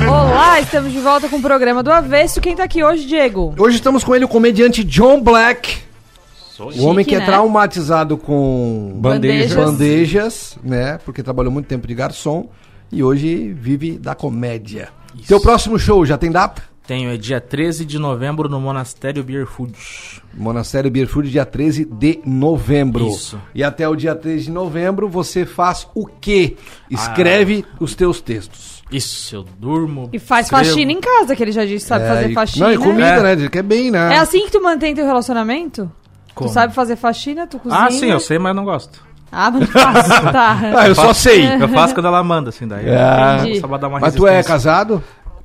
Olá, 0.05 0.59
estamos 0.59 0.91
de 0.91 0.99
volta 0.99 1.29
com 1.29 1.37
o 1.37 1.41
programa 1.41 1.81
do 1.81 1.89
Avesso. 1.91 2.41
Quem 2.41 2.57
tá 2.57 2.65
aqui 2.65 2.83
hoje, 2.83 3.05
Diego? 3.05 3.55
Hoje 3.57 3.77
estamos 3.77 4.03
com 4.03 4.13
ele, 4.13 4.25
o 4.25 4.27
comediante 4.27 4.83
John 4.83 5.21
Black. 5.21 5.77
Chique, 6.57 6.79
o 6.79 6.85
homem 6.85 7.05
que 7.05 7.15
é 7.15 7.19
né? 7.19 7.25
traumatizado 7.25 8.17
com 8.17 8.97
Bandejas. 8.97 9.53
bandejas, 9.53 10.57
né? 10.61 10.99
Porque 11.05 11.23
trabalhou 11.23 11.53
muito 11.53 11.67
tempo 11.67 11.87
de 11.87 11.95
garçom 11.95 12.49
e 12.91 13.01
hoje 13.01 13.53
vive 13.53 13.97
da 13.97 14.13
comédia. 14.13 14.89
Teu 15.25 15.39
próximo 15.39 15.79
show 15.79 16.05
já 16.05 16.17
tem 16.17 16.31
data? 16.31 16.61
Tenho, 16.87 17.11
é 17.11 17.17
dia 17.17 17.41
13 17.41 17.83
de 17.83 17.99
novembro 17.99 18.47
no 18.47 18.61
Monastério 18.61 19.21
Beer 19.21 19.45
Food. 19.45 19.73
Monastério 20.33 20.89
Beer 20.89 21.05
Food, 21.07 21.29
dia 21.29 21.45
13 21.45 21.83
de 21.83 22.21
novembro. 22.25 23.05
Isso. 23.09 23.37
E 23.53 23.61
até 23.61 23.87
o 23.89 23.93
dia 23.95 24.15
13 24.15 24.45
de 24.45 24.51
novembro 24.51 25.09
você 25.09 25.45
faz 25.45 25.85
o 25.93 26.05
quê? 26.07 26.55
Escreve 26.89 27.65
os 27.77 27.93
teus 27.93 28.21
textos. 28.21 28.81
Isso, 28.89 29.35
eu 29.35 29.45
durmo. 29.59 30.09
E 30.13 30.17
faz 30.19 30.45
escrevo. 30.45 30.63
faxina 30.63 30.91
em 30.93 31.01
casa, 31.01 31.35
que 31.35 31.43
ele 31.43 31.51
já 31.51 31.65
disse, 31.65 31.85
sabe 31.87 32.05
É, 32.05 32.07
fazer 32.07 32.29
e- 32.29 32.33
faxina. 32.33 32.65
Não, 32.67 32.73
e 32.73 32.77
comida, 32.77 33.05
É. 33.05 33.35
né? 33.35 33.49
Que 33.49 33.57
é 33.59 33.61
bem, 33.63 33.91
né? 33.91 34.13
É 34.15 34.17
assim 34.19 34.45
que 34.45 34.51
tu 34.51 34.63
mantém 34.63 34.95
teu 34.95 35.05
relacionamento? 35.05 35.91
Como? 36.33 36.49
Tu 36.49 36.53
sabe 36.53 36.73
fazer 36.73 36.95
faxina, 36.95 37.45
tu 37.45 37.59
cozinha? 37.59 37.81
Ah, 37.83 37.91
sim, 37.91 38.05
eu 38.11 38.19
sei, 38.21 38.39
mas 38.39 38.51
eu 38.51 38.55
não 38.55 38.63
gosto. 38.63 39.05
Ah, 39.29 39.51
mas 39.51 39.59
não 39.59 39.67
faço, 39.67 40.09
tá. 40.31 40.57
Ah, 40.77 40.87
eu 40.87 40.95
só 40.95 41.11
sei. 41.13 41.45
Eu 41.61 41.67
faço 41.67 41.93
quando 41.93 42.05
ela 42.05 42.23
manda, 42.23 42.47
assim, 42.49 42.65
daí. 42.65 42.85
É. 42.87 43.37
Entendi. 43.41 43.59
Só 43.59 43.67
pra 43.67 43.75
dar 43.77 43.89
uma 43.89 43.99
Mas 43.99 44.15
tu 44.15 44.25
é 44.25 44.41
casado? 44.41 45.03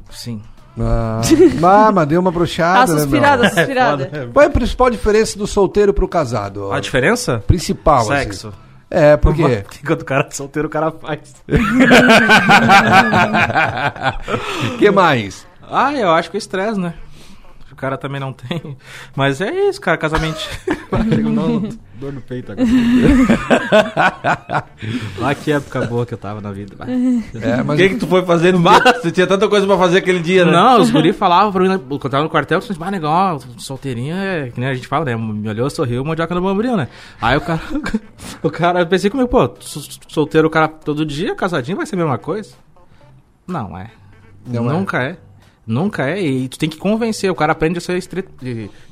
Sim. 0.08 0.40
Ah, 0.80 1.20
ah, 1.88 1.92
mas 1.92 2.08
deu 2.08 2.20
uma 2.20 2.30
brochada, 2.30 2.78
Ah, 2.80 2.86
né, 2.86 2.92
meu? 2.94 3.00
suspirada, 3.02 3.48
suspirada. 3.50 4.28
Qual 4.32 4.42
é 4.42 4.46
a 4.46 4.50
principal 4.50 4.90
diferença 4.90 5.38
do 5.38 5.46
solteiro 5.46 5.92
pro 5.92 6.08
casado? 6.08 6.72
A 6.72 6.80
diferença? 6.80 7.42
Principal, 7.46 8.00
assim. 8.10 8.22
Sexo. 8.22 8.52
É, 8.90 9.16
por 9.16 9.34
quê? 9.34 9.64
Quando 9.86 10.02
o 10.02 10.04
cara 10.04 10.26
é 10.28 10.30
solteiro, 10.30 10.68
o 10.68 10.70
cara 10.70 10.90
faz. 10.90 11.34
O 14.74 14.78
que 14.78 14.90
mais? 14.90 15.46
Ah, 15.70 15.92
eu 15.94 16.10
acho 16.10 16.30
que 16.30 16.36
é 16.36 16.38
estresse, 16.38 16.78
né? 16.78 16.94
O 17.72 17.76
cara 17.76 17.96
também 17.96 18.20
não 18.20 18.32
tem. 18.32 18.76
Mas 19.16 19.40
é 19.40 19.50
isso, 19.68 19.80
cara, 19.80 19.96
casamento. 19.96 20.38
Uma 20.90 21.02
dor 21.98 22.12
no 22.12 22.20
peito 22.20 22.52
agora. 22.52 22.66
ah, 25.22 25.34
que 25.34 25.52
época 25.52 25.86
boa 25.86 26.04
que 26.04 26.14
eu 26.14 26.18
tava 26.18 26.40
na 26.40 26.52
vida. 26.52 26.76
É, 26.84 27.62
O 27.62 27.76
que, 27.76 27.88
que 27.90 27.96
tu 27.96 28.06
foi 28.06 28.24
fazer 28.24 28.52
no 28.52 28.58
mar? 28.60 28.80
Você 29.00 29.10
tinha 29.10 29.26
tanta 29.26 29.48
coisa 29.48 29.66
pra 29.66 29.78
fazer 29.78 29.98
aquele 29.98 30.20
dia, 30.20 30.44
né? 30.44 30.52
Não, 30.52 30.80
os 30.80 30.90
guri 30.90 31.12
falavam 31.12 31.52
pra 31.52 31.62
mim, 31.62 31.68
né, 31.68 31.78
quando 31.78 32.04
eu 32.04 32.10
tava 32.10 32.22
no 32.24 32.30
quartel, 32.30 32.58
eu 32.60 32.66
disse, 32.66 32.78
ah, 32.80 32.90
negão, 32.90 33.38
solteirinho 33.58 34.14
é, 34.14 34.50
que 34.50 34.60
nem 34.60 34.68
a 34.68 34.74
gente 34.74 34.86
fala, 34.86 35.04
né, 35.04 35.16
me 35.16 35.48
olhou, 35.48 35.68
sorriu, 35.70 36.04
mandioca 36.04 36.34
no 36.34 36.40
bombril, 36.42 36.76
né. 36.76 36.88
Aí 37.20 37.36
o 37.36 37.40
cara, 37.40 37.60
o 38.42 38.50
cara, 38.50 38.80
eu 38.80 38.86
pensei 38.86 39.08
comigo, 39.10 39.28
pô, 39.28 39.50
sol- 39.60 39.82
solteiro 40.08 40.46
o 40.48 40.50
cara 40.50 40.68
todo 40.68 41.06
dia, 41.06 41.34
casadinho 41.34 41.76
vai 41.76 41.86
ser 41.86 41.94
a 41.94 41.98
mesma 41.98 42.18
coisa? 42.18 42.54
Não 43.46 43.76
é. 43.78 43.90
Não 44.46 44.70
é. 44.70 44.72
Nunca 44.74 45.02
é. 45.02 45.16
Nunca 45.66 46.08
é, 46.10 46.20
e 46.20 46.48
tu 46.48 46.58
tem 46.58 46.68
que 46.68 46.76
convencer, 46.76 47.30
o 47.30 47.34
cara 47.34 47.52
aprende 47.52 47.78
a 47.78 47.80
ser 47.80 47.96
estre- 47.96 48.24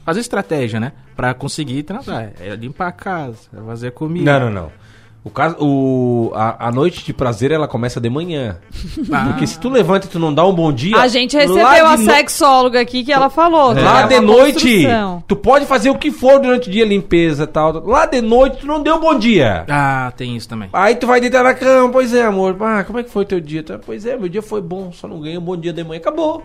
fazer 0.05 0.21
estratégia, 0.21 0.79
né, 0.79 0.93
pra 1.17 1.35
conseguir 1.35 1.83
transar. 1.83 2.31
É 2.41 2.55
limpar 2.55 2.87
a 2.89 2.93
casa, 2.93 3.39
é 3.57 3.61
fazer 3.67 3.91
comida. 3.91 4.39
Não, 4.39 4.47
não, 4.51 4.63
não. 4.63 4.81
O 5.23 5.29
caso, 5.29 5.57
o, 5.61 6.33
a, 6.35 6.69
a 6.69 6.73
noite 6.73 7.05
de 7.05 7.13
prazer 7.13 7.51
ela 7.51 7.69
começa 7.69 8.01
de 8.01 8.09
manhã. 8.09 8.57
Ah. 9.13 9.25
Porque 9.27 9.47
se 9.47 9.59
tu 9.59 9.69
levanta 9.69 10.07
e 10.07 10.11
tu 10.11 10.19
não 10.21 10.33
dá 10.33 10.47
um 10.47 10.55
bom 10.55 10.73
dia. 10.73 10.97
A 10.97 11.09
gente 11.09 11.37
lá 11.37 11.43
recebeu 11.43 11.87
a 11.87 11.97
no- 11.97 12.05
sexóloga 12.05 12.81
aqui 12.81 13.03
que 13.05 13.13
ela 13.13 13.29
falou. 13.29 13.75
que 13.75 13.81
Lá 13.81 14.03
é 14.05 14.07
de 14.07 14.21
noite, 14.21 14.53
construção. 14.85 15.25
tu 15.27 15.35
pode 15.37 15.67
fazer 15.67 15.91
o 15.91 15.99
que 15.99 16.11
for 16.13 16.39
durante 16.41 16.69
o 16.69 16.73
dia, 16.73 16.85
limpeza 16.87 17.43
e 17.45 17.47
tal. 17.49 17.73
Lá 17.87 18.07
de 18.07 18.21
noite, 18.23 18.59
tu 18.59 18.67
não 18.67 18.81
deu 18.83 18.95
um 18.97 19.01
bom 19.01 19.19
dia. 19.19 19.65
Ah, 19.69 20.13
tem 20.17 20.37
isso 20.37 20.49
também. 20.49 20.69
Aí 20.73 20.95
tu 20.95 21.07
vai 21.09 21.21
deitar 21.21 21.43
na 21.43 21.53
cama, 21.55 21.91
pois 21.91 22.15
é, 22.15 22.23
amor. 22.25 22.57
Ah, 22.61 22.85
como 22.85 22.99
é 23.01 23.03
que 23.03 23.11
foi 23.11 23.25
teu 23.27 23.41
dia? 23.41 23.63
Tu, 23.63 23.79
Pois 23.85 24.07
é, 24.07 24.17
meu 24.17 24.29
dia 24.29 24.41
foi 24.43 24.63
bom, 24.63 24.93
só 24.93 25.09
não 25.09 25.21
ganhei 25.21 25.37
um 25.37 25.43
bom 25.43 25.57
dia 25.57 25.73
de 25.73 25.83
manhã. 25.85 25.99
Acabou. 26.01 26.45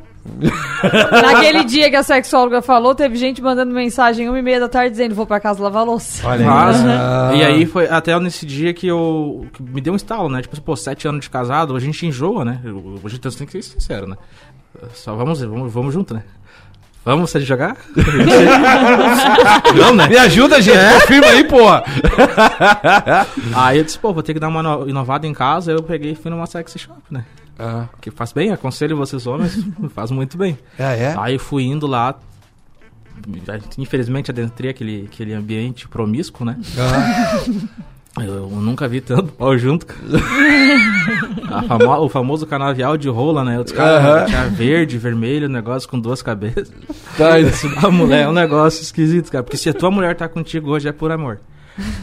Naquele 1.21 1.63
dia 1.63 1.89
que 1.89 1.95
a 1.95 2.03
sexóloga 2.03 2.61
falou, 2.61 2.95
teve 2.95 3.15
gente 3.15 3.41
mandando 3.41 3.73
mensagem 3.73 4.28
uma 4.28 4.39
e 4.39 4.41
meia 4.41 4.59
da 4.59 4.67
tarde 4.67 4.91
dizendo 4.91 5.13
vou 5.15 5.26
pra 5.28 5.39
casa 5.39 5.61
lavar 5.61 5.86
louça. 5.86 6.28
Olha 6.28 6.45
Mas, 6.45 6.84
Ah. 6.86 7.32
E 7.36 7.43
aí 7.43 7.65
foi 7.65 7.88
até 7.88 8.17
nesse 8.19 8.45
dia 8.45 8.73
que 8.73 8.88
eu. 8.88 9.45
que 9.53 9.61
me 9.61 9.80
deu 9.82 9.93
um 9.93 9.95
estalo, 9.95 10.28
né? 10.30 10.41
Tipo, 10.41 10.59
pô, 10.61 10.76
sete 10.76 11.07
anos 11.07 11.21
de 11.21 11.30
casado, 11.30 11.76
a 11.76 11.80
gente 11.80 12.05
enjoa, 12.05 12.43
né? 12.43 12.59
A 13.03 13.07
gente 13.09 13.38
tem 13.38 13.45
que 13.47 13.61
ser 13.61 13.61
sincero, 13.63 14.07
né? 14.07 14.15
Só 14.93 15.15
vamos, 15.15 15.41
vamos, 15.41 15.71
vamos 15.71 15.93
junto, 15.93 16.13
né? 16.13 16.23
Vamos 17.05 17.30
você 17.30 17.39
jogar? 17.41 17.78
Não, 19.78 19.93
né? 19.93 20.07
Me 20.07 20.17
ajuda, 20.17 20.59
gente. 20.59 20.78
Confirma 21.01 21.28
aí, 21.28 21.43
porra. 21.43 21.84
Aí 23.55 23.78
eu 23.78 23.84
disse, 23.84 23.99
pô, 23.99 24.11
vou 24.11 24.23
ter 24.23 24.34
que 24.34 24.39
dar 24.39 24.47
uma 24.47 24.63
no- 24.63 24.89
inovada 24.89 25.28
em 25.28 25.34
casa. 25.34 25.71
Eu 25.71 25.84
peguei 25.84 26.13
e 26.13 26.15
fui 26.15 26.32
numa 26.32 26.47
sexy 26.47 26.80
shop, 26.80 26.97
né? 27.11 27.23
Ah. 27.58 27.88
Que 28.01 28.12
faz 28.12 28.34
bem, 28.34 28.51
aconselho 28.51 28.97
vocês 28.97 29.26
homens, 29.28 29.58
faz 29.95 30.12
muito 30.12 30.38
bem. 30.38 30.58
Ah, 30.80 30.93
é? 30.93 31.16
Aí 31.18 31.38
fui 31.38 31.64
indo 31.64 31.88
lá. 31.88 32.16
Infelizmente 33.78 34.30
adentrei 34.30 34.70
aquele, 34.72 35.08
aquele 35.12 35.34
ambiente 35.34 35.88
promíscuo, 35.88 36.45
né? 36.45 36.58
Eu 38.18 38.47
nunca 38.49 38.88
vi 38.88 39.01
tanto 39.01 39.34
pau 39.34 39.58
junto. 39.58 39.86
famo- 41.68 41.97
o 42.06 42.08
famoso 42.10 42.45
canavial 42.47 42.95
de 42.97 43.10
rola, 43.10 43.43
né? 43.43 43.60
Os 43.60 43.72
caras 43.74 44.30
tinha 44.30 44.47
verde, 44.47 44.97
vermelho, 44.97 45.49
negócio 45.49 45.88
com 45.89 45.99
duas 45.99 46.22
cabeças. 46.22 46.72
Tá, 47.18 47.38
Esse- 47.41 47.68
a 47.86 47.91
mulher 47.91 48.22
é 48.24 48.28
um 48.30 48.34
negócio 48.34 48.82
esquisito, 48.82 49.30
cara. 49.32 49.43
Porque 49.43 49.58
se 49.58 49.70
a 49.70 49.74
tua 49.74 49.91
mulher 49.91 50.16
tá 50.16 50.30
contigo 50.30 50.72
hoje 50.72 50.88
é 50.88 50.91
por 50.93 51.12
amor. 51.12 51.39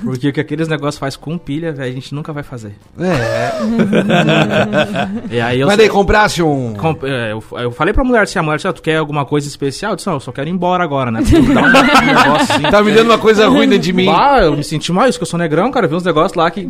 Porque 0.05 0.29
o 0.29 0.33
que 0.33 0.41
aqueles 0.41 0.69
negócios 0.69 0.99
faz 0.99 1.17
com 1.17 1.39
pilha, 1.39 1.73
velho, 1.73 1.91
a 1.91 1.95
gente 1.95 2.15
nunca 2.15 2.33
vai 2.33 2.43
fazer. 2.43 2.75
É. 2.99 3.53
E 5.31 5.41
aí 5.41 5.61
eu 5.61 5.67
Mas 5.67 5.77
daí 5.77 5.89
comprasse 5.89 6.43
um. 6.43 6.75
Comp- 6.75 7.05
é, 7.05 7.33
eu, 7.33 7.43
eu 7.59 7.71
falei 7.71 7.95
pra 7.95 8.05
mulher 8.05 8.23
assim, 8.23 8.39
a 8.39 8.43
mulher 8.43 8.57
disse, 8.57 8.69
ah, 8.69 8.73
tu 8.73 8.83
quer 8.83 8.97
alguma 8.97 9.25
coisa 9.25 9.49
especial? 9.49 9.93
Eu 9.93 9.97
disse, 9.97 10.07
não, 10.07 10.15
eu 10.15 10.21
só 10.21 10.31
quero 10.33 10.49
ir 10.49 10.53
embora 10.53 10.85
agora, 10.85 11.11
né? 11.11 11.21
Um 11.21 11.49
negócio 11.49 12.55
assim. 12.55 12.63
Tá 12.63 12.83
me 12.83 12.93
dando 12.93 13.11
uma 13.11 13.19
coisa 13.19 13.49
ruim 13.49 13.69
dentro 13.69 13.85
de 13.85 13.93
mim. 13.93 14.09
Ah, 14.09 14.41
eu 14.43 14.57
me 14.57 14.65
senti 14.65 14.93
mal, 14.93 15.09
isso 15.09 15.19
que 15.19 15.23
eu 15.23 15.27
sou 15.29 15.39
negrão, 15.39 15.71
cara. 15.71 15.87
Vi 15.87 15.95
uns 15.95 16.05
negócios 16.05 16.35
lá 16.35 16.51
que. 16.51 16.69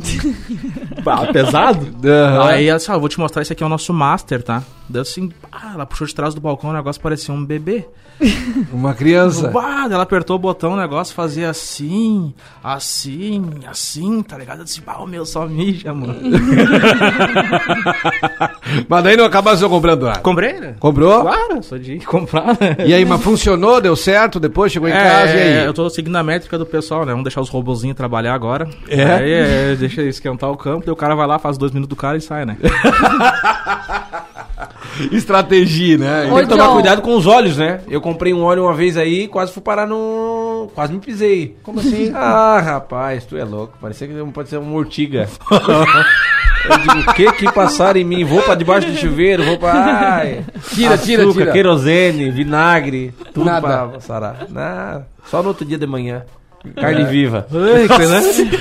bah, 1.03 1.27
pesado. 1.33 1.87
Aham. 2.05 2.49
Aí 2.49 2.67
ela 2.69 2.79
disse, 2.79 2.91
ah, 2.91 2.95
eu 2.95 3.01
vou 3.01 3.09
te 3.09 3.19
mostrar, 3.19 3.43
esse 3.43 3.53
aqui 3.53 3.63
é 3.63 3.67
o 3.67 3.69
nosso 3.69 3.93
master, 3.93 4.43
tá? 4.43 4.63
Daí 4.89 5.03
assim, 5.03 5.31
ah, 5.51 5.73
ela 5.75 5.87
puxou 5.87 6.07
de 6.07 6.15
trás 6.15 6.35
do 6.35 6.41
balcão, 6.41 6.71
o 6.71 6.73
negócio 6.73 7.01
parecia 7.01 7.35
um 7.35 7.45
bebê. 7.45 7.85
Uma 8.73 8.95
criança. 8.95 9.49
Bah, 9.49 9.87
ela 9.91 10.03
apertou 10.03 10.37
o 10.37 10.39
botão, 10.39 10.75
o 10.75 10.77
negócio 10.77 11.15
fazia 11.15 11.51
assim, 11.51 12.33
assim, 12.63 13.45
assim, 13.69 14.23
tá 14.23 14.39
ligado? 14.39 14.61
Eu 14.61 14.65
disse, 14.65 14.81
bah, 14.81 14.99
o 14.99 15.07
meu 15.07 15.27
só 15.27 15.47
mija, 15.47 15.93
mano. 15.93 16.15
Mas 18.89 19.05
daí 19.05 19.17
não 19.17 19.25
acabasse 19.25 19.67
comprando 19.69 20.07
nada. 20.07 20.21
Comprei, 20.21 20.55
né? 20.55 20.75
Comprou? 20.79 21.23
Claro, 21.23 21.63
sou 21.63 21.79
de 21.79 21.99
comprar, 22.01 22.57
né? 22.61 22.77
E 22.85 22.95
aí, 22.95 23.05
mas 23.05 23.23
funcionou? 23.23 23.81
Deu 23.81 23.95
certo? 23.97 24.41
Depois 24.41 24.73
chegou 24.73 24.89
em 24.89 24.93
casa 24.93 25.35
e 25.35 25.41
aí? 25.41 25.53
É, 25.59 25.67
eu 25.67 25.75
tô 25.75 25.89
seguindo 25.91 26.17
a 26.17 26.23
métrica 26.23 26.59
do 26.59 26.67
pessoal, 26.67 27.05
né? 27.05 27.13
Vamos 27.13 27.25
deixar 27.25 27.41
os 27.41 27.49
robozinhos 27.49 27.97
trabalhar 27.97 28.35
agora. 28.35 28.69
É? 28.89 29.05
Aí 29.05 29.33
é, 29.33 29.77
deixa 29.77 30.03
esquentar 30.03 30.51
o 30.51 30.57
campo, 30.57 30.85
daí 30.87 30.93
o 30.93 30.97
cara 30.97 31.15
vai 31.15 31.27
lá, 31.27 31.39
faz 31.39 31.59
dois 31.59 31.73
minutos 31.73 31.91
do 31.91 31.97
cara 31.97 32.17
e 32.17 32.21
sai, 32.21 32.45
né? 32.45 32.57
Estratégia, 35.13 35.99
né? 35.99 36.29
Tem 36.29 36.43
que 36.43 36.49
tomar 36.49 36.69
cuidado 36.73 37.03
com 37.03 37.15
os 37.17 37.27
olhos, 37.27 37.57
né? 37.57 37.81
Eu 37.89 38.01
comprei 38.01 38.33
um 38.33 38.43
óleo 38.43 38.65
uma 38.65 38.75
vez 38.75 38.97
aí, 38.97 39.29
quase 39.29 39.53
fui 39.53 39.63
parar 39.63 39.87
no. 39.87 40.71
Quase 40.75 40.93
me 40.93 41.01
pisei. 41.01 41.57
Como 41.63 41.81
assim? 41.81 42.13
Ah, 42.15 42.61
rapaz, 42.61 43.25
tu 43.25 43.37
é 43.37 43.45
louco. 43.45 43.77
Parecia 43.81 44.07
que 44.07 44.15
pode 44.33 44.49
ser 44.49 44.59
uma 44.59 44.77
urtiga. 44.77 45.29
Eu 46.65 46.79
digo, 46.79 47.11
o 47.11 47.15
que 47.15 47.33
que 47.33 47.53
passaram 47.53 47.99
em 47.99 48.05
mim? 48.05 48.23
Vou 48.25 48.41
pra 48.43 48.55
debaixo 48.55 48.87
do 48.87 48.97
chuveiro, 48.97 49.43
vou 49.45 49.59
pra. 49.59 49.73
Ai, 49.73 50.45
Tira, 50.73 50.97
tira, 50.97 51.33
tira. 51.33 51.51
querosene, 51.51 52.31
vinagre, 52.31 53.13
tudo 53.35 53.47
Nada. 53.47 53.61
pra 53.89 54.01
sarar. 54.01 54.47
Nada. 54.49 55.09
Só 55.29 55.43
no 55.43 55.49
outro 55.49 55.65
dia 55.65 55.77
de 55.77 55.87
manhã. 55.87 56.23
Carne 56.77 57.05
viva. 57.05 57.49
Ai? 57.53 57.89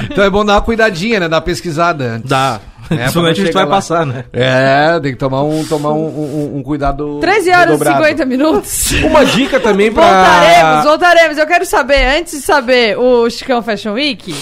Então 0.10 0.24
é 0.24 0.30
bom 0.32 0.44
dar 0.44 0.54
uma 0.54 0.62
cuidadinha, 0.62 1.20
né? 1.20 1.30
Dar 1.30 1.36
uma 1.36 1.42
pesquisada 1.44 2.04
antes. 2.16 2.28
Dá. 2.30 2.60
É, 2.92 2.96
Principalmente 2.98 3.42
a 3.42 3.46
gente 3.46 3.54
vai 3.54 3.64
lá. 3.66 3.70
passar, 3.70 4.06
né? 4.06 4.26
É, 4.34 5.00
tem 5.00 5.14
que 5.14 5.18
tomar 5.18 5.44
um, 5.44 5.64
tomar 5.66 5.94
um, 5.94 6.06
um, 6.08 6.58
um 6.58 6.64
cuidado. 6.64 7.20
13 7.22 7.50
horas 7.50 7.60
e 7.60 7.72
redobrado. 7.72 8.04
50 8.04 8.26
minutos. 8.26 8.92
Uma 9.04 9.26
dica 9.26 9.60
também 9.60 9.92
pra... 9.92 10.04
Voltaremos, 10.04 10.84
voltaremos. 10.86 11.38
Eu 11.38 11.48
quero 11.48 11.66
saber, 11.66 12.06
antes 12.20 12.34
de 12.34 12.42
saber 12.46 12.98
o 12.98 13.30
Chicão 13.30 13.62
Fashion 13.62 13.94
Week, 13.94 14.36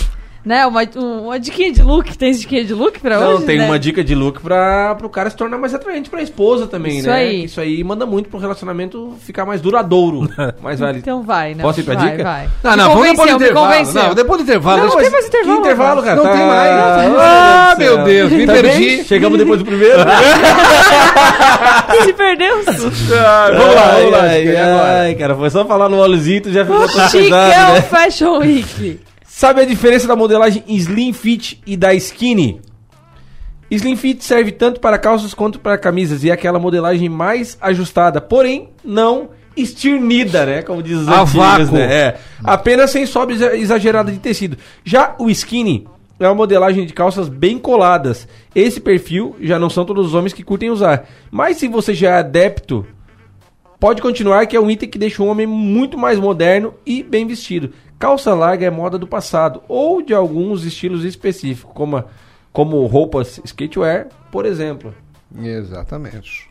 né? 0.45 0.65
Uma, 0.65 0.81
um- 0.95 1.25
uma 1.25 1.39
diquinha 1.39 1.71
de 1.71 1.81
look. 1.83 2.17
Tem 2.17 2.31
diquinha 2.31 2.63
de 2.63 2.73
look 2.73 2.99
pra 2.99 3.19
Não, 3.19 3.35
hoje? 3.35 3.45
tem 3.45 3.57
né? 3.59 3.65
uma 3.65 3.77
dica 3.79 4.03
de 4.03 4.15
look 4.15 4.41
pra, 4.41 4.95
pro 4.95 5.09
cara 5.09 5.29
se 5.29 5.35
tornar 5.35 5.57
mais 5.57 5.73
atraente 5.73 6.09
pra 6.09 6.21
esposa 6.21 6.67
também, 6.67 6.99
Isso 6.99 7.07
né? 7.07 7.13
aí. 7.15 7.43
Isso 7.45 7.59
aí 7.61 7.83
manda 7.83 8.05
muito 8.05 8.29
pro 8.29 8.39
relacionamento 8.39 9.15
ficar 9.21 9.45
mais 9.45 9.61
duradouro. 9.61 10.29
mais 10.61 10.79
vale. 10.79 10.99
Então 10.99 11.21
vai, 11.23 11.53
né? 11.53 11.61
Posso 11.63 11.79
ir 11.81 11.83
pra 11.83 11.95
vai, 11.95 12.11
dica? 12.11 12.23
Vai. 12.23 12.49
Não, 12.63 12.77
não, 12.77 12.89
vamos 12.93 13.09
depois 13.09 13.29
do 13.29 13.35
intervalo. 13.35 13.93
Não, 13.93 14.13
depois 14.15 14.37
do 14.39 14.43
intervalo. 14.43 14.81
Não, 14.81 14.87
não 14.89 14.97
tem 14.97 15.09
mais 15.09 15.25
intervalo. 15.27 15.55
Que 15.55 15.59
intervalo, 15.67 16.03
cara? 16.03 16.15
Não 16.15 16.23
Tá- 16.23 16.31
tem 16.31 16.47
mais. 16.47 16.71
Ah, 16.71 17.71
Ah, 17.71 17.75
meu 17.77 18.03
Deus, 18.03 18.31
me 18.31 18.45
Tá 18.47 18.53
perdi. 18.53 18.85
bem? 18.97 19.03
Chegamos 19.03 19.37
depois 19.37 19.59
do 19.59 19.65
primeiro. 19.65 19.99
Se 22.03 22.13
perdeu. 22.13 22.63
vamos 22.63 23.09
lá, 23.11 23.47
vamos 23.97 24.11
lá. 24.11 24.21
ai, 24.21 24.45
e? 24.47 24.55
Ai, 24.57 25.15
cara, 25.15 25.35
foi 25.35 25.49
só 25.49 25.65
falar 25.65 25.89
no 25.89 25.97
olhozito, 25.97 26.51
já 26.51 26.65
ficou 26.65 26.87
pesado, 26.87 27.73
né? 27.73 27.81
Fashion 27.81 28.37
Week. 28.39 28.99
Sabe 29.39 29.61
a 29.61 29.65
diferença 29.65 30.05
da 30.05 30.17
modelagem 30.17 30.65
Slim 30.67 31.13
Fit 31.13 31.61
e 31.65 31.77
da 31.77 31.93
Skinny? 31.93 32.59
Slim 33.71 33.95
Fit 33.95 34.21
serve 34.21 34.51
tanto 34.51 34.81
para 34.81 34.97
calças 34.97 35.33
quanto 35.33 35.61
para 35.61 35.77
camisas 35.77 36.25
e 36.25 36.29
é 36.29 36.33
aquela 36.33 36.59
modelagem 36.59 37.07
mais 37.07 37.57
ajustada, 37.61 38.19
porém 38.19 38.71
não 38.83 39.29
esternida, 39.55 40.45
né? 40.45 40.61
Como 40.61 40.83
diz 40.83 40.97
os 40.97 41.07
A 41.07 41.21
antigos, 41.21 41.33
vácuo. 41.69 41.73
né? 41.77 41.83
É, 41.93 42.17
apenas 42.43 42.91
sem 42.91 43.05
sobe 43.05 43.31
exa- 43.35 43.55
exagerada 43.55 44.11
de 44.11 44.19
tecido. 44.19 44.57
Já 44.83 45.15
o 45.17 45.29
Skinny 45.29 45.87
é 46.19 46.27
uma 46.27 46.35
modelagem 46.35 46.85
de 46.85 46.91
calças 46.91 47.29
bem 47.29 47.57
coladas. 47.57 48.27
Esse 48.53 48.81
perfil 48.81 49.37
já 49.39 49.57
não 49.57 49.69
são 49.69 49.85
todos 49.85 50.05
os 50.07 50.13
homens 50.15 50.33
que 50.33 50.43
curtem 50.43 50.69
usar. 50.69 51.07
Mas 51.31 51.55
se 51.55 51.69
você 51.69 51.93
já 51.93 52.09
é 52.09 52.19
adepto 52.19 52.85
Pode 53.79 54.01
continuar 54.01 54.45
que 54.45 54.57
é 54.57 54.59
um 54.59 54.69
item 54.69 54.89
que 54.89 54.97
deixa 54.97 55.23
o 55.23 55.27
homem 55.27 55.47
muito 55.47 55.97
mais 55.97 56.19
moderno 56.19 56.73
e 56.85 57.01
bem 57.01 57.25
vestido. 57.25 57.71
Calça 57.99 58.33
larga 58.33 58.65
é 58.65 58.69
moda 58.69 58.97
do 58.97 59.05
passado 59.05 59.61
ou 59.67 60.01
de 60.01 60.13
alguns 60.13 60.63
estilos 60.63 61.03
específicos, 61.03 61.73
como, 61.75 62.01
como 62.53 62.85
roupas 62.85 63.41
skatewear, 63.43 64.07
por 64.31 64.45
exemplo. 64.45 64.95
Exatamente. 65.37 66.47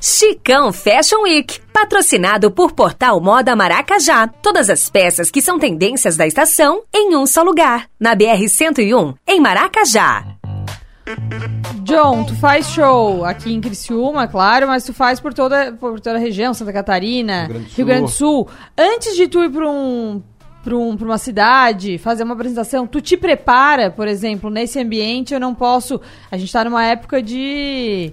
Chicão 0.00 0.72
Fashion 0.72 1.22
Week, 1.22 1.60
patrocinado 1.72 2.50
por 2.50 2.72
Portal 2.72 3.20
Moda 3.20 3.54
Maracajá. 3.54 4.26
Todas 4.26 4.68
as 4.68 4.88
peças 4.90 5.30
que 5.30 5.40
são 5.40 5.58
tendências 5.58 6.16
da 6.16 6.26
estação 6.26 6.82
em 6.92 7.14
um 7.14 7.24
só 7.24 7.42
lugar. 7.42 7.86
Na 8.00 8.16
BR-101, 8.16 9.14
em 9.28 9.40
Maracajá. 9.40 10.24
John, 11.82 12.24
tu 12.24 12.34
faz 12.36 12.66
show 12.70 13.24
aqui 13.24 13.52
em 13.52 13.60
Criciúma, 13.60 14.26
claro, 14.26 14.66
mas 14.66 14.84
tu 14.84 14.94
faz 14.94 15.20
por 15.20 15.34
toda, 15.34 15.72
por 15.72 16.00
toda 16.00 16.16
a 16.16 16.20
região, 16.20 16.54
Santa 16.54 16.72
Catarina, 16.72 17.48
Rio 17.76 17.86
Grande 17.86 18.04
do 18.04 18.10
Sul. 18.10 18.48
Antes 18.76 19.14
de 19.16 19.28
tu 19.28 19.42
ir 19.42 19.50
pra, 19.50 19.68
um, 19.68 20.22
pra, 20.62 20.76
um, 20.76 20.94
uma 20.94 21.18
cidade, 21.18 21.98
fazer 21.98 22.22
uma 22.22 22.34
apresentação, 22.34 22.86
tu 22.86 23.00
te 23.00 23.16
prepara, 23.16 23.90
por 23.90 24.06
exemplo, 24.06 24.50
nesse 24.50 24.78
ambiente, 24.78 25.34
eu 25.34 25.40
não 25.40 25.54
posso... 25.54 26.00
A 26.30 26.36
gente 26.36 26.52
tá 26.52 26.64
numa 26.64 26.84
época 26.84 27.22
de 27.22 28.12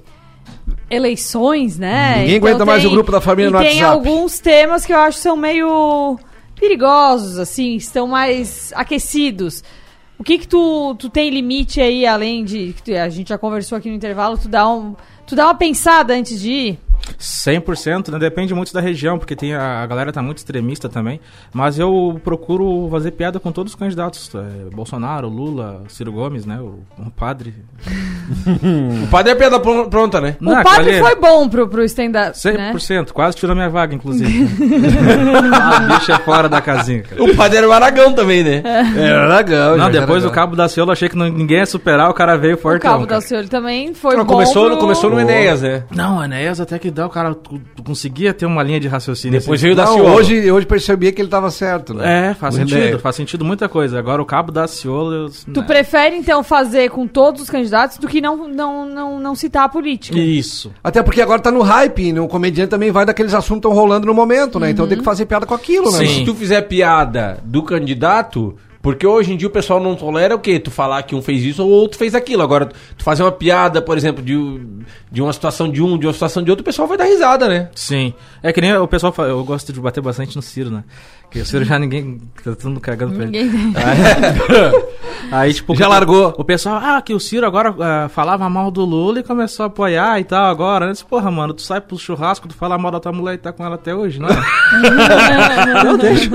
eleições, 0.90 1.78
né? 1.78 2.20
Ninguém 2.20 2.38
aguenta 2.38 2.66
mais 2.66 2.86
o 2.86 2.90
grupo 2.90 3.12
da 3.12 3.20
família 3.20 3.50
e 3.50 3.52
no 3.52 3.60
tem 3.60 3.82
WhatsApp. 3.82 3.92
alguns 3.92 4.40
temas 4.40 4.86
que 4.86 4.94
eu 4.94 4.98
acho 4.98 5.18
que 5.18 5.24
são 5.24 5.36
meio 5.36 6.18
perigosos, 6.60 7.38
assim, 7.38 7.76
estão 7.76 8.08
mais 8.08 8.72
aquecidos. 8.76 9.64
O 10.18 10.24
que 10.24 10.40
que 10.40 10.48
tu, 10.48 10.96
tu 10.98 11.10
tem 11.10 11.30
limite 11.30 11.80
aí, 11.80 12.06
além 12.06 12.44
de... 12.44 12.74
A 13.04 13.10
gente 13.10 13.30
já 13.30 13.38
conversou 13.38 13.78
aqui 13.78 13.90
no 13.90 13.96
intervalo, 13.96 14.38
tu 14.38 14.48
dá, 14.48 14.68
um, 14.68 14.96
tu 15.28 15.36
dá 15.36 15.46
uma 15.46 15.56
pensada 15.56 16.14
antes 16.14 16.40
de 16.42 16.52
ir? 16.52 16.80
100%, 17.20 18.10
né? 18.12 18.20
Depende 18.20 18.54
muito 18.54 18.74
da 18.74 18.80
região, 18.80 19.18
porque 19.18 19.36
tem 19.36 19.54
a, 19.54 19.82
a 19.84 19.86
galera 19.88 20.12
tá 20.12 20.22
muito 20.22 20.38
extremista 20.38 20.88
também. 20.88 21.20
Mas 21.54 21.80
eu 21.80 22.20
procuro 22.24 22.88
fazer 22.92 23.12
piada 23.12 23.40
com 23.40 23.52
todos 23.52 23.74
os 23.74 23.80
candidatos. 23.80 24.30
é, 24.36 24.70
Bolsonaro, 24.76 25.28
Lula, 25.28 25.84
Ciro 25.88 26.12
Gomes, 26.12 26.46
né? 26.46 26.60
O, 26.60 26.80
o 26.98 27.12
padre. 27.12 27.54
O 29.04 29.08
padre 29.08 29.32
é 29.32 29.36
piada 29.36 29.58
pron- 29.58 29.88
pronta, 29.90 30.20
né? 30.20 30.36
o 30.42 30.62
padre 30.64 31.00
foi 31.00 31.16
bom 31.16 31.48
pro, 31.48 31.66
pro 31.70 31.82
stand-up, 31.86 32.38
né? 32.46 32.74
100%, 32.74 33.12
quase 33.14 33.38
tirou 33.38 33.56
minha 33.56 33.70
vaga, 33.70 33.96
inclusive. 33.96 34.48
a 35.54 35.80
bicha 35.80 36.14
é 36.14 36.20
fora 36.20 36.50
da 36.50 36.60
casinha, 36.60 37.04
cara. 37.04 37.24
O 37.24 37.34
padre 37.38 37.60
era 37.60 37.70
o 37.70 37.72
Aragão 37.72 38.12
também, 38.14 38.44
né? 38.44 38.62
Era 38.98 39.34
legal. 39.38 39.78
Não, 39.78 39.90
depois 39.90 40.24
do 40.24 40.32
Cabo 40.32 40.58
da 40.58 40.68
Ciolo, 40.68 40.92
achei 40.92 41.08
que 41.08 41.16
não- 41.16 41.30
ninguém 41.30 41.60
ia 41.60 41.66
superar, 41.66 42.10
o 42.10 42.14
cara 42.14 42.36
veio 42.38 42.56
O 42.56 42.58
forte. 42.58 42.82
Cabo 42.82 43.06
da 43.06 43.22
Ciolo 43.22 43.48
também 43.48 43.94
foi 43.94 44.18
Não, 44.18 44.26
bom 44.26 44.34
começou, 44.34 44.68
pro... 44.72 44.78
começou 44.78 45.10
no 45.10 45.20
Enéas, 45.22 45.62
né? 45.62 45.84
Não, 45.96 46.18
o 46.20 46.24
Enéas 46.24 46.60
até 46.60 46.78
que 46.78 46.92
dá, 46.92 47.07
o 47.08 47.10
cara 47.10 47.36
conseguia 47.86 48.34
ter 48.34 48.46
uma 48.46 48.62
linha 48.64 48.80
de 48.80 48.88
raciocínio. 48.88 49.40
Depois 49.40 49.60
assim. 49.60 49.66
veio 49.68 49.76
da 49.76 49.86
Não, 49.86 49.94
Ciolo. 49.94 50.10
hoje, 50.16 50.52
hoje 50.52 50.66
percebi 50.66 51.12
que 51.12 51.22
ele 51.22 51.30
tava 51.30 51.50
certo, 51.50 51.94
né? 51.94 52.30
É, 52.30 52.34
faz 52.34 52.56
O 52.56 52.58
sentido, 52.60 52.78
Enéas. 52.78 53.02
faz 53.02 53.16
sentido 53.16 53.44
muita 53.46 53.68
coisa. 53.68 53.98
Agora 53.98 54.22
o 54.22 54.26
Cabo 54.26 54.52
da 54.52 54.68
Ciolo... 54.68 55.12
eu- 55.14 55.30
Tu 55.54 55.64
prefere, 55.64 56.16
então, 56.16 56.44
fazer 56.44 56.90
com 56.90 57.08
todos 57.08 57.42
os 57.42 57.50
candidatos 57.50 57.98
do 57.98 58.08
que 58.08 58.22
não, 58.22 58.48
não, 58.48 58.86
não, 58.86 59.20
não 59.20 59.36
citar 59.36 59.64
a 59.64 59.70
política? 59.70 60.18
Isso. 60.18 60.72
Até 60.84 61.02
porque 61.02 61.22
agora 61.22 61.42
tá 61.42 61.52
no 61.52 61.62
hype, 61.62 62.12
né? 62.14 62.22
o 62.22 62.28
comediante 62.28 62.70
também 62.70 62.92
vai 62.92 63.06
daqueles 63.06 63.34
assuntos 63.34 63.62
que 63.62 63.68
estão 63.68 63.74
rolando 63.74 64.06
no 64.06 64.14
momento, 64.14 64.60
né? 64.60 64.70
Então 64.70 64.88
tem 64.88 64.98
que 64.98 65.04
fazer 65.04 65.26
piada 65.26 65.46
com 65.46 65.54
aquilo, 65.54 65.92
né? 65.92 66.06
Se 66.06 66.26
tu 66.26 66.36
fizer 66.36 66.62
piada 66.64 67.40
do 67.44 67.64
candidato, 67.64 68.56
porque 68.88 69.06
hoje 69.06 69.34
em 69.34 69.36
dia 69.36 69.50
o 69.50 69.52
pessoal 69.52 69.82
não 69.82 69.98
tolera 69.98 70.34
o 70.34 70.40
quê? 70.40 70.58
Tu 70.58 70.72
falar 70.72 71.04
que 71.04 71.14
um 71.14 71.22
fez 71.22 71.44
isso 71.44 71.62
ou 71.62 71.70
outro 71.70 71.98
fez 71.98 72.16
aquilo. 72.16 72.42
Agora, 72.42 72.68
tu 72.98 73.04
fazer 73.04 73.22
uma 73.22 73.34
piada, 73.34 73.82
por 73.82 73.98
exemplo, 73.98 74.24
de, 74.24 74.34
de 75.12 75.22
uma 75.22 75.34
situação 75.34 75.70
de 75.70 75.84
um, 75.84 75.98
de 75.98 76.08
uma 76.08 76.14
situação 76.14 76.42
de 76.42 76.50
outro, 76.50 76.62
o 76.62 76.64
pessoal 76.64 76.88
vai 76.88 76.98
dar 76.98 77.04
risada, 77.04 77.50
né? 77.50 77.70
Sim. 77.76 78.14
É 78.42 78.54
que 78.54 78.62
nem 78.62 78.74
o 78.78 78.88
pessoal 78.88 79.12
fala, 79.12 79.28
eu 79.28 79.44
gosto 79.44 79.74
de 79.74 79.82
bater 79.82 80.00
bastante 80.00 80.38
no 80.38 80.42
Ciro, 80.42 80.72
né? 80.72 80.86
Que 81.30 81.40
o 81.40 81.46
Ciro 81.46 81.66
já 81.66 81.78
ninguém. 81.78 82.22
Tá 82.44 82.56
todo 82.56 82.70
mundo 82.70 82.80
cagando 82.80 83.16
pra 83.16 83.24
ele. 83.26 83.44
Ninguém 83.44 83.74
tem. 83.74 83.84
Aí, 85.30 85.54
tipo. 85.54 85.76
Já 85.76 85.88
largou. 85.88 86.34
O 86.38 86.44
pessoal, 86.44 86.80
ah, 86.82 87.02
que 87.02 87.14
o 87.14 87.20
Ciro 87.20 87.46
agora 87.46 87.76
ah, 87.80 88.10
falava 88.10 88.50
mal 88.50 88.72
do 88.72 88.86
Lula 88.86 89.20
e 89.20 89.24
começou 89.24 89.64
a 89.64 89.68
apoiar 89.68 90.20
e 90.20 90.24
tal 90.24 90.46
agora. 90.46 90.86
Eu 90.86 90.92
disse, 90.94 91.04
porra, 91.04 91.30
mano, 91.30 91.54
tu 91.54 91.62
sai 91.62 91.82
pro 91.82 91.98
churrasco, 91.98 92.48
tu 92.48 92.56
fala 92.56 92.78
mal 92.78 92.92
da 92.92 93.00
tua 93.00 93.12
mulher 93.12 93.36
e 93.36 93.38
tá 93.38 93.52
com 93.52 93.66
ela 93.66 93.76
até 93.76 93.94
hoje, 93.94 94.20
não 94.20 94.30
é? 94.30 94.34
não 95.84 95.98
deixa. 95.98 96.30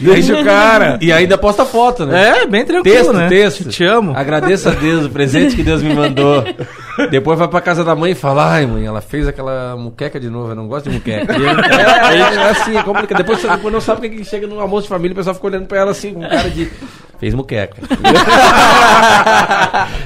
Deixa 0.00 0.40
o 0.40 0.44
cara. 0.44 0.98
E 1.02 1.12
ainda 1.12 1.36
posta 1.36 1.64
foto, 1.64 2.06
né? 2.06 2.42
É, 2.42 2.46
bem 2.46 2.64
tranquilo, 2.64 2.96
Texto, 2.96 3.12
né? 3.12 3.28
texto. 3.28 3.68
Te 3.70 3.84
amo. 3.84 4.16
Agradeço 4.16 4.68
a 4.68 4.72
Deus 4.72 5.06
o 5.06 5.10
presente 5.10 5.56
que 5.56 5.64
Deus 5.64 5.82
me 5.82 5.94
mandou. 5.94 6.44
Depois 7.10 7.38
vai 7.38 7.48
pra 7.48 7.60
casa 7.60 7.84
da 7.84 7.94
mãe 7.94 8.12
e 8.12 8.14
fala, 8.14 8.52
ai 8.52 8.66
mãe, 8.66 8.86
ela 8.86 9.00
fez 9.00 9.28
aquela 9.28 9.76
muqueca 9.76 10.18
de 10.18 10.30
novo, 10.30 10.50
eu 10.50 10.54
não 10.54 10.66
gosto 10.66 10.88
de 10.88 10.96
muqueca. 10.96 11.32
é, 11.32 12.16
é 12.16 12.48
assim, 12.50 12.76
é 12.76 12.82
complicado. 12.82 13.18
Depois 13.18 13.40
você 13.40 13.48
depois 13.48 13.72
não 13.72 13.80
sabe 13.80 14.06
o 14.06 14.10
que 14.10 14.24
chega 14.24 14.46
no 14.46 14.60
almoço 14.60 14.84
de 14.84 14.88
família, 14.88 15.12
o 15.12 15.16
pessoal 15.16 15.34
fica 15.34 15.46
olhando 15.46 15.66
pra 15.66 15.78
ela 15.78 15.90
assim, 15.90 16.14
com 16.14 16.20
cara 16.20 16.50
de. 16.50 16.70
Fez 17.18 17.32
muqueca. 17.34 17.76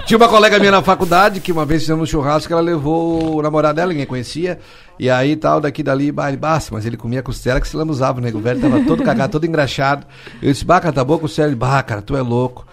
Tinha 0.06 0.16
uma 0.16 0.28
colega 0.28 0.60
minha 0.60 0.70
na 0.70 0.80
faculdade 0.82 1.40
que 1.40 1.50
uma 1.50 1.64
vez 1.64 1.82
fizemos 1.82 2.02
um 2.02 2.06
churrasco 2.06 2.52
ela 2.52 2.62
levou 2.62 3.38
o 3.38 3.42
namorado 3.42 3.74
dela, 3.76 3.90
ninguém 3.90 4.06
conhecia. 4.06 4.58
E 4.98 5.08
aí 5.10 5.34
tal, 5.34 5.60
daqui 5.60 5.82
dali, 5.82 6.12
bah, 6.12 6.28
ele, 6.28 6.36
bah, 6.36 6.60
mas 6.70 6.84
ele 6.86 6.96
comia 6.96 7.22
costela 7.22 7.60
que 7.60 7.66
se 7.66 7.76
lambuzava, 7.76 8.20
né? 8.20 8.30
O 8.32 8.38
velho 8.38 8.60
tava 8.60 8.84
todo 8.84 9.02
cagado, 9.02 9.32
todo 9.32 9.46
engraxado. 9.46 10.06
Eu 10.42 10.52
disse, 10.52 10.64
bah, 10.64 10.78
cara, 10.78 10.92
tá 10.92 11.02
boa 11.02 11.18
costela? 11.18 11.48
Ele, 11.48 11.56
bah, 11.56 11.82
cara, 11.82 12.02
tu 12.02 12.14
é 12.16 12.20
louco. 12.20 12.66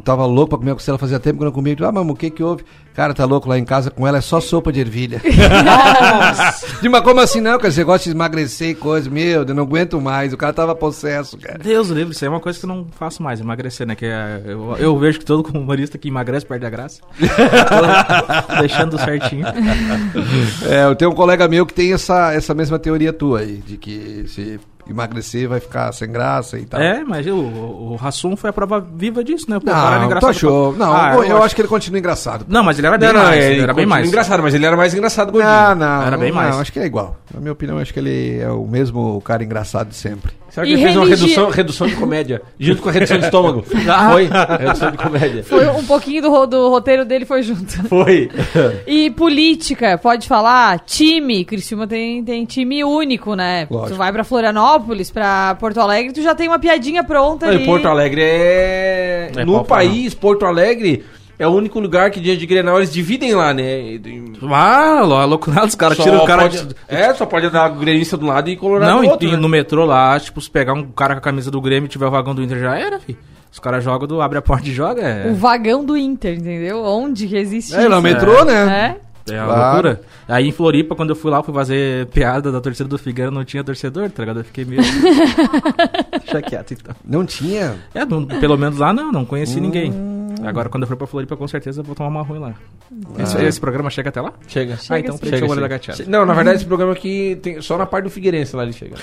Tava 0.00 0.24
louco 0.26 0.50
pra 0.50 0.58
comer 0.58 0.74
costela, 0.74 0.96
fazia 0.98 1.20
tempo 1.20 1.38
que 1.38 1.42
eu 1.42 1.46
não 1.46 1.52
comia. 1.52 1.76
Eu, 1.78 1.86
Ah, 1.88 1.92
mano, 1.92 2.12
o 2.12 2.16
que 2.16 2.30
que 2.30 2.42
houve? 2.42 2.64
Cara, 2.94 3.14
tá 3.14 3.24
louco 3.24 3.48
lá 3.48 3.58
em 3.58 3.64
casa 3.64 3.90
com 3.90 4.06
ela, 4.06 4.18
é 4.18 4.20
só 4.20 4.38
sopa 4.40 4.70
de 4.72 4.80
ervilha. 4.80 5.20
Nossa! 5.64 6.66
Mas 6.90 7.00
como 7.02 7.20
assim 7.20 7.40
não, 7.40 7.58
cara? 7.58 7.70
Você 7.70 7.82
gosta 7.84 8.04
de 8.10 8.14
emagrecer 8.14 8.68
e 8.70 8.74
coisa? 8.74 9.08
Meu, 9.08 9.42
eu 9.44 9.54
não 9.54 9.62
aguento 9.62 9.98
mais. 10.00 10.32
O 10.32 10.36
cara 10.36 10.52
tava 10.52 10.74
possesso, 10.74 11.38
cara. 11.38 11.58
Deus 11.58 11.88
livre, 11.88 12.12
isso 12.14 12.22
aí 12.24 12.26
é 12.26 12.30
uma 12.30 12.40
coisa 12.40 12.58
que 12.58 12.64
eu 12.64 12.68
não 12.68 12.86
faço 12.92 13.22
mais, 13.22 13.40
emagrecer, 13.40 13.86
né? 13.86 13.94
Que 13.94 14.04
é- 14.06 14.42
eu, 14.44 14.76
eu 14.78 14.98
vejo 14.98 15.18
que 15.18 15.24
todo 15.24 15.46
humorista 15.56 15.96
que 15.96 16.08
emagrece 16.08 16.44
perde 16.44 16.66
a 16.66 16.70
graça. 16.70 17.00
Deixando 18.60 18.98
certinho. 18.98 19.46
É, 20.68 20.84
eu 20.84 20.94
tenho 20.94 21.10
um 21.10 21.14
colega 21.14 21.48
meu 21.48 21.64
que 21.66 21.72
tem 21.74 21.92
essa, 21.92 22.32
essa 22.32 22.52
mesma 22.54 22.78
teoria 22.78 23.12
tua 23.12 23.40
aí, 23.40 23.56
de 23.66 23.76
que 23.76 24.24
se 24.28 24.60
emagrecer 24.92 25.48
vai 25.48 25.60
ficar 25.60 25.92
sem 25.92 26.10
graça 26.10 26.58
e 26.58 26.64
tal. 26.64 26.80
É, 26.80 27.02
mas 27.04 27.26
o, 27.26 27.34
o, 27.34 27.98
Hassum 28.02 28.36
foi 28.36 28.50
a 28.50 28.52
prova 28.52 28.80
viva 28.80 29.24
disso, 29.24 29.46
né? 29.50 29.58
Pô, 29.58 29.66
Não, 29.70 30.18
tu 30.20 30.26
achou? 30.26 30.72
pra- 30.74 30.86
Não, 30.86 30.92
Ah, 30.94 31.14
eu, 31.26 31.42
acho 31.42 31.54
que 31.54 31.60
ele 31.62 31.68
continua 31.68 31.98
engraçado. 31.98 32.44
Não, 32.48 32.62
mas 32.62 32.78
ele 32.78 32.86
era 32.86 32.98
bem 32.98 33.08
Não, 33.12 33.14
não, 33.20 33.22
mais. 33.28 33.44
ele 33.44 33.54
Ele 33.54 33.62
era 33.62 33.74
bem 33.74 33.86
mais. 33.86 34.08
engraçado, 34.08 34.42
mas 34.42 34.54
ele 34.54 34.64
era 34.66 34.76
mais 34.76 34.94
engraçado 34.94 35.32
gordinho. 35.32 35.52
Não, 35.52 35.74
não. 35.74 36.02
Era 36.02 36.16
bem 36.16 36.28
não, 36.30 36.36
mais. 36.36 36.56
acho 36.58 36.72
que 36.72 36.78
é 36.78 36.86
igual. 36.86 37.16
Na 37.32 37.40
minha 37.40 37.52
opinião, 37.52 37.78
acho 37.78 37.92
que 37.92 37.98
ele 38.00 38.38
é 38.40 38.50
o 38.50 38.66
mesmo 38.66 39.20
cara 39.22 39.42
engraçado 39.42 39.88
de 39.88 39.94
sempre. 39.96 40.32
Será 40.52 40.66
que 40.66 40.72
E 40.72 40.74
ele 40.74 40.82
fez 40.82 40.96
uma 40.96 41.06
redução, 41.06 41.48
redução 41.50 41.86
de 41.86 41.96
comédia? 41.96 42.42
Junto 42.60 42.82
com 42.82 42.88
a 42.90 42.92
redução 42.92 43.18
de 43.18 43.24
estômago. 43.24 43.64
Ah. 43.88 44.10
Foi? 44.12 44.28
Redução 44.58 44.90
de 44.90 44.98
comédia. 44.98 45.42
Foi 45.44 45.66
um 45.68 45.84
pouquinho 45.84 46.20
do, 46.22 46.30
ro- 46.30 46.46
do 46.46 46.68
roteiro 46.68 47.04
dele 47.06 47.24
foi 47.24 47.42
junto. 47.42 47.72
Foi. 47.88 48.30
E 48.86 49.10
política, 49.10 49.96
pode 49.98 50.28
falar? 50.28 50.78
Time. 50.80 51.44
Criciúma 51.44 51.86
tem, 51.86 52.22
tem 52.22 52.44
time 52.44 52.84
único, 52.84 53.34
né? 53.34 53.66
Lógico. 53.70 53.92
Tu 53.92 53.96
vai 53.96 54.12
pra 54.12 54.24
Florianópolis, 54.24 55.10
pra 55.10 55.54
Porto 55.58 55.80
Alegre, 55.80 56.12
tu 56.12 56.22
já 56.22 56.34
tem 56.34 56.48
uma 56.48 56.58
piadinha 56.58 57.02
pronta 57.02 57.46
Não, 57.46 57.54
ali. 57.54 57.64
Porto 57.64 57.88
Alegre 57.88 58.20
é. 58.22 59.30
É 59.36 59.44
no 59.44 59.64
país, 59.64 60.12
Porto 60.14 60.44
Alegre 60.44 61.04
é 61.42 61.46
o 61.46 61.50
único 61.50 61.80
lugar 61.80 62.10
que 62.10 62.20
dia 62.20 62.36
de 62.36 62.46
Grenal 62.46 62.76
eles 62.78 62.92
dividem 62.92 63.34
lá, 63.34 63.52
né? 63.52 63.98
Ah, 64.50 64.98
a 65.00 65.24
loucura 65.24 65.66
dos 65.66 65.74
caras 65.74 65.98
tiram 65.98 66.18
o 66.22 66.26
cara. 66.26 66.42
pode- 66.42 66.68
É, 66.88 67.12
só 67.14 67.26
pode 67.26 67.50
dar 67.50 67.68
gremista 67.70 68.16
de 68.16 68.24
um 68.24 68.28
lado 68.28 68.48
e 68.50 68.56
colorado 68.56 68.90
Não, 68.92 69.02
do 69.02 69.08
outro. 69.08 69.28
e 69.28 69.32
né? 69.32 69.36
no 69.36 69.48
metrô 69.48 69.84
lá, 69.84 70.18
tipo, 70.20 70.40
se 70.40 70.50
pegar 70.50 70.72
um 70.74 70.84
cara 70.84 71.14
com 71.14 71.18
a 71.18 71.22
camisa 71.22 71.50
do 71.50 71.60
Grêmio 71.60 71.86
e 71.86 71.88
tiver 71.88 72.06
o 72.06 72.10
vagão 72.10 72.34
do 72.34 72.42
Inter, 72.42 72.58
já 72.58 72.76
era, 72.78 72.98
fi. 73.00 73.16
Os 73.52 73.58
caras 73.58 73.84
jogam, 73.84 74.06
do, 74.08 74.20
abre 74.22 74.38
a 74.38 74.42
porta 74.42 74.66
e 74.68 74.72
joga. 74.72 75.02
É, 75.02 75.30
O 75.30 75.34
vagão 75.34 75.84
do 75.84 75.96
Inter, 75.96 76.34
entendeu? 76.38 76.82
Onde 76.84 77.26
que 77.26 77.36
existe 77.36 77.74
É, 77.74 77.86
no 77.88 78.00
metrô, 78.00 78.44
né? 78.44 78.96
É. 79.28 79.34
é 79.34 79.38
uma 79.42 79.46
Claro. 79.54 79.62
loucura. 79.88 80.00
Aí 80.26 80.48
em 80.48 80.52
Floripa, 80.52 80.94
quando 80.94 81.10
eu 81.10 81.16
fui 81.16 81.30
lá, 81.30 81.42
fui 81.42 81.52
fazer 81.52 82.06
piada 82.06 82.50
da 82.50 82.60
torcida 82.60 82.88
do 82.88 82.96
Figueiro, 82.98 83.30
não 83.30 83.44
tinha 83.44 83.62
torcedor, 83.62 84.08
tá 84.10 84.22
ligado? 84.22 84.40
Eu 84.40 84.44
fiquei 84.44 84.64
meio. 84.64 84.80
Deixa 86.24 86.40
quieto 86.42 86.72
então. 86.74 86.94
Não 87.04 87.24
tinha? 87.26 87.74
É, 87.94 88.04
não- 88.04 88.24
pelo 88.24 88.56
menos 88.56 88.78
lá 88.78 88.92
não, 88.92 89.12
não 89.12 89.24
conheci 89.24 89.58
Hum. 89.58 89.62
ninguém. 89.62 89.92
Agora 90.44 90.68
quando 90.68 90.82
eu 90.84 90.88
for 90.88 90.96
pra 90.96 91.06
Floripa, 91.06 91.36
com 91.36 91.46
certeza 91.48 91.80
eu 91.80 91.84
vou 91.84 91.94
tomar 91.94 92.08
uma 92.08 92.22
ruim 92.22 92.38
lá. 92.38 92.54
Esse, 93.18 93.36
Ah. 93.38 93.44
esse 93.44 93.60
programa 93.60 93.88
chega 93.90 94.08
até 94.08 94.20
lá? 94.20 94.32
Chega. 94.48 94.78
Ah, 94.90 94.98
então 94.98 95.16
Chega, 95.16 95.26
preencheu 95.28 95.48
o 95.48 95.50
olho 95.50 95.60
chega. 95.60 95.60
da 95.60 95.68
gateada. 95.68 96.04
Che- 96.04 96.10
Não, 96.10 96.26
na 96.26 96.34
verdade 96.34 96.56
esse 96.56 96.66
programa 96.66 96.92
aqui 96.92 97.38
tem 97.42 97.60
só 97.62 97.78
na 97.78 97.86
parte 97.86 98.04
do 98.04 98.10
Figueirense 98.10 98.54
lá 98.56 98.64
ele 98.64 98.72
chega. 98.72 98.96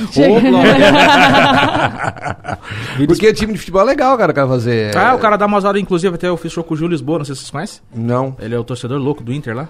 Porque 3.07 3.33
time 3.33 3.53
de 3.53 3.59
futebol 3.59 3.81
é 3.81 3.85
legal, 3.85 4.17
cara, 4.17 4.31
o 4.31 4.35
cara 4.35 4.47
fazer. 4.47 4.95
Ah, 4.95 5.15
o 5.15 5.19
cara 5.19 5.37
dá 5.37 5.45
umas 5.45 5.63
horas, 5.65 5.81
inclusive, 5.81 6.13
até 6.15 6.27
eu 6.27 6.37
fiz 6.37 6.51
show 6.51 6.63
com 6.63 6.73
o 6.73 6.77
Júlio 6.77 6.91
Lisboa, 6.91 7.19
não 7.19 7.25
sei 7.25 7.35
se 7.35 7.41
vocês 7.41 7.51
conhecem. 7.51 7.81
Não. 7.93 8.35
Ele 8.39 8.55
é 8.55 8.59
o 8.59 8.63
torcedor 8.63 8.99
louco 8.99 9.23
do 9.23 9.33
Inter 9.33 9.55
lá. 9.55 9.69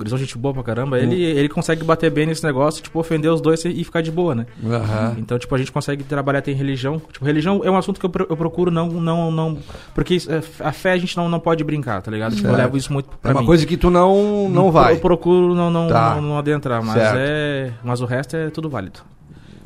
Gurizão, 0.00 0.18
gente 0.18 0.36
boa 0.38 0.54
pra 0.54 0.62
caramba. 0.62 0.98
Ele, 0.98 1.22
ele 1.22 1.48
consegue 1.48 1.84
bater 1.84 2.10
bem 2.10 2.26
nesse 2.26 2.42
negócio, 2.42 2.82
tipo, 2.82 2.98
ofender 2.98 3.30
os 3.30 3.40
dois 3.40 3.62
e 3.64 3.84
ficar 3.84 4.00
de 4.00 4.10
boa, 4.10 4.34
né? 4.34 4.46
Aham. 4.64 5.16
Então, 5.18 5.38
tipo, 5.38 5.54
a 5.54 5.58
gente 5.58 5.70
consegue 5.70 6.02
trabalhar, 6.02 6.40
tem 6.40 6.54
religião. 6.54 7.00
Tipo, 7.12 7.24
religião 7.24 7.60
é 7.62 7.70
um 7.70 7.76
assunto 7.76 8.00
que 8.00 8.06
eu, 8.06 8.10
pro- 8.10 8.26
eu 8.28 8.36
procuro 8.36 8.70
não, 8.70 8.88
não, 8.88 9.30
não... 9.30 9.58
Porque 9.94 10.16
é, 10.28 10.42
a 10.66 10.72
fé 10.72 10.92
a 10.92 10.96
gente 10.98 11.16
não, 11.16 11.28
não 11.28 11.38
pode 11.38 11.62
brincar, 11.62 12.00
tá 12.00 12.10
ligado? 12.10 12.34
Tipo, 12.34 12.48
eu 12.48 12.52
Certo. 12.54 12.62
levo 12.64 12.76
isso 12.78 12.92
muito 12.92 13.08
pra 13.20 13.30
É 13.30 13.34
uma 13.34 13.40
mim. 13.42 13.46
coisa 13.46 13.66
que 13.66 13.76
tu 13.76 13.90
não, 13.90 14.48
não 14.48 14.72
vai. 14.72 14.94
Eu 14.94 15.00
procuro 15.00 15.54
não, 15.54 15.70
não, 15.70 15.88
Tá. 15.88 16.14
não, 16.14 16.22
não 16.22 16.38
adentrar, 16.38 16.82
mas 16.82 16.94
Certo. 16.94 17.16
é... 17.18 17.70
Mas 17.84 18.00
o 18.00 18.06
resto 18.06 18.36
é 18.36 18.48
tudo 18.50 18.70
válido. 18.70 19.00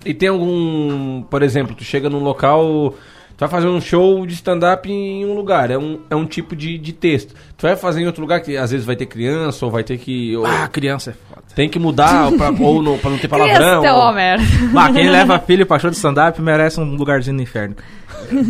E 0.04 0.12
tem 0.12 0.28
algum, 0.28 1.22
por 1.22 1.42
exemplo, 1.42 1.74
tu 1.74 1.84
chega 1.84 2.10
num 2.10 2.22
local, 2.22 2.94
tu 3.36 3.40
vai 3.40 3.48
fazer 3.48 3.66
um 3.68 3.80
show 3.80 4.26
de 4.26 4.34
stand-up 4.34 4.90
em 4.90 5.24
um 5.26 5.34
lugar, 5.34 5.70
é 5.70 5.78
um, 5.78 6.00
é 6.10 6.14
um 6.16 6.24
tipo 6.26 6.54
de, 6.56 6.78
de 6.78 6.92
texto. 6.92 7.34
Tu 7.56 7.62
vai 7.62 7.76
fazer 7.76 8.00
em 8.02 8.06
outro 8.06 8.20
lugar 8.22 8.40
que 8.40 8.56
às 8.56 8.70
vezes 8.70 8.84
vai 8.86 8.96
ter 8.96 9.06
criança 9.06 9.64
ou 9.64 9.70
vai 9.70 9.82
ter 9.84 9.98
que... 9.98 10.36
Ou, 10.36 10.44
Ah, 10.46 10.68
criança 10.68 11.10
é 11.10 11.12
foda. 11.12 11.42
Tem 11.54 11.68
que 11.68 11.78
mudar 11.78 12.30
pra, 12.36 12.50
ou 12.50 12.82
não, 12.82 12.98
pra 12.98 13.10
não 13.10 13.18
ter 13.18 13.28
Criança 13.28 13.60
palavrão. 13.60 13.84
é 13.84 13.92
ou- 13.92 14.12
merda. 14.12 14.44
Bah, 14.72 14.92
quem 14.92 15.08
leva 15.10 15.38
filho 15.46 15.66
pra 15.66 15.78
show 15.78 15.90
de 15.90 15.96
stand-up 15.96 16.40
merece 16.42 16.80
um 16.80 16.94
lugarzinho 16.96 17.36
no 17.36 17.42
inferno. 17.42 17.76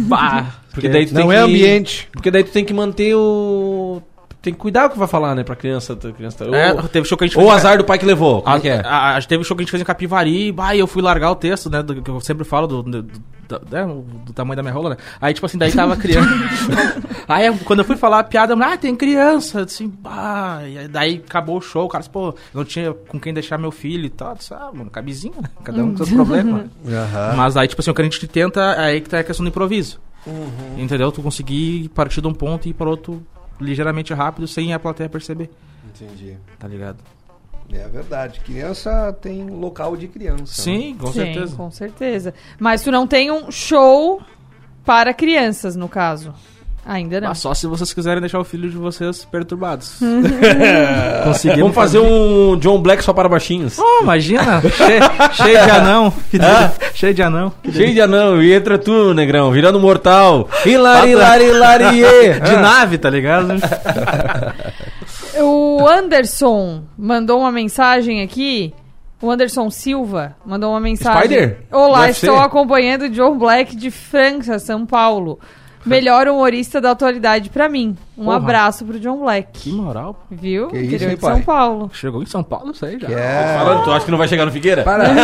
Bah, 0.07 0.47
Porque 0.73 0.89
daí 0.89 1.05
tu 1.07 1.15
Não 1.15 1.23
tem 1.23 1.31
é 1.33 1.35
que- 1.35 1.41
ambiente. 1.51 2.09
Porque 2.13 2.31
daí 2.31 2.45
tu 2.45 2.51
tem 2.53 2.65
que 2.65 2.73
manter 2.73 3.15
o... 3.17 4.01
Tem 4.45 4.53
que 4.53 4.61
cuidar 4.61 4.87
o 4.87 4.91
que 4.91 4.99
vai 4.99 5.09
falar, 5.09 5.35
né, 5.35 5.43
pra 5.43 5.57
criança. 5.57 5.97
Pra 5.97 6.13
criança 6.13 6.45
É, 6.45 6.73
ou, 6.75 6.83
teve 6.87 7.09
show 7.09 7.17
que 7.17 7.25
a 7.25 7.27
gente 7.27 7.39
ou 7.39 7.47
o 7.47 7.51
azar 7.51 7.79
do 7.79 7.85
pai 7.85 7.99
que 7.99 8.05
levou, 8.05 8.43
como 8.43 8.55
A, 8.55 8.59
é 8.59 8.61
que 8.61 8.69
é? 8.69 8.83
a- 8.85 9.17
a- 9.17 9.23
teve 9.23 9.43
show 9.43 9.57
que 9.57 9.63
a 9.63 9.65
gente 9.65 9.71
fez 9.71 9.81
em 9.81 9.87
Capivari, 9.87 10.53
bah, 10.53 10.77
e 10.77 10.81
eu 10.81 10.87
fui 10.87 11.01
largar 11.01 11.31
o 11.31 11.35
texto, 11.35 11.71
né? 11.71 11.83
Do, 11.83 12.03
que 12.03 12.11
eu 12.11 12.21
sempre 12.21 12.45
falo 12.45 12.67
do, 12.67 12.83
do, 12.83 13.03
do- 13.03 13.21
né, 13.71 13.87
do 14.27 14.33
tamanho 14.35 14.57
da 14.57 14.63
minha 14.63 14.75
rola, 14.75 14.91
né? 14.91 14.97
Aí, 15.21 15.33
tipo 15.33 15.47
assim, 15.47 15.57
daí 15.57 15.73
tava 15.73 15.97
criança. 15.97 16.29
aí, 17.27 17.51
quando 17.65 17.79
eu 17.79 17.85
fui 17.87 17.97
falar 17.97 18.19
a 18.21 18.25
piada, 18.25 18.55
ah, 18.55 18.77
tem 18.77 18.95
criança. 18.95 19.65
Disse, 19.65 19.87
bah, 19.87 20.61
e 20.67 20.77
aí, 20.79 20.89
daí 20.89 21.23
acabou 21.27 21.57
o 21.57 21.61
show, 21.63 21.87
o 21.87 21.89
cara 21.89 22.01
disse, 22.03 22.11
pô, 22.11 22.35
não 22.53 22.65
tinha 22.65 22.93
com 22.93 23.19
quem 23.19 23.33
deixar 23.33 23.57
meu 23.59 23.71
filho 23.71 24.05
e 24.05 24.11
tal. 24.11 24.35
Disse, 24.35 24.53
ah, 24.53 24.71
mano, 24.75 24.91
cabezinho, 24.91 25.35
né? 25.41 25.49
Cada 25.65 25.83
um 25.83 25.91
com 25.93 25.97
seus 25.99 26.11
problemas. 26.11 26.67
Aham. 26.87 27.35
Mas 27.37 27.57
aí, 27.57 27.67
tipo 27.67 27.81
assim, 27.81 27.91
o 27.91 27.95
que 27.95 28.03
a 28.03 28.05
gente 28.05 28.27
tenta, 28.29 28.61
é 28.61 28.85
aí 28.87 29.01
que 29.01 29.09
tá 29.09 29.21
a 29.21 29.25
questão 29.25 29.45
do 29.45 29.49
improviso. 29.49 29.99
Uhum. 30.27 30.79
Entendeu? 30.79 31.13
Tu 31.13 31.21
conseguir 31.23 31.89
partir 31.95 32.21
de 32.23 32.27
um 32.27 32.33
ponto 32.33 32.67
e 32.67 32.71
ir 32.71 32.75
para 32.75 32.89
outro 32.89 33.23
ligeiramente 33.61 34.13
rápido 34.13 34.47
sem 34.47 34.73
a 34.73 34.79
plateia 34.79 35.09
perceber. 35.09 35.51
Entendi. 35.87 36.37
Tá 36.59 36.67
ligado? 36.67 36.99
É 37.73 37.89
verdade. 37.89 38.41
Criança 38.41 39.13
tem 39.21 39.47
local 39.49 39.97
de 39.97 40.09
criança. 40.09 40.63
Sim, 40.63 40.97
com 40.99 41.07
Sim, 41.09 41.13
certeza. 41.13 41.57
com 41.57 41.71
certeza. 41.71 42.35
Mas 42.59 42.83
tu 42.83 42.91
não 42.91 43.07
tem 43.07 43.31
um 43.31 43.51
show 43.51 44.23
para 44.85 45.15
crianças, 45.15 45.75
no 45.75 45.89
caso. 45.89 46.35
Ainda 46.87 47.21
não. 47.21 47.29
Mas 47.29 47.39
só 47.39 47.55
se 47.55 47.67
vocês 47.67 47.93
quiserem 47.95 48.21
deixar 48.21 48.39
o 48.39 48.45
filho 48.45 48.69
de 48.69 48.77
vocês 48.77 49.25
perturbados. 49.25 49.99
Conseguimos 51.25 51.61
Vamos 51.61 51.75
fazer 51.75 51.99
um 51.99 52.57
John 52.59 52.81
Black 52.81 53.03
só 53.03 53.13
para 53.13 53.29
baixinhos. 53.29 53.79
Oh, 53.79 54.03
imagina, 54.03 54.61
cheio, 54.61 55.01
cheio 55.33 55.65
de 55.65 55.71
anão. 55.71 56.13
Ah. 56.41 56.73
cheio 56.95 57.15
de 57.15 57.23
anão. 57.23 57.53
Cheio 57.73 57.95
de 57.95 58.01
anão, 58.01 58.43
e 58.43 58.53
entra 58.53 58.79
tu, 58.79 59.15
negrão, 59.15 59.51
virando 59.51 59.81
mortal. 59.81 60.49
Hilari, 60.65 61.13
hilari, 61.13 61.45
hilari, 61.45 62.41
De 62.41 62.57
nave, 62.57 62.99
tá 62.99 63.09
ligado? 63.09 63.55
O 65.41 65.87
Anderson 65.89 66.83
mandou 66.97 67.41
uma 67.41 67.51
mensagem 67.51 68.23
aqui. 68.23 68.75
O 69.21 69.31
Anderson 69.31 69.71
Silva 69.71 70.37
mandou 70.45 70.71
uma 70.71 70.81
mensagem. 70.81 71.23
Spider? 71.23 71.59
Olá, 71.73 72.11
estou 72.11 72.37
acompanhando 72.37 73.03
o 73.03 73.09
John 73.09 73.39
Black 73.39 73.75
de 73.75 73.91
França, 73.91 74.59
São 74.59 74.85
Paulo. 74.85 75.41
Melhor 75.87 76.27
humorista 76.29 76.81
da 76.81 76.93
atualidade 76.93 77.51
pra 77.51 77.69
mim. 77.69 77.97
Um 78.17 78.25
Porra. 78.25 78.37
abraço 78.37 78.85
pro 78.85 78.99
John 78.99 79.19
Black. 79.21 79.49
Que 79.53 79.71
moral. 79.73 80.25
Viu? 80.31 80.69
Que 80.69 80.79
isso, 80.79 80.87
Interior 80.95 81.11
hein, 81.11 81.15
de 81.17 81.21
São 81.21 81.31
pai? 81.35 81.43
Paulo. 81.43 81.91
Chegou 81.93 82.23
em 82.23 82.27
São 82.27 82.43
Paulo, 82.43 82.71
isso 82.73 82.87
aí 82.87 82.99
já. 82.99 83.09
É. 83.09 83.59
Falando, 83.59 83.85
tu 83.85 83.93
acha 83.93 84.05
que 84.05 84.11
não 84.11 84.19
vai 84.19 84.27
chegar 84.29 84.47
no 84.47 84.53
Figueira? 84.53 84.83
Para. 84.83 85.05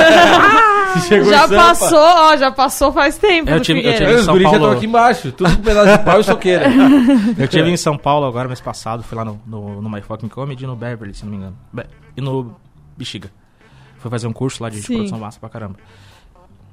Se 1.01 1.07
chegou 1.09 1.31
já 1.31 1.45
em 1.45 1.49
Sampa. 1.49 1.57
passou, 1.57 1.99
ó, 1.99 2.37
já 2.37 2.51
passou 2.51 2.93
faz 2.93 3.17
tempo. 3.17 3.49
Eu 3.49 3.59
do 3.59 3.65
tive- 3.65 3.79
eu 3.79 3.83
Figueira. 3.93 4.07
tive- 4.07 4.19
Os 4.19 4.25
São 4.25 4.35
guris 4.35 4.45
já 4.45 4.51
Paulo. 4.51 4.65
estão 4.67 4.77
aqui 4.79 4.87
embaixo, 4.87 5.33
tudo 5.33 5.57
com 5.57 5.63
pedaço 5.63 5.99
de 5.99 6.05
pau 6.05 6.21
e 6.21 6.25
soqueira. 6.25 6.67
Eu 7.39 7.45
estive 7.45 7.71
em 7.71 7.77
São 7.77 7.97
Paulo 7.97 8.27
agora, 8.27 8.49
mês 8.49 8.61
passado. 8.61 9.03
Fui 9.03 9.17
lá 9.17 9.25
no, 9.25 9.41
no, 9.47 9.81
no 9.81 9.89
My 9.91 10.01
Fucking 10.03 10.29
Comedy 10.29 10.65
e 10.65 10.67
no 10.67 10.75
Beverly, 10.77 11.15
se 11.15 11.25
não 11.25 11.31
me 11.31 11.37
engano. 11.39 11.57
Be- 11.73 11.87
e 12.17 12.21
no 12.21 12.55
Bexiga. 12.99 13.31
Fui 13.99 14.11
fazer 14.11 14.27
um 14.27 14.33
curso 14.33 14.63
lá 14.63 14.69
de, 14.69 14.77
de 14.81 14.83
Sim. 14.87 14.95
produção 14.97 15.19
massa 15.21 15.39
pra 15.39 15.49
caramba. 15.49 15.77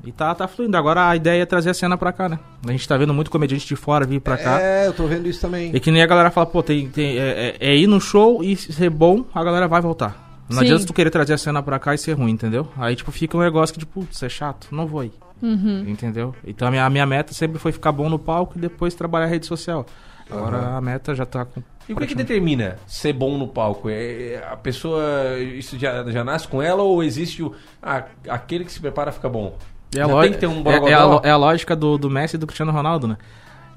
E 0.04 0.12
tá, 0.12 0.34
tá 0.34 0.48
fluindo. 0.48 0.78
Agora 0.78 1.10
a 1.10 1.16
ideia 1.16 1.42
é 1.42 1.46
trazer 1.46 1.70
a 1.72 1.74
cena 1.74 1.98
pra 1.98 2.14
cá, 2.14 2.30
né? 2.30 2.40
A 2.66 2.72
gente 2.72 2.88
tá 2.88 2.96
vendo 2.98 3.14
muito 3.14 3.30
comediante 3.32 3.66
de 3.68 3.76
fora 3.76 4.06
vir 4.06 4.20
pra 4.22 4.38
cá. 4.38 4.60
É, 4.62 4.88
eu 4.88 4.94
tô 4.94 5.06
vendo 5.08 5.28
isso 5.28 5.42
também. 5.42 5.76
E 5.76 5.80
que 5.80 5.92
nem 5.92 6.02
a 6.02 6.06
galera 6.08 6.32
fala, 6.32 6.46
pô, 6.46 6.64
tem, 6.64 6.88
tem, 6.90 7.18
é, 7.18 7.56
é- 7.60 7.72
é 7.72 7.76
ir 7.76 7.88
no 7.88 8.00
show 8.00 8.44
e 8.44 8.56
ser 8.56 8.90
bom, 8.90 9.26
a 9.34 9.44
galera 9.44 9.68
vai 9.68 9.82
voltar. 9.82 10.44
Não 10.50 10.60
Sim. 10.60 10.64
adianta 10.66 10.86
tu 10.86 10.94
querer 10.94 11.10
trazer 11.10 11.34
a 11.34 11.38
cena 11.38 11.62
pra 11.62 11.78
cá 11.78 11.94
e 11.94 11.98
ser 11.98 12.14
ruim, 12.14 12.32
entendeu? 12.32 12.68
Aí, 12.78 12.96
tipo, 12.96 13.12
fica 13.12 13.36
um 13.36 13.42
negócio 13.42 13.74
que, 13.74 13.80
tipo, 13.80 14.00
putz, 14.02 14.24
é 14.24 14.30
chato, 14.30 14.68
não 14.72 14.88
vou 14.88 15.04
ir. 15.04 15.12
Uhum. 15.42 15.84
Entendeu? 15.88 16.34
Então 16.46 16.68
a 16.68 16.72
minha, 16.72 16.86
a 16.86 16.90
minha 16.90 17.06
meta 17.06 17.34
sempre 17.34 17.60
foi 17.60 17.72
ficar 17.72 17.92
bom 17.92 18.08
no 18.10 18.18
palco 18.18 18.58
e 18.58 18.62
depois 18.62 18.96
trabalhar 18.96 19.26
a 19.26 19.30
rede 19.30 19.46
social. 19.46 19.86
Agora 20.30 20.58
Aham. 20.58 20.78
a 20.78 20.82
meta 20.82 21.14
já 21.14 21.26
tá 21.26 21.44
com. 21.46 21.62
E 21.88 21.94
o 21.94 21.96
que, 21.96 22.08
que 22.08 22.16
determina 22.16 22.78
ser 22.86 23.14
bom 23.14 23.38
no 23.38 23.48
palco? 23.48 23.90
É, 23.90 24.44
a 24.52 24.58
pessoa, 24.58 25.02
isso 25.40 25.78
já, 25.78 26.04
já 26.10 26.24
nasce 26.24 26.48
com 26.48 26.62
ela 26.62 26.82
ou 26.84 27.04
existe 27.04 27.44
o. 27.44 27.54
Ah, 27.82 28.04
aquele 28.28 28.66
que 28.66 28.72
se 28.72 28.80
prepara 28.80 29.12
fica 29.12 29.30
bom? 29.30 29.56
É, 29.96 30.02
a 30.02 30.08
tem 30.22 30.34
ter 30.40 30.48
um 30.48 30.64
é- 30.70 30.90
é, 30.92 30.94
a, 30.94 31.22
é 31.24 31.32
a 31.32 31.38
lógica 31.38 31.76
do, 31.76 31.98
do 31.98 32.10
Messi 32.10 32.36
e 32.36 32.40
do 32.40 32.46
Cristiano 32.48 32.72
Ronaldo, 32.72 33.08
né? 33.08 33.18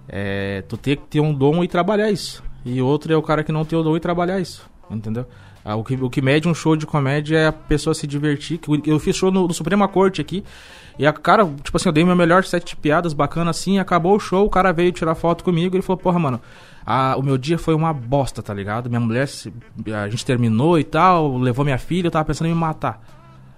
É, 0.09 0.63
tu 0.69 0.77
ter 0.77 0.97
que 0.97 1.05
ter 1.07 1.21
um 1.21 1.33
dom 1.33 1.63
e 1.63 1.69
trabalhar 1.69 2.11
isso. 2.11 2.43
E 2.65 2.83
outro 2.83 3.13
é 3.13 3.17
o 3.17 3.23
cara 3.23 3.45
que 3.45 3.53
não 3.53 3.65
tem 3.65 3.79
o 3.79 3.83
dom 3.83 3.97
e 3.97 4.01
trabalhar 4.01 4.41
isso. 4.41 4.69
Entendeu? 4.91 5.25
Ah, 5.65 5.77
o, 5.77 5.85
que, 5.85 5.95
o 5.95 6.11
que 6.11 6.21
mede 6.21 6.49
um 6.49 6.55
show 6.55 6.75
de 6.75 6.87
comédia 6.87 7.39
é 7.39 7.47
a 7.47 7.53
pessoa 7.53 7.95
se 7.95 8.07
divertir. 8.07 8.59
Eu, 8.87 8.99
fiz 8.99 9.15
show 9.15 9.31
no, 9.31 9.47
no 9.47 9.55
Suprema 9.55 9.87
Corte 9.87 10.21
aqui. 10.21 10.43
E 10.99 11.07
a 11.07 11.13
cara, 11.13 11.45
tipo 11.63 11.77
assim, 11.77 11.89
eu 11.89 11.93
dei 11.93 12.05
meu 12.05 12.17
melhor 12.17 12.45
set 12.45 12.65
de 12.71 12.77
piadas 12.77 13.13
bacana 13.13 13.51
assim. 13.51 13.79
Acabou 13.79 14.17
o 14.17 14.21
show, 14.21 14.45
o 14.47 14.51
cara 14.51 14.73
veio 14.73 14.91
tirar 14.91 15.15
foto 15.15 15.45
comigo. 15.45 15.77
Ele 15.77 15.83
falou: 15.83 15.99
Porra, 15.99 16.19
mano, 16.19 16.41
a- 16.85 17.15
o 17.17 17.23
meu 17.23 17.39
dia 17.39 17.57
foi 17.59 17.75
uma 17.75 17.93
bosta, 17.93 18.43
tá 18.43 18.53
ligado? 18.53 18.89
Minha 18.91 19.01
mulher, 19.01 19.29
a 19.95 20.09
gente 20.09 20.25
terminou 20.27 20.79
e 20.79 20.85
tal, 20.85 21.37
levou 21.39 21.65
minha 21.65 21.79
filha, 21.79 22.09
eu 22.09 22.11
tava 22.11 22.25
pensando 22.25 22.49
em 22.49 22.53
me 22.55 22.59
matar. 22.59 23.01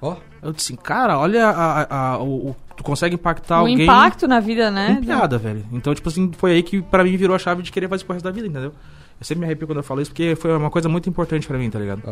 Ó. 0.02 0.16
Eu 0.42 0.52
disse, 0.52 0.76
cara, 0.76 1.16
olha 1.18 1.46
a, 1.46 1.82
a- 1.82 2.12
a- 2.14 2.18
o, 2.18 2.48
o- 2.50 2.56
tu 2.76 2.82
consegue 2.82 3.14
impactar 3.14 3.58
Um 3.58 3.60
alguém 3.60 3.82
impacto 3.84 4.26
na 4.26 4.40
vida, 4.40 4.70
né? 4.70 4.98
piada, 5.00 5.38
velho. 5.38 5.64
Então, 5.72 5.94
tipo 5.94 6.08
assim, 6.08 6.30
foi 6.36 6.52
aí 6.52 6.62
que 6.62 6.82
pra 6.82 7.04
mim 7.04 7.16
virou 7.16 7.34
a 7.36 7.38
chave 7.38 7.62
de 7.62 7.70
querer 7.70 7.88
fazer 7.88 8.04
pro 8.04 8.12
resto 8.14 8.24
da 8.24 8.32
vida, 8.32 8.48
entendeu? 8.48 8.72
Eu 9.20 9.24
sempre 9.24 9.38
me 9.40 9.46
arrepio 9.46 9.68
quando 9.68 9.76
eu 9.76 9.84
falo 9.84 10.00
isso, 10.00 10.10
porque 10.10 10.34
foi 10.34 10.56
uma 10.56 10.68
coisa 10.68 10.88
muito 10.88 11.08
importante 11.08 11.46
pra 11.46 11.56
mim, 11.56 11.70
tá 11.70 11.78
ligado? 11.78 12.02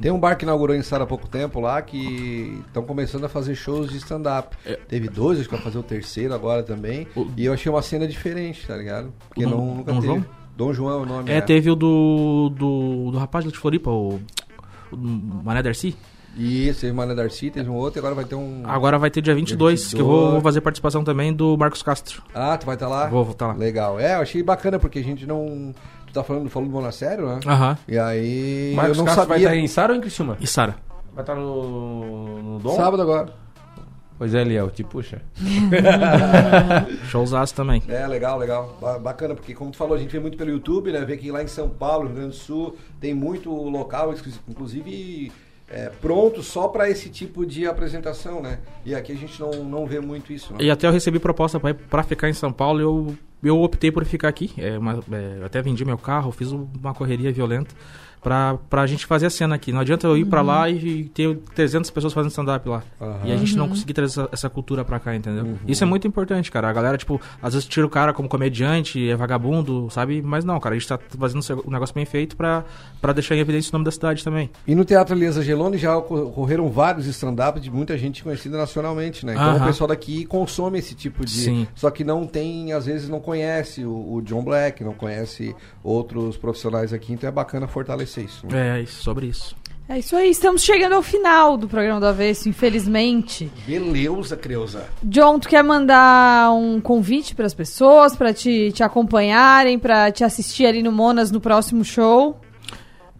Tem 0.00 0.10
um 0.10 0.18
bar 0.18 0.34
que 0.34 0.44
inaugurou 0.44 0.74
em 0.74 0.82
Sara 0.82 1.04
há 1.04 1.06
pouco 1.06 1.28
tempo 1.28 1.60
lá 1.60 1.80
que 1.80 2.60
estão 2.66 2.82
começando 2.82 3.22
a 3.24 3.28
fazer 3.28 3.54
shows 3.54 3.88
de 3.88 3.98
stand-up. 3.98 4.56
É. 4.66 4.74
Teve 4.88 5.08
dois, 5.08 5.38
acho 5.38 5.48
que 5.48 5.54
vai 5.54 5.62
fazer 5.62 5.78
o 5.78 5.82
terceiro 5.84 6.34
agora 6.34 6.64
também. 6.64 7.06
E 7.36 7.44
eu 7.44 7.52
achei 7.52 7.70
uma 7.70 7.82
cena 7.82 8.08
diferente, 8.08 8.66
tá 8.66 8.76
ligado? 8.76 9.12
Porque 9.28 9.44
Do- 9.44 9.50
não, 9.50 9.74
nunca 9.76 9.92
Dom 9.92 10.00
teve. 10.00 10.12
João? 10.14 10.26
Dom 10.56 10.72
João 10.72 10.98
é 10.98 11.02
o 11.02 11.06
nome. 11.06 11.30
É, 11.30 11.40
teve 11.40 11.70
o 11.70 11.76
do, 11.76 12.50
do, 12.56 13.10
do 13.12 13.18
rapaz 13.18 13.44
lá 13.44 13.52
de 13.52 13.56
Floripa, 13.56 13.88
o, 13.92 14.20
o 14.90 14.96
Mané 15.44 15.62
Darcy. 15.62 15.94
Isso, 16.36 16.82
teve 16.82 16.92
Mané 16.92 17.14
Darcy, 17.14 17.50
teve 17.50 17.68
um 17.68 17.74
outro 17.74 17.98
e 17.98 18.00
agora 18.00 18.14
vai 18.14 18.24
ter 18.24 18.34
um... 18.36 18.62
Agora 18.64 18.98
vai 18.98 19.10
ter 19.10 19.20
dia 19.20 19.34
22, 19.34 19.80
22. 19.80 19.94
que 19.94 20.00
eu 20.00 20.06
vou, 20.06 20.30
vou 20.32 20.40
fazer 20.40 20.60
participação 20.60 21.02
também 21.02 21.32
do 21.32 21.56
Marcos 21.58 21.82
Castro. 21.82 22.22
Ah, 22.34 22.56
tu 22.56 22.66
vai 22.66 22.76
estar 22.76 22.88
lá? 22.88 23.08
Vou, 23.08 23.24
vou 23.24 23.32
estar 23.32 23.48
lá. 23.48 23.54
Legal. 23.54 23.98
É, 23.98 24.14
eu 24.14 24.20
achei 24.20 24.42
bacana 24.42 24.78
porque 24.78 25.00
a 25.00 25.04
gente 25.04 25.26
não... 25.26 25.74
Tu 26.06 26.12
tá 26.12 26.22
falando, 26.24 26.48
falou 26.48 26.68
do 26.68 26.72
Monassério, 26.74 27.26
né? 27.26 27.40
Aham. 27.46 27.78
E 27.86 27.98
aí 27.98 28.72
Marcos 28.74 28.96
eu 28.96 29.04
não 29.04 29.04
Castro 29.06 29.22
sabia... 29.24 29.28
vai 29.46 29.54
estar 29.54 29.56
em 29.64 29.66
Sara 29.68 29.92
ou 29.92 29.98
em 29.98 30.00
Criciúma? 30.00 30.36
E 30.40 30.46
Sara. 30.46 30.76
Vai 31.12 31.22
estar 31.22 31.34
no, 31.34 32.42
no 32.42 32.58
Dom? 32.60 32.76
Sábado 32.76 33.02
agora. 33.02 33.32
Pois 34.16 34.34
é, 34.34 34.44
Liel, 34.44 34.70
te 34.70 34.84
puxa. 34.84 35.22
Showzaço 37.08 37.54
também. 37.54 37.82
É, 37.88 38.06
legal, 38.06 38.38
legal. 38.38 38.76
Ba- 38.80 38.98
Bacana, 38.98 39.34
porque 39.34 39.54
como 39.54 39.70
tu 39.70 39.76
falou, 39.76 39.94
a 39.94 39.98
gente 39.98 40.10
vê 40.10 40.18
muito 40.20 40.36
pelo 40.36 40.50
YouTube, 40.50 40.92
né? 40.92 41.04
Vê 41.04 41.16
que 41.16 41.30
lá 41.30 41.42
em 41.42 41.46
São 41.46 41.68
Paulo, 41.68 42.06
Rio 42.06 42.16
Grande 42.16 42.30
do 42.30 42.34
Sul, 42.36 42.76
tem 43.00 43.14
muito 43.14 43.50
local, 43.50 44.14
inclusive 44.48 45.32
é, 45.70 45.90
pronto 46.00 46.42
só 46.42 46.66
para 46.68 46.90
esse 46.90 47.08
tipo 47.08 47.46
de 47.46 47.66
apresentação, 47.66 48.42
né? 48.42 48.58
E 48.84 48.94
aqui 48.94 49.12
a 49.12 49.16
gente 49.16 49.40
não, 49.40 49.50
não 49.64 49.86
vê 49.86 50.00
muito 50.00 50.32
isso, 50.32 50.52
né? 50.52 50.58
E 50.62 50.70
até 50.70 50.86
eu 50.86 50.92
recebi 50.92 51.18
proposta 51.18 51.60
pra 51.88 52.02
ficar 52.02 52.28
em 52.28 52.32
São 52.32 52.52
Paulo 52.52 52.80
eu, 52.80 53.16
eu 53.42 53.60
optei 53.62 53.90
por 53.92 54.04
ficar 54.04 54.28
aqui. 54.28 54.52
É 54.58 54.76
uma- 54.76 55.02
é, 55.12 55.44
até 55.44 55.62
vendi 55.62 55.84
meu 55.84 55.96
carro, 55.98 56.32
fiz 56.32 56.50
uma 56.50 56.92
correria 56.92 57.32
violenta 57.32 57.74
pra, 58.22 58.58
pra 58.68 58.86
gente 58.86 59.06
fazer 59.06 59.26
a 59.26 59.30
cena 59.30 59.54
aqui. 59.54 59.72
Não 59.72 59.80
adianta 59.80 60.06
eu 60.06 60.16
ir 60.16 60.24
pra 60.26 60.42
lá 60.42 60.68
e 60.68 61.04
ter 61.04 61.36
300 61.54 61.90
pessoas 61.90 62.12
fazendo 62.12 62.30
stand-up 62.30 62.68
lá. 62.68 62.82
Aham. 63.00 63.20
E 63.24 63.32
a 63.32 63.36
gente 63.36 63.56
não 63.56 63.64
Uhum. 63.64 63.70
conseguir 63.70 63.92
trazer 63.94 64.20
essa, 64.20 64.28
essa 64.32 64.50
cultura 64.50 64.84
pra 64.84 64.98
cá, 64.98 65.14
entendeu? 65.14 65.56
Isso 65.66 65.82
é 65.82 65.86
muito 65.86 66.06
importante, 66.06 66.50
cara. 66.50 66.68
A 66.68 66.72
galera, 66.72 66.98
tipo, 66.98 67.20
às 67.42 67.54
vezes 67.54 67.68
tira 67.68 67.86
o 67.86 67.90
cara 67.90 68.12
como 68.12 68.28
comediante, 68.28 69.08
é 69.08 69.16
vagabundo, 69.16 69.88
sabe? 69.90 70.20
Mas 70.22 70.44
não, 70.44 70.58
cara, 70.60 70.74
a 70.74 70.78
gente 70.78 70.88
tá 70.88 70.98
fazendo 71.18 71.40
um 71.66 71.70
negócio 71.70 71.94
bem 71.94 72.04
feito 72.04 72.36
pra, 72.36 72.64
pra 73.00 73.12
deixar 73.12 73.34
em 73.36 73.38
evidência 73.40 73.70
o 73.70 73.72
nome 73.74 73.84
da 73.84 73.90
cidade 73.90 74.22
também. 74.24 74.50
E 74.66 74.74
no 74.74 74.84
Teatro 74.84 75.14
Elias 75.16 75.36
Geloni 75.36 75.78
já 75.78 75.96
ocor- 75.96 76.26
ocorreram 76.26 76.68
vários 76.70 77.06
stand-ups 77.06 77.62
de 77.62 77.70
muita 77.70 77.96
gente 77.96 78.22
conhecida 78.22 78.58
nacionalmente, 78.58 79.24
né? 79.24 79.32
Então 79.34 79.56
o 79.56 79.64
pessoal 79.64 79.88
daqui 79.88 80.24
consome 80.26 80.78
esse 80.78 80.94
tipo 80.94 81.24
de. 81.24 81.30
Sim. 81.32 81.66
Só 81.74 81.90
que 81.90 82.04
não 82.04 82.26
tem, 82.26 82.72
às 82.72 82.86
vezes 82.86 83.08
não 83.08 83.20
conhece 83.20 83.84
o, 83.84 84.14
o 84.14 84.22
John 84.22 84.42
Black, 84.42 84.82
não 84.84 84.92
conhece 84.94 85.54
outros 85.82 86.36
profissionais 86.36 86.92
aqui, 86.92 87.12
então 87.12 87.28
é 87.28 87.32
bacana 87.32 87.66
fortalecer 87.66 88.09
isso. 88.18 88.46
né? 88.46 88.78
É, 88.78 88.82
isso, 88.82 89.02
sobre 89.02 89.26
isso. 89.26 89.54
É 89.88 89.98
isso 89.98 90.14
aí, 90.14 90.30
estamos 90.30 90.62
chegando 90.62 90.94
ao 90.94 91.02
final 91.02 91.56
do 91.56 91.66
programa 91.66 91.98
do 91.98 92.06
Avesso, 92.06 92.48
infelizmente. 92.48 93.50
Beleza, 93.66 94.36
Creuza. 94.36 94.88
John, 95.02 95.40
tu 95.40 95.48
quer 95.48 95.64
mandar 95.64 96.52
um 96.52 96.80
convite 96.80 97.34
para 97.34 97.44
as 97.44 97.54
pessoas, 97.54 98.14
para 98.14 98.32
te, 98.32 98.70
te 98.70 98.84
acompanharem, 98.84 99.80
para 99.80 100.12
te 100.12 100.22
assistir 100.22 100.64
ali 100.64 100.80
no 100.80 100.92
Monas 100.92 101.32
no 101.32 101.40
próximo 101.40 101.84
show? 101.84 102.40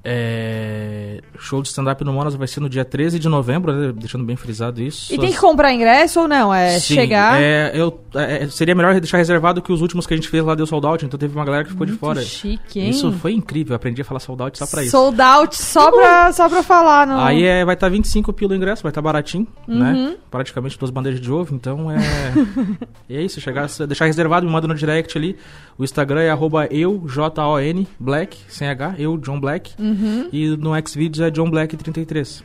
É, 0.02 1.20
Show 1.38 1.62
de 1.62 1.68
stand-up 1.68 2.02
no 2.04 2.12
Monas 2.12 2.34
vai 2.34 2.46
ser 2.48 2.60
no 2.60 2.68
dia 2.68 2.84
13 2.84 3.18
de 3.18 3.28
novembro, 3.28 3.72
né? 3.72 3.92
deixando 3.94 4.24
bem 4.24 4.36
frisado 4.36 4.80
isso. 4.82 5.12
E 5.12 5.18
tem 5.18 5.30
que 5.32 5.38
comprar 5.38 5.72
ingresso 5.72 6.20
ou 6.20 6.28
não? 6.28 6.52
É 6.52 6.78
Sim, 6.78 6.94
chegar. 6.94 7.40
É, 7.40 7.72
eu, 7.74 8.00
é, 8.14 8.46
seria 8.48 8.74
melhor 8.74 8.98
deixar 8.98 9.18
reservado 9.18 9.60
que 9.62 9.72
os 9.72 9.80
últimos 9.80 10.06
que 10.06 10.14
a 10.14 10.16
gente 10.16 10.28
fez 10.28 10.44
lá 10.44 10.54
deu 10.54 10.66
sold 10.66 10.86
out, 10.86 11.04
então 11.04 11.18
teve 11.18 11.34
uma 11.34 11.44
galera 11.44 11.64
que 11.64 11.70
ficou 11.70 11.86
de 11.86 11.92
Muito 11.92 12.00
fora. 12.00 12.22
chique, 12.22 12.80
hein? 12.80 12.90
Isso 12.90 13.12
foi 13.12 13.32
incrível, 13.32 13.72
eu 13.72 13.76
aprendi 13.76 14.00
a 14.02 14.04
falar 14.04 14.20
sold 14.20 14.42
out 14.42 14.58
só 14.58 14.66
pra 14.66 14.82
isso. 14.82 14.90
Sold 14.90 15.20
out 15.20 15.56
só 15.56 15.90
pra, 15.90 16.32
só 16.32 16.48
pra 16.48 16.62
falar. 16.62 17.06
No... 17.06 17.18
Aí 17.20 17.44
é, 17.44 17.64
vai 17.64 17.74
estar 17.74 17.88
25 17.88 18.32
pila 18.32 18.52
o 18.52 18.56
ingresso, 18.56 18.82
vai 18.82 18.90
estar 18.90 19.02
baratinho, 19.02 19.46
Uhum. 19.68 19.78
né? 19.78 20.16
Praticamente 20.30 20.78
duas 20.78 20.90
bandejas 20.90 21.20
de 21.20 21.30
ovo, 21.30 21.54
então 21.54 21.90
é. 21.90 21.96
e 23.08 23.16
é 23.16 23.22
isso, 23.22 23.40
chegar, 23.40 23.68
deixar 23.86 24.06
reservado, 24.06 24.46
me 24.46 24.52
manda 24.52 24.66
no 24.68 24.74
direct 24.74 25.16
ali. 25.16 25.36
O 25.80 25.84
Instagram 25.84 26.20
é 26.20 26.28
arroba 26.28 26.66
eu, 26.66 27.06
J-O-N, 27.06 27.88
Black, 27.98 28.36
sem 28.50 28.68
H, 28.68 28.96
eu, 28.98 29.16
John 29.16 29.40
Black. 29.40 29.72
Uhum. 29.78 30.28
E 30.30 30.54
no 30.54 30.72
Xvideos 30.86 31.20
é 31.20 31.30
John 31.30 31.50
Black33. 31.50 32.42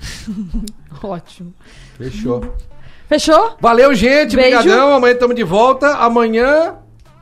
Ótimo. 1.03 1.53
Fechou. 1.97 2.55
Fechou? 3.09 3.57
Valeu, 3.59 3.93
gente. 3.93 4.37
Beijo. 4.37 4.59
Obrigadão. 4.59 4.93
Amanhã 4.93 5.13
estamos 5.15 5.35
de 5.35 5.43
volta. 5.43 5.95
Amanhã. 5.97 6.75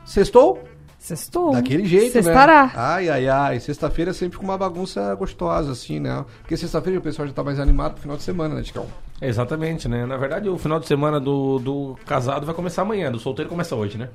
Sextou? 0.04 0.62
Sextou. 1.00 1.50
Daquele 1.50 1.84
jeito, 1.84 2.12
Sextará. 2.12 2.66
né? 2.66 2.72
Ai, 2.76 3.08
ai, 3.08 3.28
ai. 3.28 3.58
Sexta-feira 3.58 4.12
é 4.12 4.14
sempre 4.14 4.38
com 4.38 4.44
uma 4.44 4.56
bagunça 4.56 5.12
gostosa, 5.16 5.72
assim, 5.72 5.98
né? 5.98 6.24
Porque 6.42 6.56
sexta-feira 6.56 7.00
o 7.00 7.02
pessoal 7.02 7.26
já 7.26 7.34
tá 7.34 7.42
mais 7.42 7.58
animado 7.58 7.94
pro 7.94 8.02
final 8.02 8.16
de 8.16 8.22
semana, 8.22 8.54
né, 8.54 8.62
Ticão? 8.62 8.86
Exatamente, 9.22 9.88
né? 9.88 10.04
Na 10.04 10.16
verdade, 10.16 10.48
o 10.48 10.58
final 10.58 10.78
de 10.80 10.86
semana 10.86 11.18
do, 11.20 11.58
do 11.58 11.96
casado 12.04 12.44
vai 12.44 12.54
começar 12.54 12.82
amanhã, 12.82 13.10
do 13.12 13.18
solteiro 13.18 13.48
começa 13.48 13.74
hoje, 13.74 13.96
né? 13.96 14.08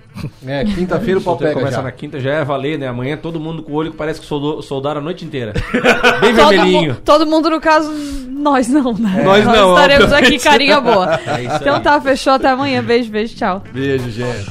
É, 0.45 0.64
quinta-feira 0.66 1.20
o 1.20 1.24
pau 1.24 1.34
solteiro 1.34 1.54
pega 1.54 1.60
começa 1.62 1.78
já. 1.78 1.82
na 1.84 1.91
quinta, 1.91 2.20
já 2.20 2.32
é 2.34 2.43
valer, 2.43 2.78
né? 2.78 2.88
Amanhã 2.88 3.18
todo 3.18 3.39
mundo 3.39 3.64
com 3.64 3.72
o 3.72 3.76
olho 3.76 3.91
que 3.91 3.97
parece 3.97 4.20
que 4.20 4.26
soldou, 4.28 4.62
soldaram 4.62 5.00
a 5.00 5.04
noite 5.04 5.24
inteira. 5.26 5.54
Bem 6.22 6.36
Todo, 6.36 6.50
vermelhinho. 6.50 6.93
mu- 6.93 7.00
todo 7.02 7.26
mundo, 7.26 7.50
no 7.50 7.62
caso, 7.62 7.89
nós 8.30 8.68
não, 8.68 8.93
né? 8.93 9.22
É. 9.22 9.24
Nós 9.24 9.45
não, 9.45 9.74
estaremos 9.74 10.12
obviamente. 10.12 10.36
aqui, 10.36 10.43
carinha 10.43 10.82
boa. 10.82 11.20
É 11.26 11.43
isso 11.43 11.56
então 11.56 11.76
aí. 11.76 11.82
tá, 11.82 12.00
fechou. 12.02 12.34
Até 12.34 12.50
amanhã. 12.50 12.84
Beijo, 12.84 13.10
beijo, 13.10 13.36
tchau. 13.36 13.64
Beijo, 13.74 14.10
gente. 14.12 14.50